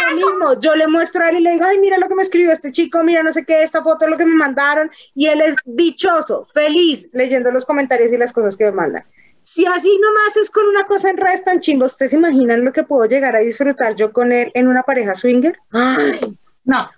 lo 0.08 0.16
mismo, 0.16 0.60
yo 0.60 0.74
le 0.74 0.88
muestro 0.88 1.24
a 1.24 1.28
él 1.28 1.36
y 1.36 1.40
le 1.42 1.52
digo, 1.52 1.66
ay, 1.66 1.78
mira 1.78 1.98
lo 1.98 2.08
que 2.08 2.14
me 2.14 2.22
escribió 2.22 2.50
este 2.50 2.72
chico, 2.72 3.04
mira 3.04 3.22
no 3.22 3.32
sé 3.32 3.44
qué, 3.44 3.62
esta 3.62 3.82
foto 3.82 4.06
es 4.06 4.10
lo 4.10 4.16
que 4.16 4.24
me 4.24 4.34
mandaron, 4.34 4.90
y 5.14 5.26
él 5.26 5.42
es 5.42 5.54
dichoso, 5.66 6.48
feliz, 6.54 7.06
leyendo 7.12 7.50
los 7.50 7.66
comentarios 7.66 8.10
y 8.10 8.16
las 8.16 8.32
cosas 8.32 8.56
que 8.56 8.64
me 8.64 8.72
mandan. 8.72 9.04
Si 9.42 9.64
así 9.66 9.98
nomás 9.98 10.36
es 10.36 10.50
con 10.50 10.66
una 10.66 10.84
cosa 10.84 11.10
en 11.10 11.16
redes 11.16 11.44
tan 11.44 11.60
chimba, 11.60 11.86
¿ustedes 11.86 12.10
se 12.10 12.16
imaginan 12.16 12.64
lo 12.64 12.72
que 12.72 12.82
puedo 12.84 13.06
llegar 13.06 13.36
a 13.36 13.40
disfrutar 13.40 13.94
yo 13.94 14.12
con 14.12 14.32
él 14.32 14.50
en 14.54 14.68
una 14.68 14.82
pareja 14.82 15.14
swinger? 15.14 15.58
Ay, 15.70 16.20
No, 16.68 16.88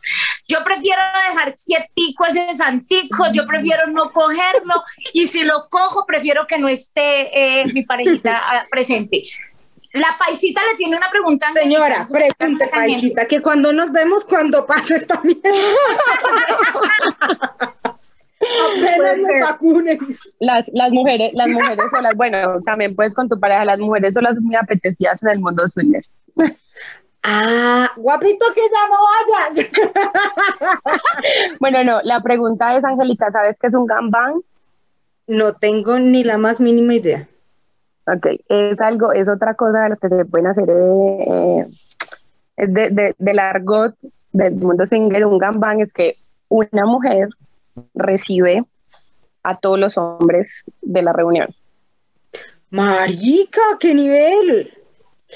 yo 0.49 0.65
prefiero 0.65 1.01
dejar 1.29 1.55
quietico 1.65 2.27
ese 2.27 2.53
santico, 2.55 3.27
yo 3.33 3.47
prefiero 3.47 3.87
no 3.87 4.13
cogerlo 4.13 4.83
y 5.13 5.29
si 5.29 5.45
lo 5.45 5.69
cojo 5.69 6.05
prefiero 6.05 6.45
que 6.49 6.59
no 6.59 6.69
esté 6.69 7.61
eh, 7.61 7.67
mi 7.73 7.85
parejita 7.85 8.37
ah, 8.45 8.67
presente. 8.69 9.23
La 9.93 10.17
paisita 10.19 10.61
le 10.69 10.77
tiene 10.77 10.97
una 10.97 11.09
pregunta. 11.09 11.53
señora, 11.55 12.05
pregunte, 12.11 12.67
paisita, 12.67 13.27
que 13.27 13.41
cuando 13.41 13.73
nos 13.73 13.93
vemos, 13.93 14.25
cuando 14.25 14.67
pase 14.67 14.97
esta 14.97 15.21
mierda. 15.23 15.51
Apenas 18.41 19.19
me 19.19 19.41
vacunen. 19.41 19.99
Las, 20.41 20.65
las 20.73 20.91
mujeres, 20.91 21.31
las 21.35 21.49
mujeres 21.49 21.85
solas, 21.93 22.17
bueno, 22.17 22.61
también 22.67 22.97
pues 22.97 23.15
con 23.15 23.29
tu 23.29 23.39
pareja, 23.39 23.65
las 23.65 23.79
mujeres 23.79 24.15
solas 24.15 24.35
muy 24.41 24.57
apetecidas 24.57 25.23
en 25.23 25.29
el 25.29 25.39
mundo 25.39 25.69
swinger. 25.69 26.05
Ah, 27.23 27.91
guapito 27.97 28.47
que 28.55 28.63
ya 28.63 28.89
no 28.89 28.97
vayas. 29.55 29.71
Bueno, 31.61 31.85
no, 31.85 32.01
la 32.03 32.23
pregunta 32.23 32.77
es, 32.77 32.85
Angélica, 32.85 33.31
¿sabes 33.31 33.59
qué 33.59 33.67
es 33.67 33.75
un 33.75 33.87
gangbang? 33.87 34.41
No 35.27 35.53
tengo 35.53 35.99
ni 35.99 36.25
la 36.25 36.39
más 36.39 36.61
mínima 36.61 36.95
idea. 36.95 37.29
Ok, 38.07 38.27
es 38.49 38.81
algo, 38.81 39.13
es 39.13 39.29
otra 39.29 39.55
cosa 39.55 39.83
de 39.83 39.89
las 39.91 40.01
que 40.01 40.09
se 40.09 40.25
pueden 40.25 40.47
hacer 40.47 40.69
eh, 40.71 41.67
eh, 42.57 42.67
de, 42.67 42.91
de, 42.91 43.15
del 43.19 43.39
argot 43.39 43.95
del 44.33 44.55
mundo 44.55 44.87
swinger. 44.87 45.27
Un 45.27 45.39
gangbang 45.39 45.81
es 45.81 45.93
que 45.93 46.17
una 46.49 46.87
mujer 46.87 47.29
recibe 47.95 48.65
a 49.43 49.59
todos 49.59 49.79
los 49.79 49.99
hombres 49.99 50.65
de 50.81 51.03
la 51.03 51.13
reunión. 51.13 51.49
Marica, 52.71 53.61
qué 53.79 53.95
nivel. 53.95 54.73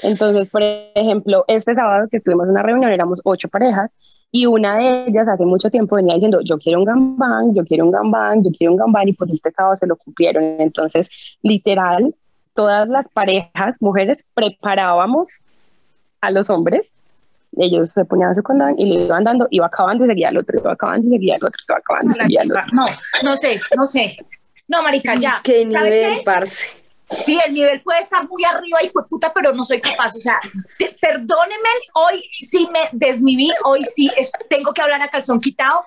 Entonces, 0.03 0.49
por 0.49 0.61
ejemplo, 0.63 1.45
este 1.47 1.73
sábado 1.73 2.07
que 2.09 2.19
tuvimos 2.19 2.47
una 2.47 2.61
reunión, 2.63 2.91
éramos 2.91 3.21
ocho 3.23 3.47
parejas 3.47 3.91
y 4.31 4.45
una 4.45 4.77
de 4.77 5.05
ellas 5.07 5.27
hace 5.27 5.45
mucho 5.45 5.69
tiempo 5.69 5.95
venía 5.95 6.15
diciendo, 6.15 6.39
yo 6.43 6.57
quiero 6.57 6.79
un 6.79 6.85
gambán, 6.85 7.55
yo 7.55 7.63
quiero 7.63 7.85
un 7.85 7.91
gambán, 7.91 8.43
yo 8.43 8.51
quiero 8.51 8.73
un 8.73 8.77
gambán 8.77 9.07
y 9.07 9.13
pues 9.13 9.31
este 9.31 9.51
sábado 9.51 9.77
se 9.77 9.87
lo 9.87 9.95
cumplieron. 9.95 10.43
Entonces, 10.59 11.09
literal, 11.41 12.13
todas 12.53 12.87
las 12.89 13.07
parejas, 13.07 13.81
mujeres, 13.81 14.25
preparábamos 14.33 15.43
a 16.21 16.31
los 16.31 16.49
hombres, 16.49 16.95
ellos 17.57 17.91
se 17.91 18.03
ponían 18.03 18.35
su 18.35 18.43
condón 18.43 18.75
y 18.77 18.85
le 18.85 19.05
iban 19.05 19.23
dando, 19.23 19.47
iba 19.51 19.67
acabando 19.67 20.03
y 20.03 20.07
seguía 20.07 20.29
el 20.29 20.37
otro, 20.37 20.59
iba 20.59 20.73
acabando 20.73 21.07
y 21.07 21.11
seguía 21.11 21.35
el 21.35 21.45
otro, 21.45 21.61
iba 21.67 21.77
acabando 21.77 22.11
y 22.11 22.13
seguía 22.15 22.41
el 22.41 22.51
otro. 22.51 22.63
No, 22.73 22.85
no 23.23 23.35
sé, 23.37 23.59
no 23.77 23.87
sé. 23.87 24.15
No, 24.67 24.81
marica, 24.81 25.15
ya. 25.15 25.41
Qué 25.43 25.69
¿Sabe 25.69 25.91
nivel, 25.91 26.17
qué? 26.17 26.23
parce. 26.23 26.67
Sí, 27.23 27.37
el 27.45 27.53
nivel 27.53 27.81
puede 27.81 27.99
estar 27.99 28.27
muy 28.27 28.43
arriba 28.43 28.81
y 28.83 28.89
puta, 28.89 29.31
pero 29.33 29.53
no 29.53 29.63
soy 29.63 29.79
capaz. 29.79 30.15
O 30.15 30.19
sea, 30.19 30.39
te- 30.79 30.95
perdónenme, 30.99 31.69
hoy 31.93 32.23
sí 32.31 32.67
me 32.71 32.89
desniví, 32.91 33.51
hoy 33.63 33.83
sí 33.83 34.09
es- 34.17 34.31
tengo 34.49 34.73
que 34.73 34.81
hablar 34.81 35.01
a 35.01 35.07
calzón 35.09 35.39
quitado. 35.39 35.83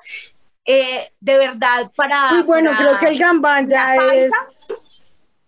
Eh, 0.64 1.10
de 1.20 1.38
verdad, 1.38 1.90
para. 1.96 2.32
Muy 2.34 2.42
bueno, 2.42 2.70
para- 2.70 2.84
creo 2.84 2.98
que 3.00 3.08
el 3.08 3.18
gambán 3.18 3.68
ya 3.68 3.96
es. 4.14 4.30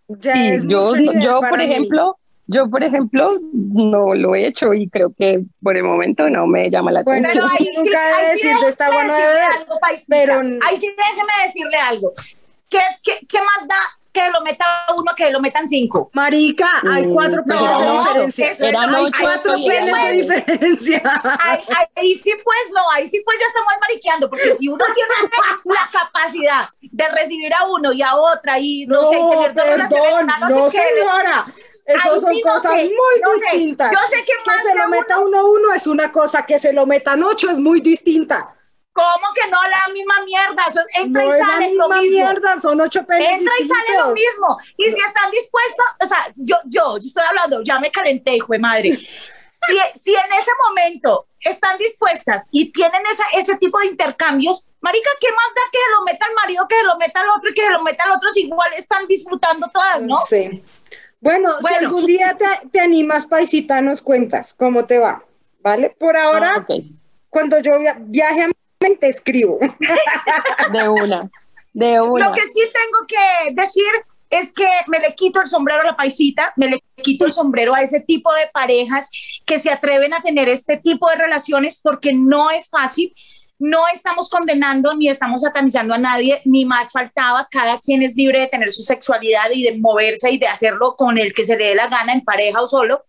Ya 0.08 0.32
Sí, 0.32 0.48
es 0.48 0.64
yo, 0.66 0.94
yo 0.96 1.40
por 1.40 1.58
mí. 1.58 1.64
ejemplo, 1.64 2.18
yo 2.48 2.68
por 2.68 2.82
ejemplo 2.82 3.38
no 3.52 4.14
lo 4.14 4.34
he 4.34 4.46
hecho 4.46 4.74
y 4.74 4.88
creo 4.88 5.12
que 5.16 5.44
por 5.62 5.76
el 5.76 5.84
momento 5.84 6.28
no 6.28 6.48
me 6.48 6.68
llama 6.68 6.90
la 6.90 7.02
Bueno, 7.04 7.28
Pero 7.32 7.44
atención. 7.46 7.68
ahí 7.68 7.76
Nunca 7.76 7.90
sí, 8.00 8.24
ahí 8.24 8.38
sí 8.38 8.48
decirte, 8.48 8.68
está 8.70 8.84
déjeme 8.86 9.04
bueno 9.04 9.14
de 9.14 9.20
decirle 9.22 9.40
ver, 9.48 9.52
algo, 9.60 9.78
paisita. 9.80 10.16
pero- 10.16 10.40
Ahí 10.66 10.76
sí 10.78 10.94
déjeme 10.96 11.32
decirle 11.46 11.76
algo. 11.76 12.12
¿Qué, 12.68 12.80
qué, 13.04 13.18
qué 13.28 13.38
más 13.38 13.68
da 13.68 13.76
que 14.12 14.28
lo 14.30 14.40
meta 14.42 14.64
uno 14.96 15.12
que 15.16 15.30
lo 15.30 15.40
metan 15.40 15.66
cinco? 15.68 16.10
Marica, 16.12 16.68
hay 16.90 17.04
Mm, 17.06 17.12
cuatro 17.12 17.42
no, 17.46 17.54
penes 17.54 18.14
de 18.14 18.20
diferencia. 18.26 18.68
Eran 18.68 18.94
hay 18.94 19.10
Cuatro 19.20 19.56
y 19.56 19.70
eran 19.70 19.86
de 20.06 20.12
diferencia. 20.22 21.02
Ahí, 21.40 21.60
ahí 21.96 22.14
sí, 22.18 22.32
pues 22.42 22.58
no, 22.74 22.80
ahí 22.92 23.06
sí, 23.06 23.22
pues 23.24 23.38
ya 23.40 23.46
estamos 23.46 23.72
mariqueando, 23.80 24.28
porque 24.28 24.54
si 24.56 24.68
uno 24.68 24.84
tiene 24.94 25.10
la 25.64 25.88
capacidad 25.92 26.68
de 26.80 27.08
recibir 27.08 27.52
a 27.54 27.64
uno 27.66 27.92
y 27.92 28.02
a 28.02 28.14
otra 28.14 28.58
y 28.58 28.86
no, 28.86 29.08
sé, 29.10 29.16
y 29.16 29.22
No, 29.22 29.30
tener 29.30 29.54
dos 29.54 29.66
relaciones 29.66 30.10
en 30.20 30.26
perdón, 30.26 30.40
noche, 30.40 30.54
no 30.54 30.68
que- 30.70 31.00
señora. 31.00 31.46
Eso 31.86 32.12
Ahí 32.12 32.20
son 32.20 32.34
sí 32.34 32.42
no 32.44 32.52
cosas 32.52 32.72
sé, 32.74 32.84
muy 32.84 33.20
no 33.20 33.30
sé. 33.38 33.56
distintas. 33.56 33.90
Yo 33.90 33.98
sé 34.08 34.24
que 34.24 34.32
más 34.46 34.62
se 34.62 34.68
de 34.68 34.74
lo 34.76 34.88
meta 34.88 35.18
uno 35.18 35.38
a 35.40 35.44
uno 35.44 35.74
es 35.74 35.86
una 35.88 36.12
cosa, 36.12 36.46
que 36.46 36.58
se 36.60 36.72
lo 36.72 36.86
metan 36.86 37.20
ocho 37.24 37.50
es 37.50 37.58
muy 37.58 37.80
distinta. 37.80 38.54
¿Cómo 38.92 39.26
que 39.34 39.48
no 39.50 39.58
la 39.62 39.92
misma 39.92 40.14
mierda? 40.24 40.64
Eso 40.68 40.80
entra 40.94 41.22
no 41.22 41.28
y 41.30 41.32
es 41.32 41.40
la 41.40 41.46
sale 41.46 41.74
lo 41.74 41.88
mismo. 41.88 42.16
mierda, 42.16 42.60
son 42.60 42.80
ocho 42.80 43.00
Entra 43.00 43.54
y 43.60 43.68
sale 43.68 43.98
lo 43.98 44.12
mismo. 44.12 44.58
Y 44.76 44.84
si 44.90 45.00
están 45.00 45.30
dispuestos, 45.30 45.86
o 46.02 46.06
sea, 46.06 46.26
yo, 46.36 46.56
yo, 46.64 46.98
yo 46.98 47.06
estoy 47.06 47.22
hablando, 47.28 47.62
ya 47.62 47.78
me 47.78 47.90
calenté, 47.90 48.34
hijo 48.36 48.52
de 48.52 48.58
madre. 48.58 48.98
Si, 48.98 50.00
si 50.00 50.14
en 50.14 50.32
ese 50.32 50.50
momento 50.68 51.26
están 51.40 51.78
dispuestas 51.78 52.48
y 52.50 52.72
tienen 52.72 53.02
esa, 53.12 53.24
ese 53.34 53.56
tipo 53.58 53.78
de 53.78 53.86
intercambios, 53.86 54.68
marica, 54.80 55.10
¿qué 55.20 55.28
más 55.30 55.54
da 55.54 55.62
que 55.70 55.78
lo 55.94 56.02
meta 56.04 56.26
el 56.26 56.34
marido, 56.34 56.66
que 56.66 56.82
lo 56.82 56.96
meta 56.96 57.20
el 57.20 57.28
otro 57.30 57.50
y 57.50 57.54
que 57.54 57.70
lo 57.70 57.82
meta 57.82 58.04
el 58.04 58.10
otro? 58.12 58.30
Si 58.30 58.40
igual 58.46 58.72
están 58.76 59.06
disfrutando 59.06 59.68
todas, 59.72 60.02
¿no? 60.02 60.16
Sí. 60.28 60.64
Bueno, 61.20 61.58
si 61.60 61.74
algún 61.74 62.06
día 62.06 62.36
te, 62.36 62.68
te 62.72 62.80
animas, 62.80 63.26
paisita, 63.26 63.80
nos 63.82 64.00
cuentas 64.02 64.54
cómo 64.54 64.86
te 64.86 64.98
va, 64.98 65.22
¿vale? 65.60 65.90
Por 65.90 66.16
ahora, 66.16 66.52
Ah, 66.56 66.66
cuando 67.28 67.60
yo 67.60 67.78
via- 67.78 67.96
viaje 68.00 68.44
a 68.44 68.48
te 68.80 69.08
escribo. 69.08 69.58
de 70.72 70.88
una, 70.88 71.30
de 71.72 72.00
una. 72.00 72.28
Lo 72.28 72.34
que 72.34 72.42
sí 72.42 72.60
tengo 72.72 73.06
que 73.06 73.54
decir 73.54 73.84
es 74.30 74.52
que 74.52 74.68
me 74.86 74.98
le 75.00 75.14
quito 75.14 75.40
el 75.40 75.46
sombrero 75.46 75.80
a 75.82 75.86
la 75.86 75.96
paisita, 75.96 76.52
me 76.56 76.68
le 76.68 76.82
quito 77.02 77.26
el 77.26 77.32
sombrero 77.32 77.74
a 77.74 77.82
ese 77.82 78.00
tipo 78.00 78.32
de 78.32 78.48
parejas 78.52 79.10
que 79.44 79.58
se 79.58 79.70
atreven 79.70 80.14
a 80.14 80.22
tener 80.22 80.48
este 80.48 80.76
tipo 80.76 81.08
de 81.10 81.16
relaciones 81.16 81.80
porque 81.82 82.12
no 82.12 82.50
es 82.50 82.68
fácil. 82.68 83.14
No 83.58 83.82
estamos 83.92 84.30
condenando 84.30 84.94
ni 84.94 85.08
estamos 85.08 85.42
satanizando 85.42 85.92
a 85.92 85.98
nadie, 85.98 86.40
ni 86.46 86.64
más 86.64 86.90
faltaba. 86.92 87.46
Cada 87.50 87.78
quien 87.78 88.02
es 88.02 88.14
libre 88.14 88.40
de 88.40 88.46
tener 88.46 88.70
su 88.70 88.82
sexualidad 88.82 89.50
y 89.52 89.64
de 89.64 89.78
moverse 89.78 90.30
y 90.30 90.38
de 90.38 90.46
hacerlo 90.46 90.94
con 90.96 91.18
el 91.18 91.34
que 91.34 91.44
se 91.44 91.58
le 91.58 91.66
dé 91.66 91.74
la 91.74 91.88
gana, 91.88 92.14
en 92.14 92.24
pareja 92.24 92.62
o 92.62 92.66
solo. 92.66 93.02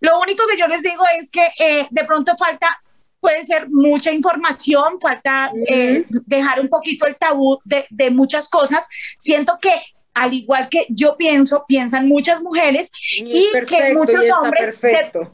Lo 0.00 0.20
único 0.20 0.46
que 0.46 0.58
yo 0.58 0.66
les 0.66 0.82
digo 0.82 1.02
es 1.18 1.30
que 1.30 1.48
eh, 1.60 1.86
de 1.88 2.04
pronto 2.04 2.36
falta, 2.36 2.82
puede 3.20 3.44
ser 3.44 3.68
mucha 3.68 4.10
información, 4.10 5.00
falta 5.00 5.52
eh, 5.68 6.06
dejar 6.26 6.60
un 6.60 6.68
poquito 6.68 7.06
el 7.06 7.16
tabú 7.16 7.58
de, 7.64 7.86
de 7.90 8.10
muchas 8.10 8.48
cosas. 8.48 8.88
Siento 9.18 9.58
que 9.60 9.70
al 10.14 10.34
igual 10.34 10.68
que 10.68 10.86
yo 10.88 11.16
pienso, 11.16 11.64
piensan 11.66 12.08
muchas 12.08 12.42
mujeres 12.42 12.90
y, 13.18 13.50
que 13.66 13.94
muchos 13.94 14.24
y 14.24 14.26
está 14.26 14.40
hombres... 14.40 14.78
perfecto. 14.78 15.32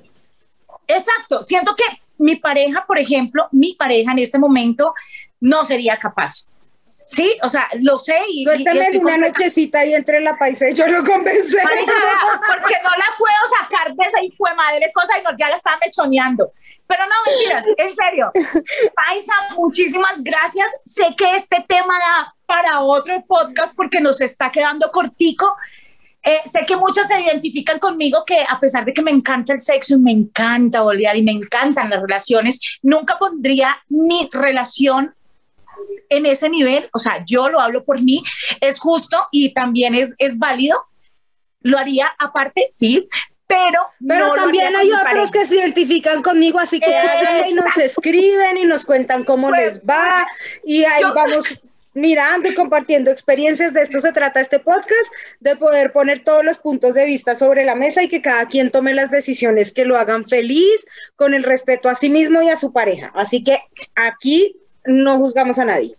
Exacto, 0.87 1.43
siento 1.45 1.75
que 1.75 1.85
mi 2.19 2.37
pareja, 2.37 2.85
por 2.87 2.99
ejemplo, 2.99 3.49
mi 3.53 3.75
pareja 3.75 4.13
en 4.13 4.19
este 4.21 4.39
momento 4.39 4.95
no 5.41 5.65
sería 5.65 5.97
capaz. 5.99 6.55
Sí, 7.07 7.39
o 7.45 7.49
sea, 7.49 7.69
lo 7.83 7.99
sé 7.99 8.19
y, 8.29 8.41
y 8.41 8.45
Suélteme 8.45 8.81
estoy 8.81 8.97
una 8.97 9.17
nochecita 9.17 9.87
y 9.87 9.95
entre 9.95 10.21
la 10.21 10.37
paisa 10.37 10.69
y 10.69 10.75
yo 10.75 10.89
lo 10.89 11.05
convencí. 11.05 11.55
Marica, 11.55 11.93
porque 12.49 12.75
no 12.83 12.91
la 12.91 13.07
puedo 13.17 13.35
sacar 13.61 13.95
de 13.95 14.03
esa 14.03 14.25
hijo 14.25 14.45
de 14.49 14.55
madre 14.57 14.91
cosa 14.93 15.17
y 15.17 15.23
no, 15.23 15.31
ya 15.39 15.49
la 15.49 15.55
estaba 15.55 15.79
mechoneando. 15.85 16.51
Pero 16.85 17.05
no, 17.07 17.15
mentiras, 17.25 17.65
en 17.77 17.95
serio. 17.95 18.33
Paisa, 18.93 19.33
muchísimas 19.57 20.21
gracias. 20.25 20.69
Sé 20.85 21.15
que 21.17 21.37
este 21.37 21.65
tema 21.69 21.97
da 21.97 22.35
para 22.45 22.81
otro 22.81 23.25
podcast 23.25 23.77
porque 23.77 24.01
nos 24.01 24.21
está 24.21 24.51
quedando 24.51 24.91
cortico. 24.91 25.55
Eh, 26.25 26.41
sé 26.45 26.67
que 26.67 26.75
muchos 26.75 27.07
se 27.07 27.21
identifican 27.21 27.79
conmigo 27.79 28.25
que 28.27 28.45
a 28.49 28.59
pesar 28.59 28.85
de 28.85 28.93
que 28.93 29.03
me 29.03 29.13
encanta 29.13 29.53
el 29.53 29.61
sexo 29.61 29.95
y 29.95 30.01
me 30.01 30.11
encanta 30.11 30.81
bolear 30.81 31.17
y 31.17 31.23
me 31.23 31.31
encantan 31.31 31.89
las 31.89 32.03
relaciones, 32.03 32.61
nunca 32.83 33.17
pondría 33.17 33.81
mi 33.89 34.29
relación 34.33 35.15
en 36.09 36.27
ese 36.27 36.49
nivel, 36.49 36.89
o 36.93 36.99
sea, 36.99 37.25
yo 37.27 37.49
lo 37.49 37.61
hablo 37.61 37.85
por 37.85 38.03
mí, 38.03 38.23
es 38.61 38.79
justo 38.79 39.17
y 39.33 39.53
también 39.53 39.95
es, 39.95 40.15
es 40.19 40.39
válido. 40.39 40.85
Lo 41.61 41.79
haría 41.79 42.15
aparte, 42.19 42.69
sí, 42.71 43.09
pero... 43.47 43.81
Pero 44.07 44.29
no 44.29 44.35
también 44.35 44.75
hay 44.77 44.89
otros 44.91 45.03
pareja. 45.05 45.33
que 45.33 45.45
se 45.47 45.57
identifican 45.57 46.23
conmigo, 46.23 46.59
así 46.59 46.79
que 46.81 46.95
y 47.49 47.55
nos 47.55 47.77
escriben 47.77 48.57
y 48.59 48.65
nos 48.65 48.85
cuentan 48.85 49.25
cómo 49.25 49.49
Pues, 49.49 49.75
les 49.75 49.81
va 49.81 50.27
y 50.65 50.85
ahí 50.85 51.03
yo- 51.03 51.15
vamos 51.15 51.61
mirando 51.95 52.49
y 52.51 52.55
compartiendo 52.55 53.11
experiencias. 53.11 53.73
De 53.73 53.81
esto 53.83 54.01
se 54.01 54.13
trata 54.13 54.41
este 54.41 54.59
podcast, 54.59 55.11
de 55.41 55.57
poder 55.57 55.93
poner 55.93 56.23
todos 56.23 56.45
los 56.45 56.59
puntos 56.59 56.93
de 56.93 57.07
vista 57.07 57.35
sobre 57.35 57.65
la 57.65 57.75
mesa 57.75 58.03
y 58.03 58.09
que 58.09 58.21
cada 58.21 58.47
quien 58.49 58.71
tome 58.71 58.93
las 58.93 59.11
decisiones 59.11 59.73
que 59.73 59.87
lo 59.87 59.97
hagan 59.97 60.27
feliz, 60.29 60.85
con 61.17 61.33
el 61.33 61.43
respeto 61.43 61.89
a 61.89 61.95
sí 61.95 62.11
mismo 62.11 62.43
y 62.43 62.51
a 62.51 62.57
su 62.57 62.71
pareja. 62.73 63.11
Así 63.15 63.43
que 63.43 63.61
aquí 63.95 64.57
no 64.87 65.19
juzgamos 65.19 65.59
a 65.59 65.65
nadie. 65.65 65.97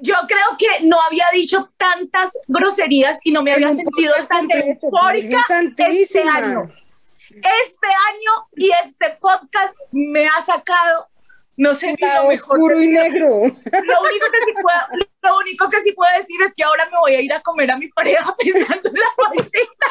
Yo 0.00 0.14
creo 0.26 0.56
que 0.58 0.84
no 0.84 1.00
había 1.02 1.26
dicho 1.32 1.70
tantas 1.76 2.38
groserías 2.48 3.20
y 3.24 3.32
no 3.32 3.42
me 3.42 3.52
había 3.52 3.70
sentido 3.70 4.14
tan 4.28 4.50
eufórica 4.50 5.38
este 5.78 6.22
año. 6.22 6.72
Este 7.30 7.86
año 7.86 8.48
y 8.56 8.70
este 8.70 9.18
podcast 9.20 9.76
me 9.90 10.26
ha 10.26 10.42
sacado, 10.42 11.08
no 11.56 11.74
sé 11.74 11.94
si 11.96 12.04
lo 12.04 12.28
mejor 12.28 12.58
oscuro 12.58 12.80
y 12.80 12.88
negro. 12.88 13.28
Lo 13.28 13.40
único 13.42 14.26
que 14.32 14.40
sí 14.46 14.54
puedo, 14.60 14.78
lo 15.22 15.38
único 15.38 15.68
que 15.68 15.80
sí 15.82 15.92
puedo 15.92 16.16
decir 16.16 16.40
es 16.42 16.54
que 16.54 16.64
ahora 16.64 16.88
me 16.90 16.98
voy 16.98 17.14
a 17.14 17.20
ir 17.20 17.32
a 17.32 17.42
comer 17.42 17.70
a 17.70 17.76
mi 17.76 17.88
pareja 17.88 18.34
pensando 18.38 18.88
en 18.88 18.94
la 18.94 19.28
paisita. 19.28 19.86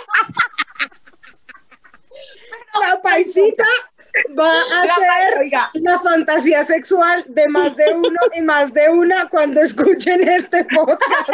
La 2.82 3.02
paisita 3.02 3.66
va 4.38 4.62
a 4.62 4.86
La 4.86 4.96
ser 4.96 5.72
la 5.74 6.00
fantasía 6.00 6.64
sexual 6.64 7.24
de 7.28 7.48
más 7.48 7.76
de 7.76 7.94
uno 7.94 8.20
y 8.36 8.42
más 8.42 8.74
de 8.74 8.90
una 8.90 9.28
cuando 9.30 9.62
escuchen 9.62 10.28
este 10.28 10.66
podcast. 10.66 11.30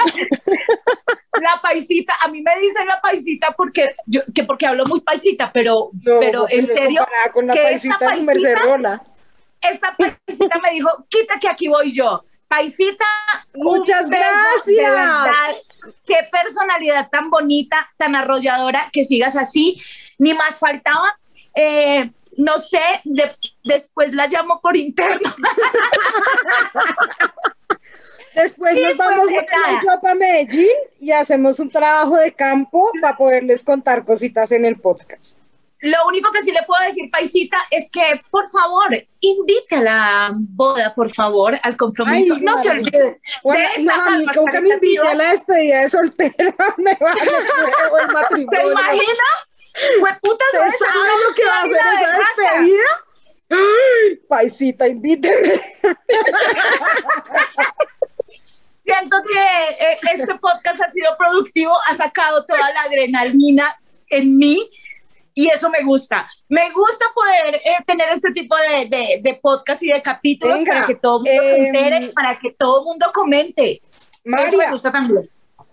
La 1.41 1.61
paisita, 1.61 2.13
a 2.21 2.27
mí 2.27 2.41
me 2.41 2.51
dicen 2.59 2.87
la 2.87 2.99
paisita 3.01 3.53
porque 3.55 3.95
yo, 4.05 4.21
que 4.33 4.43
porque 4.43 4.65
hablo 4.67 4.83
muy 4.85 5.01
paisita, 5.01 5.51
pero, 5.53 5.89
No, 6.03 6.19
pero 6.19 6.45
en 6.49 6.67
serio, 6.67 7.05
con 7.33 7.47
la 7.47 7.53
que 7.53 7.73
esta 7.73 7.97
paisita 7.97 8.25
merced 8.25 8.55
paisita- 8.55 9.01
esta 9.61 9.95
paisita 9.97 10.59
me 10.59 10.71
dijo, 10.71 10.89
quita 11.09 11.39
que 11.39 11.47
aquí 11.49 11.67
voy 11.67 11.91
yo. 11.91 12.23
Paisita, 12.47 13.05
Muchas 13.53 14.09
gracias. 14.09 14.65
Verdad, 14.65 15.55
qué 16.05 16.15
personalidad 16.31 17.07
tan 17.09 17.29
bonita, 17.29 17.87
tan 17.95 18.15
arrolladora, 18.15 18.89
que 18.91 19.03
sigas 19.03 19.35
así. 19.35 19.79
Ni 20.17 20.33
más 20.33 20.57
faltaba. 20.59 21.15
Eh, 21.53 22.09
no 22.39 22.57
sé, 22.57 22.79
de- 23.03 23.35
después 23.63 24.15
la 24.15 24.27
llamo 24.27 24.61
por 24.61 24.77
interno. 24.77 25.29
Después 28.33 28.75
Sí, 28.75 28.83
nos 28.83 28.95
vamos 28.95 29.25
pues, 29.29 29.45
yo 29.83 30.01
para 30.01 30.15
Medellín 30.15 30.69
y 30.99 31.11
hacemos 31.11 31.59
un 31.59 31.69
trabajo 31.69 32.15
de 32.15 32.31
campo 32.31 32.91
para 33.01 33.17
poderles 33.17 33.61
contar 33.63 34.05
cositas 34.05 34.51
en 34.53 34.63
el 34.63 34.79
podcast. 34.79 35.35
Lo 35.81 35.97
único 36.07 36.31
que 36.31 36.41
sí 36.41 36.51
le 36.51 36.61
puedo 36.63 36.81
decir, 36.85 37.09
Paisita, 37.11 37.57
es 37.71 37.89
que 37.89 38.21
por 38.29 38.49
favor, 38.49 38.87
invite 39.19 39.75
a 39.75 39.81
la 39.81 40.31
boda, 40.33 40.93
por 40.93 41.09
favor, 41.09 41.57
al 41.63 41.75
compromiso. 41.75 42.35
Ay, 42.35 42.41
no 42.41 42.57
se 42.57 42.69
olvide 42.69 43.19
Bueno, 43.43 43.59
de 43.59 43.65
estas 43.75 44.07
almas 44.07 44.37
que 44.51 44.61
me 44.61 44.69
invite 44.69 45.07
a 45.07 45.13
la 45.15 45.31
despedida 45.31 45.81
de 45.81 45.87
soltera, 45.89 46.55
me 46.77 46.95
va 46.95 47.11
a 47.11 48.27
el 48.37 48.47
¿Se 48.49 48.63
imagina? 48.67 49.23
Hueputa, 50.01 50.45
¿Usted 50.45 50.69
sabe 50.77 51.09
lo 51.27 51.33
que 51.35 51.45
va 51.45 51.53
a 51.55 51.61
hacer 51.63 51.77
esa 51.77 52.17
despedida? 52.17 52.89
Ay, 53.49 54.15
paisita, 54.27 54.87
invíteme. 54.87 55.61
Siento 58.83 59.17
que 59.21 59.39
eh, 59.39 59.99
este 60.13 60.35
podcast 60.39 60.81
ha 60.81 60.89
sido 60.91 61.15
productivo, 61.17 61.73
ha 61.87 61.95
sacado 61.95 62.45
toda 62.45 62.71
la 62.73 62.81
adrenalina 62.83 63.79
en 64.09 64.37
mí 64.37 64.69
y 65.33 65.47
eso 65.47 65.69
me 65.69 65.83
gusta. 65.83 66.27
Me 66.47 66.71
gusta 66.71 67.05
poder 67.13 67.55
eh, 67.55 67.77
tener 67.85 68.09
este 68.09 68.31
tipo 68.31 68.55
de, 68.57 68.85
de, 68.87 69.21
de 69.21 69.39
podcast 69.41 69.83
y 69.83 69.87
de 69.87 70.01
capítulos 70.01 70.59
Venga, 70.59 70.73
para 70.73 70.87
que 70.87 70.95
todo 70.95 71.23
el 71.23 71.31
mundo 71.31 71.43
se 71.43 71.55
em, 71.57 71.65
entere, 71.65 72.09
para 72.13 72.39
que 72.39 72.51
todo 72.51 72.79
el 72.79 72.85
mundo 72.85 73.11
comente. 73.13 73.71
eso 73.73 74.21
me 74.25 74.31
María, 74.31 74.71
gusta 74.71 74.91
también. 74.91 75.29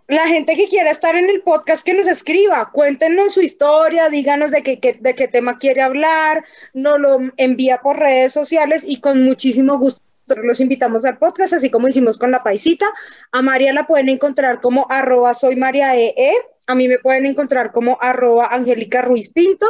La 0.09 0.28
gente 0.28 0.57
que 0.57 0.68
quiera 0.68 0.90
estar 0.90 1.16
en 1.16 1.28
el 1.28 1.42
podcast 1.42 1.84
que 1.84 1.94
nos 1.94 2.07
escriba, 2.07 2.70
cuéntenos 2.72 3.34
su 3.34 3.40
historia, 3.40 4.09
díganos 4.09 4.50
de 4.50 4.62
qué, 4.62 4.98
de 5.00 5.14
qué 5.14 5.28
tema 5.28 5.59
quiere 5.59 5.82
hablar, 5.82 6.44
nos 6.74 7.00
lo 7.00 7.18
envía 7.36 7.78
por 7.78 7.98
redes 7.98 8.32
sociales 8.32 8.84
y 8.86 9.00
con 9.00 9.24
muchísimo 9.24 9.78
gusto 9.78 10.02
los 10.42 10.61
invitamos 10.61 11.04
al 11.04 11.18
podcast, 11.18 11.52
así 11.52 11.70
como 11.70 11.88
hicimos 11.88 12.18
con 12.18 12.30
la 12.30 12.42
paisita. 12.42 12.86
A 13.30 13.42
María 13.42 13.72
la 13.72 13.86
pueden 13.86 14.09
encontrar 14.09 14.61
como 14.61 14.86
arroba 14.90 15.34
soy 15.34 15.54
María 15.57 15.94
EE, 15.94 16.32
a 16.66 16.74
mí 16.74 16.88
me 16.88 16.98
pueden 16.98 17.26
encontrar 17.26 17.70
como 17.72 17.96
arroba 18.00 18.48
Angélica 18.50 19.02
Ruiz 19.02 19.32
Pinto. 19.32 19.66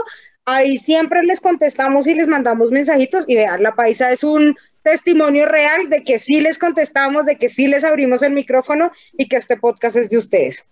Ahí 0.48 0.78
siempre 0.78 1.24
les 1.24 1.40
contestamos 1.40 2.06
y 2.06 2.14
les 2.14 2.28
mandamos 2.28 2.70
mensajitos 2.70 3.24
y 3.26 3.34
vean, 3.34 3.64
la 3.64 3.74
paisa 3.74 4.12
es 4.12 4.22
un 4.22 4.56
testimonio 4.82 5.44
real 5.44 5.90
de 5.90 6.04
que 6.04 6.20
sí 6.20 6.40
les 6.40 6.56
contestamos, 6.56 7.24
de 7.24 7.36
que 7.36 7.48
sí 7.48 7.66
les 7.66 7.82
abrimos 7.82 8.22
el 8.22 8.32
micrófono 8.32 8.92
y 9.14 9.28
que 9.28 9.36
este 9.36 9.56
podcast 9.56 9.96
es 9.96 10.08
de 10.08 10.18
ustedes. 10.18 10.64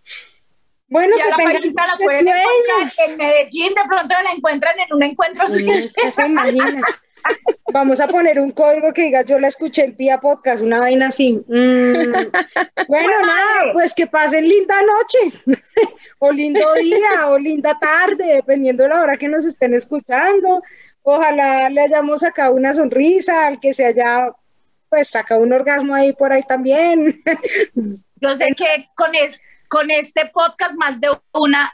Bueno, 0.87 1.16
Y 1.16 1.20
a 1.20 1.25
que 1.25 1.31
la 1.31 1.51
paisita 1.51 1.87
la 1.89 1.97
pueden 1.97 2.29
encontrar 2.29 3.09
en 3.09 3.16
Medellín, 3.16 3.75
de 3.75 3.83
pronto 3.89 4.14
la 4.22 4.31
encuentran 4.31 4.79
en 4.79 4.95
un 4.95 5.03
encuentro 5.03 5.45
¿Qué 5.47 6.12
se 6.12 6.27
imagina? 6.27 6.81
Vamos 7.72 7.99
a 8.01 8.07
poner 8.07 8.39
un 8.39 8.51
código 8.51 8.93
que 8.93 9.03
diga 9.03 9.22
yo 9.22 9.39
la 9.39 9.49
escuché 9.49 9.85
en 9.85 9.97
Pía 9.97 10.20
Podcast, 10.20 10.62
una 10.62 10.79
vaina 10.79 11.09
así. 11.09 11.43
Mm. 11.49 12.12
Bueno, 12.89 13.12
nada, 13.27 13.72
pues 13.72 13.95
que 13.95 14.07
pasen 14.07 14.49
linda 14.49 14.77
noche, 14.83 15.43
o 16.18 16.31
lindo 16.31 16.61
día, 16.75 17.29
o 17.29 17.39
linda 17.39 17.77
tarde, 17.81 18.35
dependiendo 18.35 18.83
de 18.85 18.91
la 18.91 19.01
hora 19.01 19.16
que 19.16 19.29
nos 19.29 19.45
estén 19.45 19.75
escuchando. 19.75 20.62
Ojalá 21.03 21.68
le 21.68 21.81
hayamos 21.81 22.20
sacado 22.20 22.55
una 22.55 22.72
sonrisa 22.75 23.47
al 23.47 23.59
que 23.61 23.75
se 23.75 23.85
haya, 23.87 24.31
pues, 24.89 25.09
sacado 25.09 25.41
un 25.41 25.53
orgasmo 25.53 25.95
ahí 25.95 26.12
por 26.12 26.33
ahí 26.33 26.43
también. 26.49 27.22
Yo 28.16 28.35
sé 28.35 28.49
que 28.57 28.89
con, 28.95 29.14
es- 29.14 29.41
con 29.68 29.91
este 29.91 30.31
podcast 30.33 30.75
más 30.77 31.01
de 31.01 31.09
una 31.33 31.72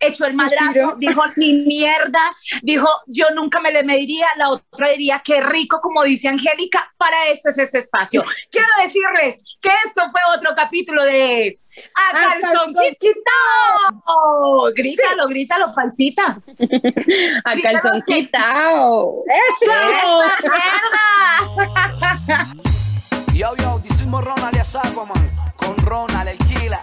echó 0.00 0.26
el 0.26 0.34
madrazo, 0.34 0.94
dijo 0.98 1.22
ni 1.36 1.64
mierda, 1.64 2.34
dijo 2.62 2.88
yo 3.06 3.26
nunca 3.34 3.60
me 3.60 3.72
le 3.72 3.82
mediría, 3.82 4.26
la 4.36 4.50
otra 4.50 4.90
diría 4.90 5.22
qué 5.24 5.40
rico, 5.40 5.80
como 5.80 6.02
dice 6.04 6.28
Angélica, 6.28 6.92
para 6.96 7.28
eso 7.28 7.48
es 7.48 7.58
este 7.58 7.78
espacio. 7.78 8.22
Quiero 8.50 8.68
decirles 8.82 9.58
que 9.60 9.70
esto 9.86 10.02
fue 10.10 10.20
otro 10.36 10.54
capítulo 10.54 11.04
de 11.04 11.56
A 11.94 12.12
Calzón 12.12 12.74
Grítalo, 14.74 15.26
sí. 15.26 15.32
grítalo, 15.32 15.74
falsita. 15.74 16.40
A 17.44 17.60
Calzón 17.60 18.02
Quitao. 18.06 19.24
¡Eso! 19.26 19.72
¡Esa 19.72 20.46
mierda! 22.22 22.68
yo, 23.34 23.54
yo, 23.56 23.80
this 23.82 24.00
is 24.00 24.06
Morrón 24.06 24.38
alias 24.42 24.74
Aquaman, 24.76 25.30
con 25.56 25.76
Ronald, 25.78 26.28
el 26.28 26.38
Kila, 26.38 26.82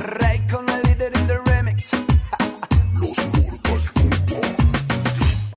Rey 0.00 0.40
con 0.50 0.73